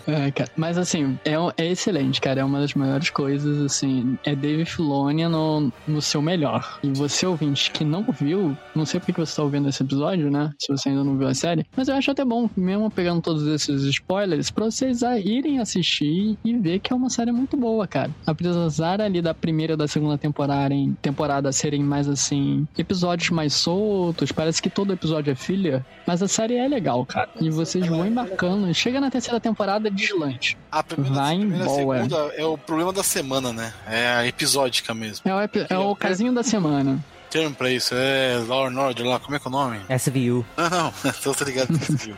[0.06, 2.40] É, cara, mas assim, é, é excelente, cara.
[2.40, 4.18] É uma das melhores coisas, assim.
[4.24, 6.78] É Dave Filoni no, no seu melhor.
[6.82, 10.30] E você, ouvinte, que não viu, não sei porque que você tá ouvindo esse episódio,
[10.30, 10.52] né?
[10.58, 11.66] Se você ainda não viu a série.
[11.76, 16.54] Mas eu acho até bom, mesmo pegando todos esses spoilers, pra vocês irem assistir e
[16.54, 18.10] ver que é uma série muito boa, cara.
[18.26, 23.54] Apesar ali da primeira e da segunda temporada, em, temporada serem mais assim, episódios mais
[23.54, 27.28] soltos, parece que todo episódio é filha, mas a série é legal, cara.
[27.40, 28.72] E vocês vão embarcando.
[28.74, 30.56] Chega na terceira temporada deslante.
[30.70, 32.02] A primeira, Vai primeira embora.
[32.04, 33.72] segunda é o problema da semana, né?
[33.86, 35.28] É a episódica mesmo.
[35.28, 37.02] É o, epi- é o casinho da semana.
[37.28, 39.80] Termo pra isso, é Law and Order lá, como é que é o nome?
[39.98, 40.46] SVU.
[40.56, 40.92] Não,
[41.26, 42.16] não, tô ligado que você viu.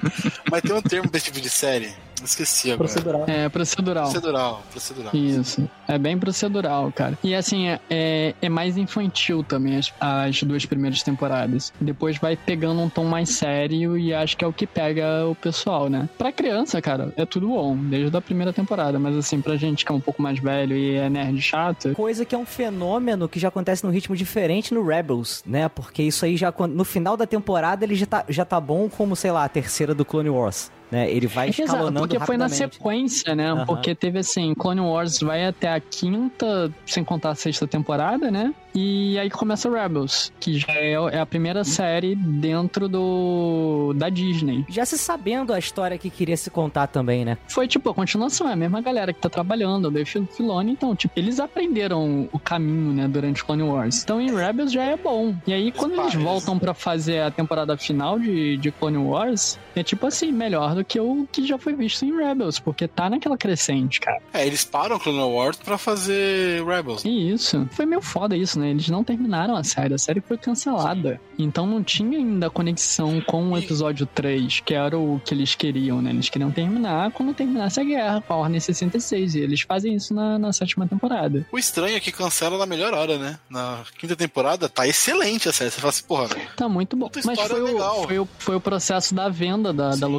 [0.51, 1.93] Mas tem um termo pra esse tipo de série.
[2.25, 2.79] Esqueci agora.
[2.89, 3.25] Procedural.
[3.27, 4.05] É procedural.
[4.11, 5.15] Procedural, procedural.
[5.15, 5.69] Isso.
[5.87, 7.19] É bem procedural, cara.
[7.23, 11.73] E assim, é- é, é mais infantil também as, as duas primeiras temporadas.
[11.81, 15.35] Depois vai pegando um tom mais sério e acho que é o que pega o
[15.35, 16.09] pessoal, né?
[16.19, 18.99] Pra criança, cara, é tudo bom, desde a primeira temporada.
[18.99, 22.25] Mas assim, pra gente que é um pouco mais velho e é nerd chato, Coisa
[22.25, 25.69] que é um fenômeno que já acontece num ritmo diferente no Rebels, né?
[25.69, 28.89] Porque isso aí já quando- no final da temporada ele já tá, já tá bom
[28.89, 30.71] como, sei lá, a terceira do Clone Wars.
[30.91, 31.11] Né?
[31.11, 33.51] Ele vai Exato, escalonando porque foi na sequência, né?
[33.51, 33.67] Aham.
[33.67, 38.55] Porque teve assim, Clone Wars vai até a quinta, sem contar a sexta temporada, né?
[38.75, 44.65] E aí começa Rebels, que já é, é a primeira série dentro do da Disney.
[44.69, 47.37] Já se sabendo a história que queria se contar também, né?
[47.49, 50.95] Foi tipo a continuação, é a mesma galera que tá trabalhando, o Dave Filoni, então,
[50.95, 54.03] tipo, eles aprenderam o caminho, né, durante Clone Wars.
[54.03, 55.35] Então em Rebels já é bom.
[55.47, 59.83] E aí quando eles voltam pra fazer a temporada final de, de Clone Wars, é
[59.83, 63.37] tipo assim, melhor do que o que já foi visto em Rebels, porque tá naquela
[63.37, 64.21] crescente, cara.
[64.33, 67.05] É, eles param Clone Wars pra fazer Rebels.
[67.05, 67.69] E isso.
[67.73, 68.71] Foi meio foda isso, né?
[68.71, 69.95] Eles não terminaram a série.
[69.95, 71.21] A série foi cancelada.
[71.39, 76.01] Então não tinha ainda conexão com o episódio 3, que era o que eles queriam,
[76.01, 76.11] né?
[76.11, 79.35] Eles queriam terminar quando terminasse a guerra com a Ordem 66.
[79.35, 81.47] E eles fazem isso na, na sétima temporada.
[81.53, 83.39] O estranho é que cancela na melhor hora, né?
[83.51, 85.71] Na quinta temporada tá excelente a série.
[85.71, 87.11] Você fala assim, porra, Tá muito bom.
[87.25, 88.03] Mas foi o, legal.
[88.05, 90.13] foi, o, foi o processo da venda da, da Sim.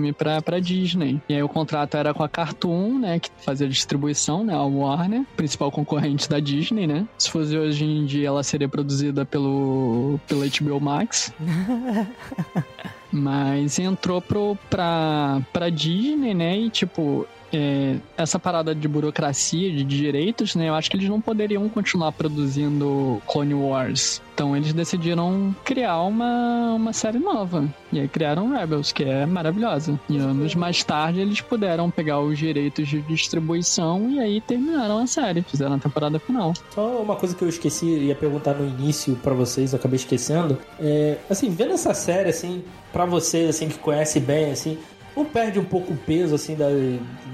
[0.00, 1.20] Lucasfilm pra, pra Disney.
[1.28, 3.18] E aí o contrato era com a Cartoon, né?
[3.18, 4.54] Que fazia distribuição, né?
[4.54, 7.06] A Warner, principal concorrente da Disney, né?
[7.18, 11.32] Se fosse hoje em dia, ela seria produzida pelo, pelo HBO Max.
[13.12, 16.56] Mas entrou pro, pra, pra Disney, né?
[16.56, 20.68] E tipo, é, essa parada de burocracia, de direitos, né?
[20.68, 24.22] Eu acho que eles não poderiam continuar produzindo Clone Wars.
[24.34, 27.68] Então eles decidiram criar uma, uma série nova.
[27.92, 30.00] E aí criaram Rebels, que é maravilhosa.
[30.08, 35.06] E anos mais tarde eles puderam pegar os direitos de distribuição e aí terminaram a
[35.06, 36.54] série, fizeram a temporada final.
[36.74, 40.56] Só uma coisa que eu esqueci, ia perguntar no início pra vocês, acabei esquecendo.
[40.78, 44.78] É, assim, vendo essa série, assim, pra vocês, assim, que conhecem bem, assim,
[45.16, 46.66] não perde um pouco o peso, assim, da-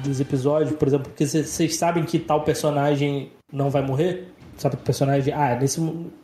[0.04, 4.32] dos episódios, por exemplo, porque cê- vocês sabem que tal personagem não vai morrer?
[4.56, 5.32] Sabe que o personagem.
[5.34, 5.80] Ah, nesse.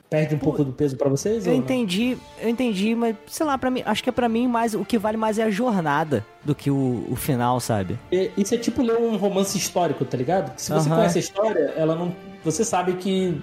[0.08, 1.46] Perde um pouco do peso pra vocês?
[1.46, 4.46] Eu ou entendi, eu entendi, mas sei lá, para mim, acho que é pra mim
[4.46, 7.98] mais o que vale mais é a jornada do que o, o final, sabe?
[8.12, 10.52] É, Isso é tipo ler um romance histórico, tá ligado?
[10.58, 10.96] Se você Aham.
[10.96, 12.14] conhece a história, ela não.
[12.44, 13.40] Você sabe que.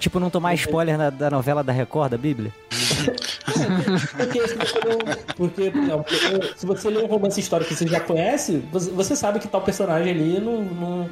[0.00, 2.52] Tipo, não tomar spoiler na- da novela da Record, da Bíblia.
[4.16, 6.04] Porque se você um, porque, não,
[6.56, 9.62] se você lê um romance histórico que você já conhece, você, você sabe que tal
[9.62, 10.62] personagem ali não.
[10.64, 11.10] não-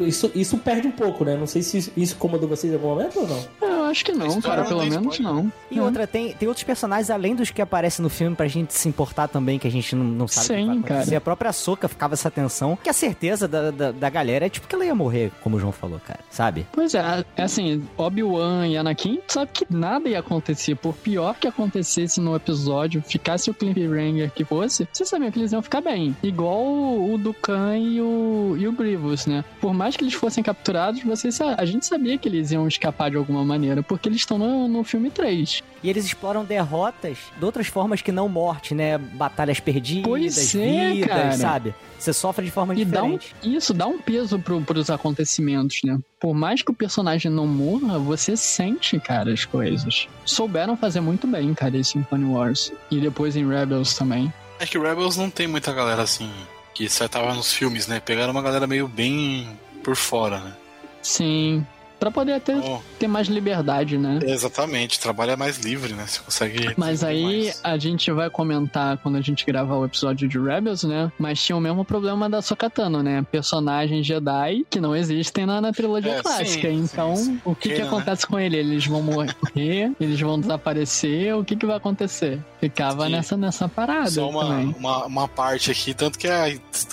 [0.00, 1.36] isso, isso perde um pouco, né?
[1.36, 3.44] Não sei se isso, incomodou vocês em algum momento ou não.
[3.60, 5.22] Eu acho que não, cara, pelo menos spoiler.
[5.22, 5.52] não.
[5.70, 8.88] E outra, tem, tem outros personagens além dos que aparecem no filme pra gente se
[8.88, 11.04] importar também, que a gente não, não sabe o que Sim, vai acontecer.
[11.06, 11.18] cara.
[11.18, 14.66] A própria Soca ficava essa tensão, que a certeza da, da, da galera é tipo
[14.66, 16.66] que ela ia morrer, como o João falou, cara, sabe?
[16.72, 20.74] Pois é, é assim, Obi-Wan e Anakin, tu sabe que nada ia acontecer.
[20.76, 25.52] Por pior que acontecesse no episódio, ficasse o cliffhanger que fosse, você sabia que eles
[25.52, 26.16] iam ficar bem.
[26.22, 29.31] Igual o Dukan e o, e o Grievous, né?
[29.60, 33.10] Por mais que eles fossem capturados, você, sa- a gente sabia que eles iam escapar
[33.10, 35.62] de alguma maneira, porque eles estão no, no filme 3.
[35.82, 38.98] E eles exploram derrotas de outras formas que não morte, né?
[38.98, 41.32] Batalhas perdidas, Pois é, vidas, cara.
[41.32, 41.74] sabe?
[41.98, 43.56] Você sofre de forma E dá um, diferente.
[43.56, 45.98] isso dá um peso pro, pros acontecimentos, né?
[46.20, 50.08] Por mais que o personagem não morra, você sente, cara, as coisas.
[50.24, 52.72] Souberam fazer muito bem, cara, isso em Clone Wars.
[52.90, 54.32] E depois em Rebels também.
[54.60, 56.30] É que Rebels não tem muita galera assim
[56.74, 58.00] que só tava nos filmes, né?
[58.00, 60.54] Pegaram uma galera meio bem por fora, né?
[61.02, 61.66] Sim.
[62.02, 64.18] Pra poder ter, Oh, ter mais liberdade, né?
[64.24, 66.04] exatamente, trabalho é mais livre, né?
[66.06, 66.74] Você consegue.
[66.76, 67.60] Mas aí mais.
[67.62, 71.12] a gente vai comentar quando a gente gravar o episódio de Rebels, né?
[71.16, 73.24] Mas tinha o mesmo problema da Sokatano, né?
[73.30, 76.68] Personagens Jedi que não existem na, na trilogia É, clássica.
[76.68, 77.40] sim, então, sim, sim.
[77.44, 77.86] o que, que né?
[77.86, 78.56] acontece com ele?
[78.56, 82.40] Eles vão morrer, eles vão desaparecer, o que, que vai acontecer?
[82.60, 83.12] Ficava Sim.
[83.12, 84.74] nessa, nessa parada Só uma, também.
[84.78, 86.44] uma, uma parte aqui, tanto que a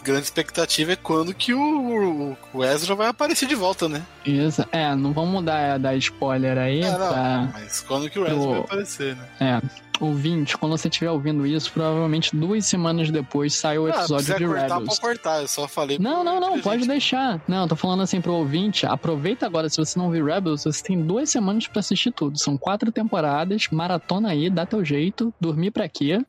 [0.04, 4.02] grande expectativa é quando que o, o Ezra vai aparecer de volta, né?
[4.30, 4.66] Isso.
[4.72, 7.50] É, não vamos mudar dar spoiler aí É, não, pra.
[7.54, 9.26] Mas quando que o Pro- vai aparecer, né?
[9.40, 9.89] É.
[10.00, 14.38] Ouvinte, quando você estiver ouvindo isso, provavelmente duas semanas depois sai o Ah, episódio quiser
[14.40, 14.86] de cortar, Rebels.
[14.88, 15.42] pode cortar.
[15.42, 15.98] Eu só falei.
[16.00, 16.90] Não, não, não, pode gente.
[16.90, 17.42] deixar.
[17.48, 20.82] Não, eu tô falando assim pro ouvinte, aproveita agora, se você não viu Rebels, você
[20.84, 22.38] tem duas semanas pra assistir tudo.
[22.40, 26.20] São quatro temporadas, maratona aí, dá teu jeito, dormir pra quê?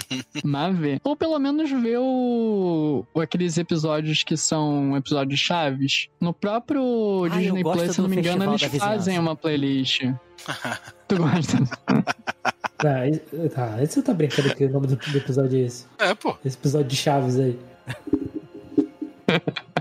[0.44, 1.00] Mas vê.
[1.02, 3.04] Ou pelo menos ver o...
[3.20, 6.08] aqueles episódios que são episódios chaves.
[6.20, 10.02] No próprio Ah, Disney Plus, se não me engano, eles fazem uma playlist.
[11.08, 11.58] tu gosta?
[12.78, 12.94] Tá,
[13.54, 15.86] tá, esse você tá brincando que o nome do, do episódio é esse.
[15.98, 16.36] É, pô.
[16.44, 17.58] Esse episódio de Chaves aí.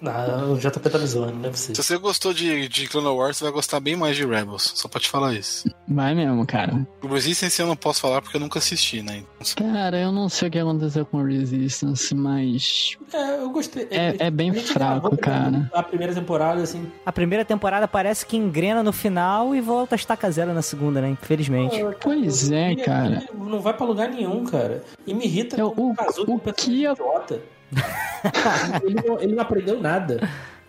[0.00, 1.82] Não, o JP tá me zoando, não é Se possível.
[1.82, 4.72] você gostou de, de Clone Wars, você vai gostar bem mais de Rebels.
[4.74, 5.68] Só pra te falar isso.
[5.88, 6.86] Vai mesmo, cara.
[7.02, 9.22] O Resistance eu não posso falar porque eu nunca assisti, né?
[9.56, 13.88] Cara, eu não sei o que aconteceu com o Resistance, mas É, eu gostei.
[13.90, 15.70] É- é bem A gente fraco, gravou cara.
[15.74, 16.90] A primeira temporada, assim.
[17.04, 21.00] A primeira temporada parece que engrena no final e volta a estaca zero na segunda,
[21.00, 21.10] né?
[21.10, 21.76] Infelizmente.
[22.00, 23.22] Pois é, cara.
[23.34, 24.82] Não vai pra lugar nenhum, cara.
[25.06, 26.54] E me irrita É, o- Kazuki é o um personagem
[26.96, 27.40] que idiota.
[28.84, 30.20] ele, não, ele não aprendeu nada.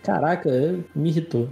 [0.02, 0.50] Caraca,
[0.94, 1.48] me irritou.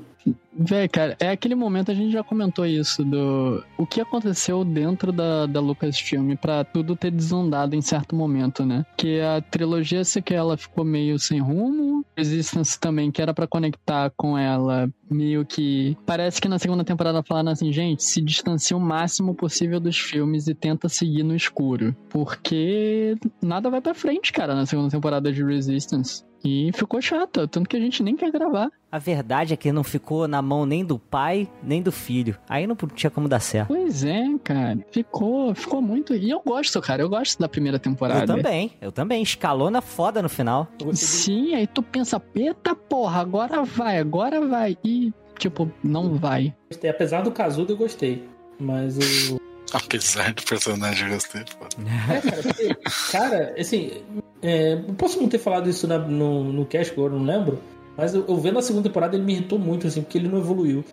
[0.53, 5.13] Véi, cara, é aquele momento, a gente já comentou isso, do o que aconteceu dentro
[5.13, 8.85] da, da Lucasfilm pra tudo ter desandado em certo momento, né?
[8.97, 14.11] Que a trilogia que ela ficou meio sem rumo, Resistance também, que era pra conectar
[14.17, 15.97] com ela, meio que...
[16.05, 20.47] Parece que na segunda temporada falaram assim, gente, se distancia o máximo possível dos filmes
[20.49, 21.95] e tenta seguir no escuro.
[22.09, 26.25] Porque nada vai pra frente, cara, na segunda temporada de Resistance.
[26.45, 28.71] E ficou chata, tanto que a gente nem quer gravar.
[28.91, 32.37] A verdade é que não ficou na mão nem do pai, nem do filho.
[32.49, 33.69] Aí não tinha como dar certo.
[33.69, 34.79] Pois é, cara.
[34.91, 36.15] Ficou, ficou muito.
[36.15, 37.03] E eu gosto, cara.
[37.03, 38.33] Eu gosto da primeira temporada.
[38.33, 39.23] Eu também, eu também.
[39.23, 40.67] Escalona foda no final.
[40.93, 44.77] Sim, aí tu pensa, eita porra, agora vai, agora vai.
[44.83, 46.55] E, tipo, não vai.
[46.71, 46.91] gostei.
[46.91, 48.29] Apesar do Kazuki, eu gostei.
[48.59, 48.99] Mas
[49.31, 49.41] o.
[49.73, 51.67] Apesar do personagem eu gostei, pô.
[52.13, 52.75] É, cara, porque,
[53.13, 54.03] cara, assim,
[54.43, 57.61] é, eu posso não ter falado isso na- no, no cast, que eu não lembro,
[57.97, 60.39] mas eu, eu vendo a segunda temporada ele me irritou muito, assim, porque ele não
[60.39, 60.85] evoluiu.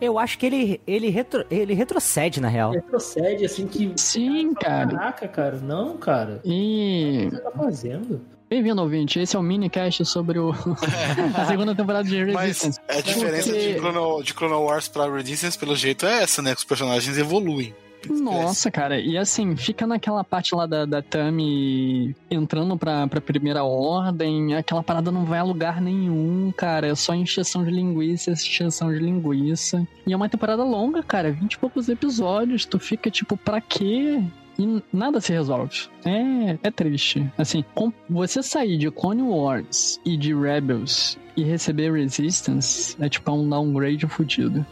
[0.00, 2.70] Eu acho que ele, ele, retro, ele retrocede, na real.
[2.70, 3.92] Retrocede, assim, que.
[3.96, 4.86] Sim, cara.
[4.86, 6.38] Caraca, cara, não, cara.
[6.38, 8.20] O que você tá fazendo?
[8.48, 9.20] Bem-vindo, ouvinte.
[9.20, 10.52] Esse é o minicast sobre o...
[11.36, 12.80] a segunda temporada de Mas Resistance.
[12.88, 16.52] a diferença Porque- de, Chrono, de Chrono Wars pra Resistance, pelo jeito, é essa, né?
[16.52, 17.74] Que os personagens evoluem.
[18.08, 23.64] Nossa, cara, e assim, fica naquela parte lá da, da Tami entrando pra, pra primeira
[23.64, 28.92] ordem, aquela parada não vai a lugar nenhum, cara, é só encheção de linguiça, encheção
[28.92, 29.86] de linguiça.
[30.06, 34.22] E é uma temporada longa, cara, 20 e poucos episódios, tu fica tipo, pra quê?
[34.58, 35.88] E nada se resolve.
[36.04, 37.24] É, é triste.
[37.38, 43.30] Assim, com você sair de Clone Wars e de Rebels e receber Resistance é tipo
[43.30, 44.66] um downgrade fudido.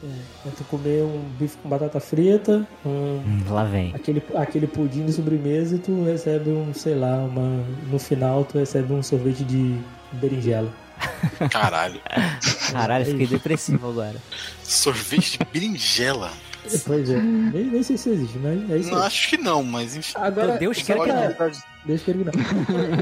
[0.44, 2.88] É, tu comer um bife com batata frita, um,
[3.24, 3.94] Hum, lá vem.
[3.94, 7.64] aquele, aquele pudim de sobremesa e tu recebe um, sei lá, uma.
[7.88, 9.78] No final tu recebe um sorvete de
[10.14, 10.72] berinjela.
[11.50, 12.00] Caralho.
[12.72, 14.16] Caralho, fiquei depressivo agora.
[14.64, 16.32] Sorvete de berinjela.
[16.84, 19.06] Pois é, nem, nem sei se existe, mas é isso Não, aí.
[19.06, 20.12] acho que não, mas enfim.
[20.16, 22.32] Agora, Deus quer que Deixa que ele não.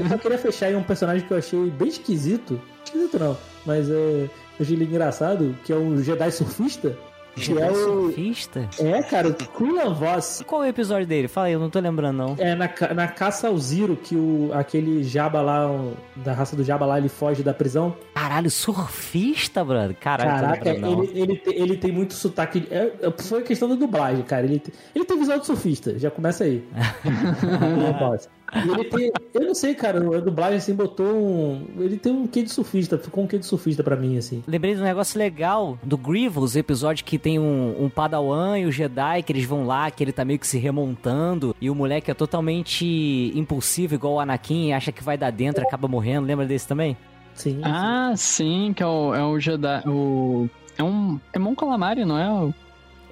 [0.03, 2.61] Eu só queria fechar em um personagem que eu achei bem esquisito.
[2.83, 4.29] Esquisito não, mas é, eu
[4.59, 6.95] achei ele engraçado, que é um Jedi surfista.
[7.35, 7.75] Que é o.
[7.75, 8.69] Surfista?
[8.79, 10.43] É, cara, o Kulan Voss.
[10.47, 11.27] Qual é o episódio dele?
[11.27, 12.35] Fala aí, eu não tô lembrando, não.
[12.39, 16.63] É na, na caça ao Ziro que o, aquele Jabba lá, o- da raça do
[16.63, 17.95] Jabba lá, ele foge da prisão.
[18.13, 19.95] Caralho, surfista, brother.
[19.99, 22.65] Caralho, Caraca, lembrando, ele, ele, te- ele tem muito sotaque.
[22.71, 24.45] É, é, foi questão da dublagem, cara.
[24.45, 24.61] Ele,
[24.95, 26.63] ele tem visual de surfista, já começa aí.
[27.41, 28.29] Kulan Voss.
[28.53, 29.11] E ele tem.
[29.33, 31.65] Eu não sei, cara, a dublagem assim botou um.
[31.77, 34.43] Ele tem um quê de surfista, ficou um quê de surfista pra mim, assim.
[34.47, 38.71] Lembrei de um negócio legal do Grievous, episódio que tem um, um Padawan e o
[38.71, 42.11] Jedi, que eles vão lá, que ele tá meio que se remontando, e o moleque
[42.11, 46.27] é totalmente impulsivo, igual o Anakin, e acha que vai dar dentro e acaba morrendo.
[46.27, 46.95] Lembra desse também?
[47.33, 47.59] Sim.
[47.63, 49.83] Ah, sim, que é o, é o Jedi.
[49.87, 51.19] O, é um.
[51.33, 52.53] É Mon Calamari, não é?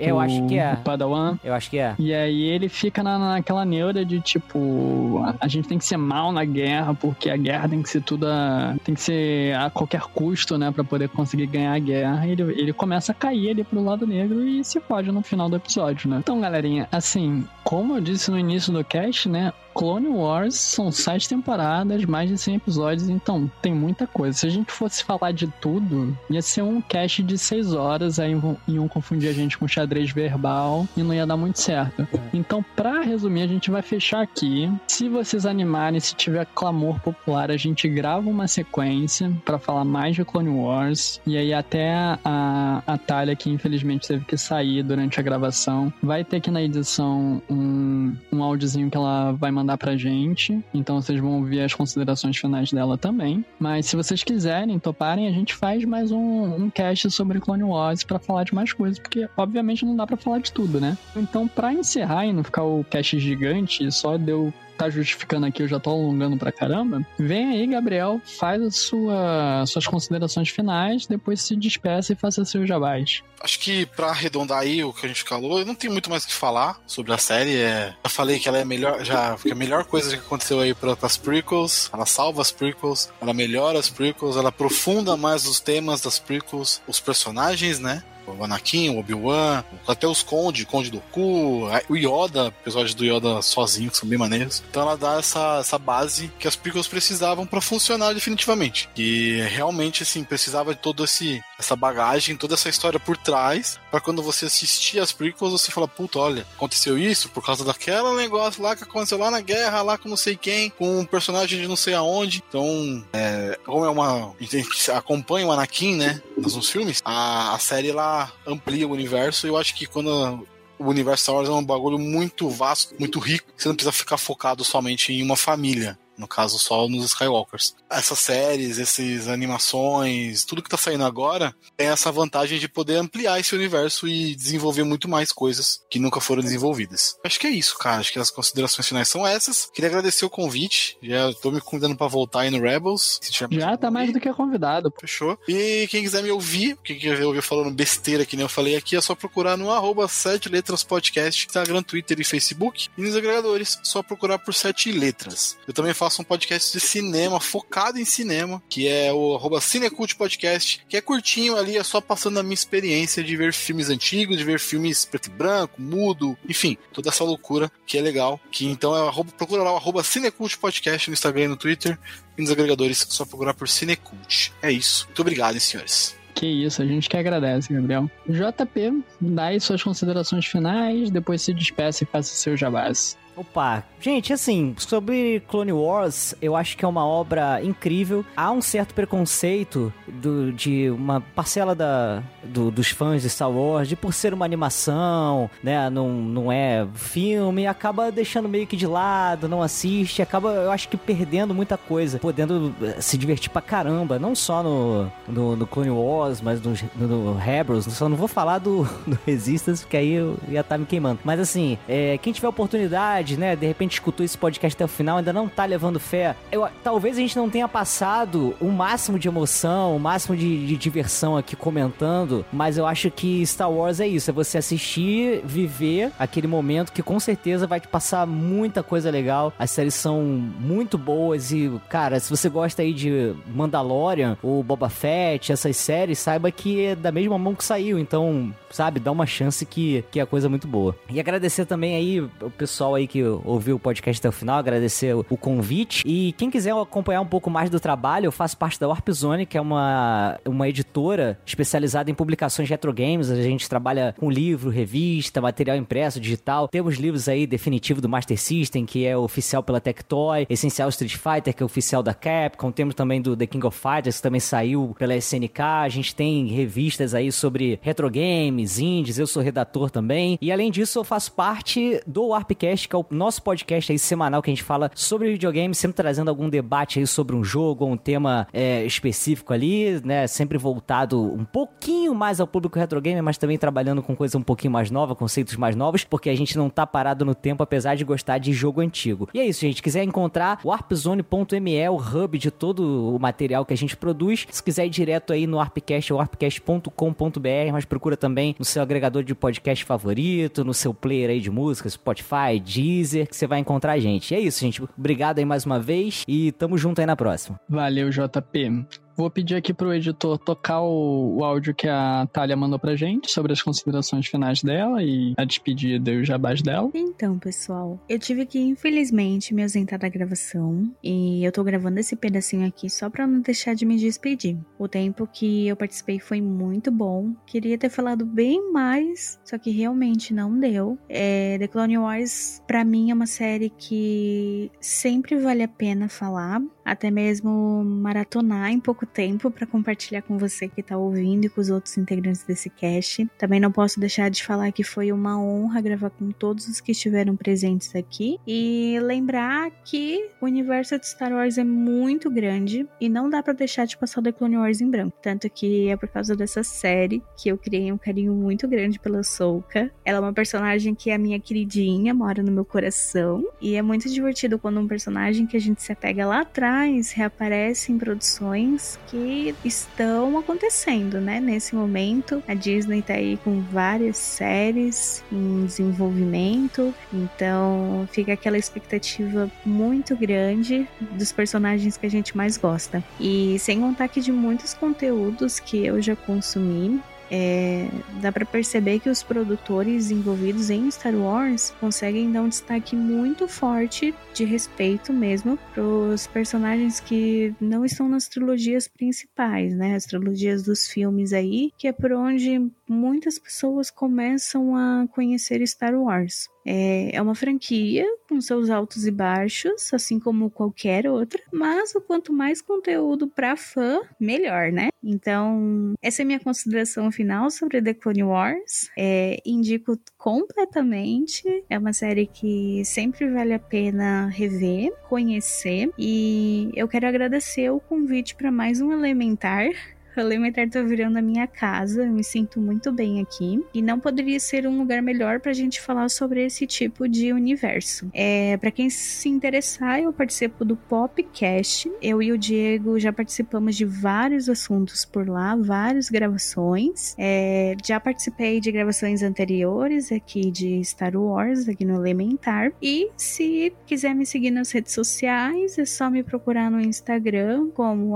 [0.05, 0.73] O- Eu acho que é.
[0.73, 1.37] o Padawan.
[1.43, 1.95] Eu acho que é.
[1.99, 5.97] E aí ele fica na, naquela neura de tipo, a, a gente tem que ser
[5.97, 9.69] mal na guerra, porque a guerra tem que ser tudo a, tem que ser a
[9.69, 12.27] qualquer custo, né, Pra poder conseguir ganhar a guerra.
[12.27, 15.55] Ele, ele começa a cair ali pro lado negro e se fode no final do
[15.55, 16.17] episódio, né?
[16.19, 21.27] Então, galerinha, assim, como eu disse no início do cast, né, Clone Wars são sete
[21.27, 24.37] temporadas, mais de 100 episódios, então tem muita coisa.
[24.37, 28.39] Se a gente fosse falar de tudo, ia ser um cast de seis horas, aí
[28.67, 32.07] iam- confundir a gente com xadrez verbal e não ia dar muito certo.
[32.33, 34.71] Então, pra resumir, a gente vai fechar aqui.
[34.87, 40.15] Se vocês animarem, se tiver clamor popular, a gente grava uma sequência pra falar mais
[40.15, 41.21] de Clone Wars.
[41.27, 41.93] E aí até
[42.25, 46.61] a, a Thalia, que infelizmente teve que sair durante a gravação, vai ter aqui na
[46.61, 50.59] edição um, um áudiozinho que ela vai mandar pra gente.
[50.73, 53.45] Então vocês vão ouvir as considerações finais dela também.
[53.59, 58.03] Mas se vocês quiserem, toparem, a gente faz mais um, um cast sobre Clone Wars
[58.03, 60.97] pra falar de mais coisas, porque obviamente não dá pra falar de tudo, né?
[61.15, 65.67] Então, pra encerrar e não ficar o cast gigante, só deu tá justificando aqui, eu
[65.67, 67.05] já tô alongando pra caramba.
[67.17, 72.67] Vem aí, Gabriel, faz a sua, suas considerações finais, depois se despeça e faça seus
[72.67, 73.21] jabás.
[73.41, 76.23] Acho que pra arredondar aí o que a gente falou, eu não tenho muito mais
[76.23, 77.57] o que falar sobre a série.
[77.57, 77.93] É...
[78.03, 80.97] Já falei que ela é melhor, já que a melhor coisa que aconteceu aí para
[81.01, 81.89] as prequels.
[81.93, 86.81] Ela salva as prequels, ela melhora as prequels, ela aprofunda mais os temas das prequels,
[86.87, 88.03] os personagens, né?
[88.25, 93.41] O Anakin, o Obi-Wan, até os Conde, Conde do Cu, o Yoda, episódios do Yoda
[93.41, 94.63] sozinho, que são bem maneiros.
[94.69, 98.89] Então ela dá essa, essa base que as prequels precisavam pra funcionar definitivamente.
[98.95, 104.01] E realmente, assim, precisava de todo esse essa bagagem, toda essa história por trás, pra
[104.01, 108.61] quando você assistir as prequels, você fala, puta, olha, aconteceu isso por causa daquele negócio
[108.61, 111.67] lá que aconteceu lá na guerra, lá com não sei quem, com um personagem de
[111.67, 112.43] não sei aonde.
[112.47, 114.35] Então, é, como é uma.
[114.39, 116.21] A gente acompanha o Anakin, né?
[116.37, 119.47] Nos filmes, a, a série ela amplia o universo.
[119.47, 120.45] E eu acho que quando
[120.77, 123.47] o universo Star Wars é um bagulho muito vasto, muito rico.
[123.55, 125.97] Você não precisa ficar focado somente em uma família.
[126.17, 127.75] No caso, só nos Skywalkers.
[127.89, 133.39] Essas séries, essas animações, tudo que tá saindo agora tem essa vantagem de poder ampliar
[133.39, 137.15] esse universo e desenvolver muito mais coisas que nunca foram desenvolvidas.
[137.23, 137.97] Acho que é isso, cara.
[137.97, 139.69] Acho que as considerações finais são essas.
[139.73, 140.97] Queria agradecer o convite.
[141.01, 143.19] Já tô me convidando pra voltar aí no Rebels.
[143.51, 144.91] Já tá mais do que convidado.
[144.91, 145.01] pô.
[145.01, 145.37] Fechou.
[145.47, 148.95] E quem quiser me ouvir, quem quiser ouvir falando besteira que nem eu falei aqui,
[148.95, 152.89] é só procurar no arroba 7 letras podcast, Instagram, Twitter e Facebook.
[152.97, 155.57] E nos agregadores, só procurar por 7 letras.
[155.67, 160.85] Eu também faço um podcast de cinema, focado em cinema, que é o Cinecult Podcast,
[160.89, 164.43] que é curtinho ali, é só passando a minha experiência de ver filmes antigos, de
[164.43, 168.37] ver filmes preto e branco, mudo, enfim, toda essa loucura que é legal.
[168.51, 171.97] Que então é procura lá o Cinecult Podcast no Instagram e no Twitter.
[172.37, 174.51] E nos agregadores, só procurar por Cinecult.
[174.61, 175.05] É isso.
[175.05, 176.15] Muito obrigado, hein, senhores.
[176.35, 178.09] Que isso, a gente que agradece, Gabriel.
[178.27, 183.17] JP, dá aí suas considerações finais, depois se despeça e faça seu jabás.
[183.35, 188.23] Opa, gente, assim, sobre Clone Wars, eu acho que é uma obra incrível.
[188.37, 193.87] Há um certo preconceito do- de uma parcela da, do- dos fãs de Star Wars,
[193.89, 198.85] de por ser uma animação, né, não, não é filme, acaba deixando meio que de
[198.85, 203.61] lado, não assiste, acaba, eu acho que perdendo muita coisa, podendo eh, se divertir pra
[203.63, 208.15] caramba, não só no, no, no Clone Wars, mas no, no, no Rebels, só não
[208.15, 211.19] vou falar do, do Resistance, porque aí eu ia estar me queimando.
[211.23, 215.17] Mas assim, é, quem tiver oportunidade, né, de repente escutou esse podcast até o final,
[215.17, 219.27] ainda não tá levando fé, eu, talvez a gente não tenha passado o máximo de
[219.27, 224.07] emoção, o máximo de, de diversão aqui comentando, mas eu acho que Star Wars é
[224.07, 229.09] isso, é você assistir, viver aquele momento que com certeza vai te passar muita coisa
[229.09, 229.53] legal.
[229.57, 234.89] As séries são muito boas e, cara, se você gosta aí de Mandalorian ou Boba
[234.89, 239.25] Fett, essas séries, saiba que é da mesma mão que saiu, então, sabe, dá uma
[239.25, 240.95] chance que, que é coisa muito boa.
[241.09, 245.13] E agradecer também aí o pessoal aí que ouviu o podcast até o final, agradecer
[245.13, 246.01] o convite.
[246.03, 249.45] E quem quiser acompanhar um pouco mais do trabalho, eu faço parte da Warp Zone,
[249.45, 253.29] que é uma, uma editora especializada em publicações retro games.
[253.29, 256.67] A gente trabalha com livro, revista, material impresso, digital.
[256.67, 261.53] Temos livros aí definitivo do Master System, que é oficial pela Tectoy, Essencial Street Fighter,
[261.53, 262.71] que é oficial da Capcom.
[262.71, 265.61] Temos também do The King of Fighters, que também saiu pela SNK.
[265.61, 269.19] A gente tem revistas aí sobre retro games, indies.
[269.19, 270.39] Eu sou redator também.
[270.41, 274.41] E além disso, eu faço parte do Warpcast, que é o nosso podcast aí semanal
[274.41, 277.91] que a gente fala sobre videogame, sempre trazendo algum debate aí sobre um jogo ou
[277.91, 280.27] um tema é, específico ali, né?
[280.27, 284.43] Sempre voltado um pouquinho mais ao público retro gamer, mas também trabalhando com coisa um
[284.43, 287.95] pouquinho mais nova, conceitos mais novos, porque a gente não tá parado no tempo, apesar
[287.95, 289.29] de gostar de jogo antigo.
[289.33, 289.81] E é isso, gente.
[289.81, 294.47] Quiser encontrar warpzone.me, o hub de todo o material que a gente produz.
[294.49, 299.35] Se quiser ir direto aí no Warpcast, warpcast.com.br, mas procura também no seu agregador de
[299.35, 303.99] podcast favorito, no seu player aí de música, Spotify, Deezer, que você vai encontrar a
[303.99, 304.33] gente.
[304.33, 304.81] E é isso, gente.
[304.97, 307.59] Obrigado aí mais uma vez e tamo junto aí na próxima.
[307.69, 308.85] Valeu, JP.
[309.15, 313.31] Vou pedir aqui pro editor tocar o, o, áudio que a Thalia mandou pra gente
[313.31, 316.89] sobre as considerações finais dela e a despedida e os jabás dela.
[316.93, 322.15] Então, pessoal, eu tive que, infelizmente, me ausentar da gravação e eu tô gravando esse
[322.15, 324.57] pedacinho aqui só pra não deixar de me despedir.
[324.79, 327.33] O tempo que eu participei foi muito bom.
[327.45, 330.97] Queria ter falado bem mais, só que realmente não deu.
[331.07, 336.61] É, The Clone Wars, pra mim, é uma série que sempre vale a pena falar,
[336.83, 341.61] até mesmo maratonar em pouco tempo para compartilhar com você que está ouvindo e com
[341.61, 343.27] os outros integrantes desse cast.
[343.37, 346.91] Também não posso deixar de falar que foi uma honra gravar com todos os que
[346.91, 353.07] estiveram presentes aqui e lembrar que o universo de Star Wars é muito grande e
[353.09, 355.17] não dá para deixar de passar o The Clone Wars em branco.
[355.21, 359.23] Tanto que é por causa dessa série que eu criei um carinho muito grande pela
[359.23, 359.91] Souka.
[360.03, 363.81] Ela é uma personagem que é a minha queridinha, mora no meu coração e é
[363.81, 366.72] muito divertido quando um personagem que a gente se apega lá atrás
[367.13, 371.39] reaparece em produções que estão acontecendo, né?
[371.39, 379.49] Nesse momento, a Disney tá aí com várias séries em desenvolvimento, então fica aquela expectativa
[379.65, 383.03] muito grande dos personagens que a gente mais gosta.
[383.19, 387.01] E sem contar que de muitos conteúdos que eu já consumi,
[387.35, 387.89] é,
[388.21, 393.47] dá para perceber que os produtores envolvidos em Star Wars conseguem dar um destaque muito
[393.47, 399.95] forte de respeito mesmo para os personagens que não estão nas trilogias principais, né?
[399.95, 405.95] As trilogias dos filmes aí, que é por onde muitas pessoas começam a conhecer Star
[405.95, 406.52] Wars.
[406.65, 412.01] É, é uma franquia com seus altos e baixos, assim como qualquer outra, mas o
[412.01, 414.89] quanto mais conteúdo para fã, melhor, né?
[415.03, 418.89] Então, essa é minha consideração final sobre The Clone Wars.
[418.97, 421.43] É, indico completamente.
[421.69, 425.91] É uma série que sempre vale a pena rever, conhecer.
[425.97, 429.69] E eu quero agradecer o convite para mais um Elementar.
[430.15, 433.63] O Elementar tá virando a minha casa, eu me sinto muito bem aqui.
[433.73, 438.09] E não poderia ser um lugar melhor pra gente falar sobre esse tipo de universo.
[438.13, 441.91] É, para quem se interessar, eu participo do Popcast.
[442.01, 447.15] Eu e o Diego já participamos de vários assuntos por lá, várias gravações.
[447.17, 452.71] É, já participei de gravações anteriores aqui de Star Wars, aqui no Elementar.
[452.81, 458.13] E se quiser me seguir nas redes sociais, é só me procurar no Instagram como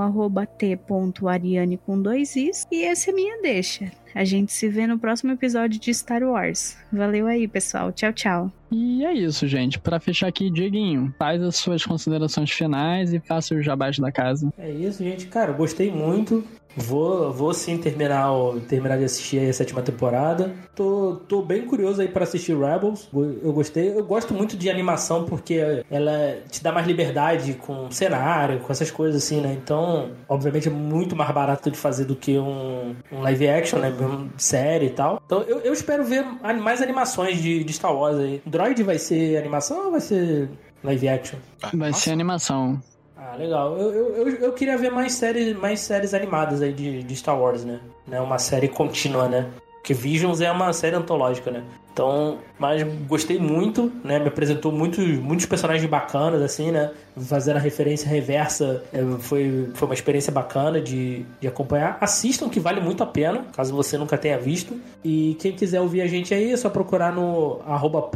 [0.58, 2.68] t.ariane com dois is.
[2.70, 3.90] E essa é minha deixa.
[4.14, 6.78] A gente se vê no próximo episódio de Star Wars.
[6.92, 7.94] Valeu aí, pessoal.
[7.94, 8.52] Tchau, tchau.
[8.70, 9.80] E é isso, gente.
[9.80, 14.52] Para fechar aqui, Dieguinho, faz as suas considerações finais e faça o jabás da casa.
[14.58, 15.28] É isso, gente.
[15.28, 16.44] Cara, gostei muito.
[16.78, 18.30] Vou, vou sim terminar,
[18.68, 20.54] terminar de assistir a sétima temporada.
[20.76, 23.10] Tô, tô bem curioso aí para assistir Rebels.
[23.14, 23.98] Eu gostei.
[23.98, 28.92] Eu gosto muito de animação porque ela te dá mais liberdade com cenário, com essas
[28.92, 29.58] coisas assim, né?
[29.62, 33.92] Então, obviamente é muito mais barato de fazer do que um, um live action, né?
[34.38, 35.22] Série e tal.
[35.26, 36.24] Então, eu, eu espero ver
[36.62, 38.42] mais animações de, de Star Wars aí.
[38.46, 40.50] Droid vai ser animação ou vai ser
[40.84, 41.40] live action?
[41.74, 42.80] Vai ser animação.
[43.30, 43.78] Ah, legal.
[43.78, 47.66] Eu, eu, eu, queria ver mais séries, mais séries animadas aí de, de Star Wars,
[47.66, 47.82] né?
[48.08, 48.22] né?
[48.22, 49.50] Uma série contínua, né?
[49.74, 51.64] Porque Visions é uma série antológica, né?
[51.92, 54.18] Então, mas gostei muito, né?
[54.18, 56.92] Me apresentou muitos, muitos personagens bacanas, assim, né?
[57.20, 61.98] Fazendo a referência reversa é, foi, foi uma experiência bacana de, de acompanhar.
[62.02, 64.80] Assistam, que vale muito a pena, caso você nunca tenha visto.
[65.04, 68.10] E quem quiser ouvir a gente aí, é só procurar no arroba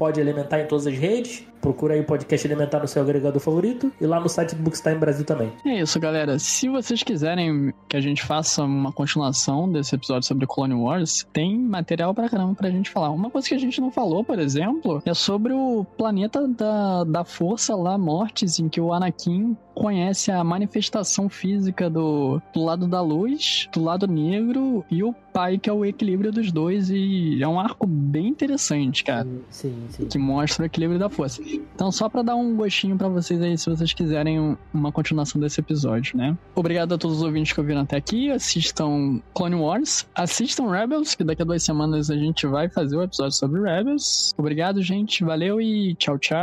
[0.62, 1.46] em todas as redes.
[1.62, 3.92] Procura aí o podcast Elementar no seu agregador favorito.
[4.02, 5.54] E lá no site do Bookstime Brasil também.
[5.64, 6.40] É isso, galera.
[6.40, 11.58] Se vocês quiserem que a gente faça uma continuação desse episódio sobre Clone Wars, tem
[11.58, 13.12] material pra caramba pra gente falar.
[13.12, 17.24] Uma coisa que a gente não falou, por exemplo, é sobre o planeta da, da
[17.24, 23.02] força lá, Mortes, em que o Anakin conhece a manifestação física do, do lado da
[23.02, 26.90] luz, do lado negro e o pai, que é o equilíbrio dos dois.
[26.90, 29.28] E é um arco bem interessante, cara.
[29.50, 30.06] Sim, sim.
[30.06, 31.42] Que mostra o equilíbrio da força.
[31.42, 35.60] Então, só para dar um gostinho para vocês aí, se vocês quiserem uma continuação desse
[35.60, 36.38] episódio, né?
[36.56, 38.30] Obrigado a todos os ouvintes que ouviram até aqui.
[38.30, 43.04] Assistam Clone Wars, assistam Rebels, que daqui a duas semanas a gente vai fazer o
[43.04, 44.34] episódio sobre Rebels.
[44.38, 45.24] Obrigado, gente.
[45.24, 46.40] Valeu e tchau, tchau.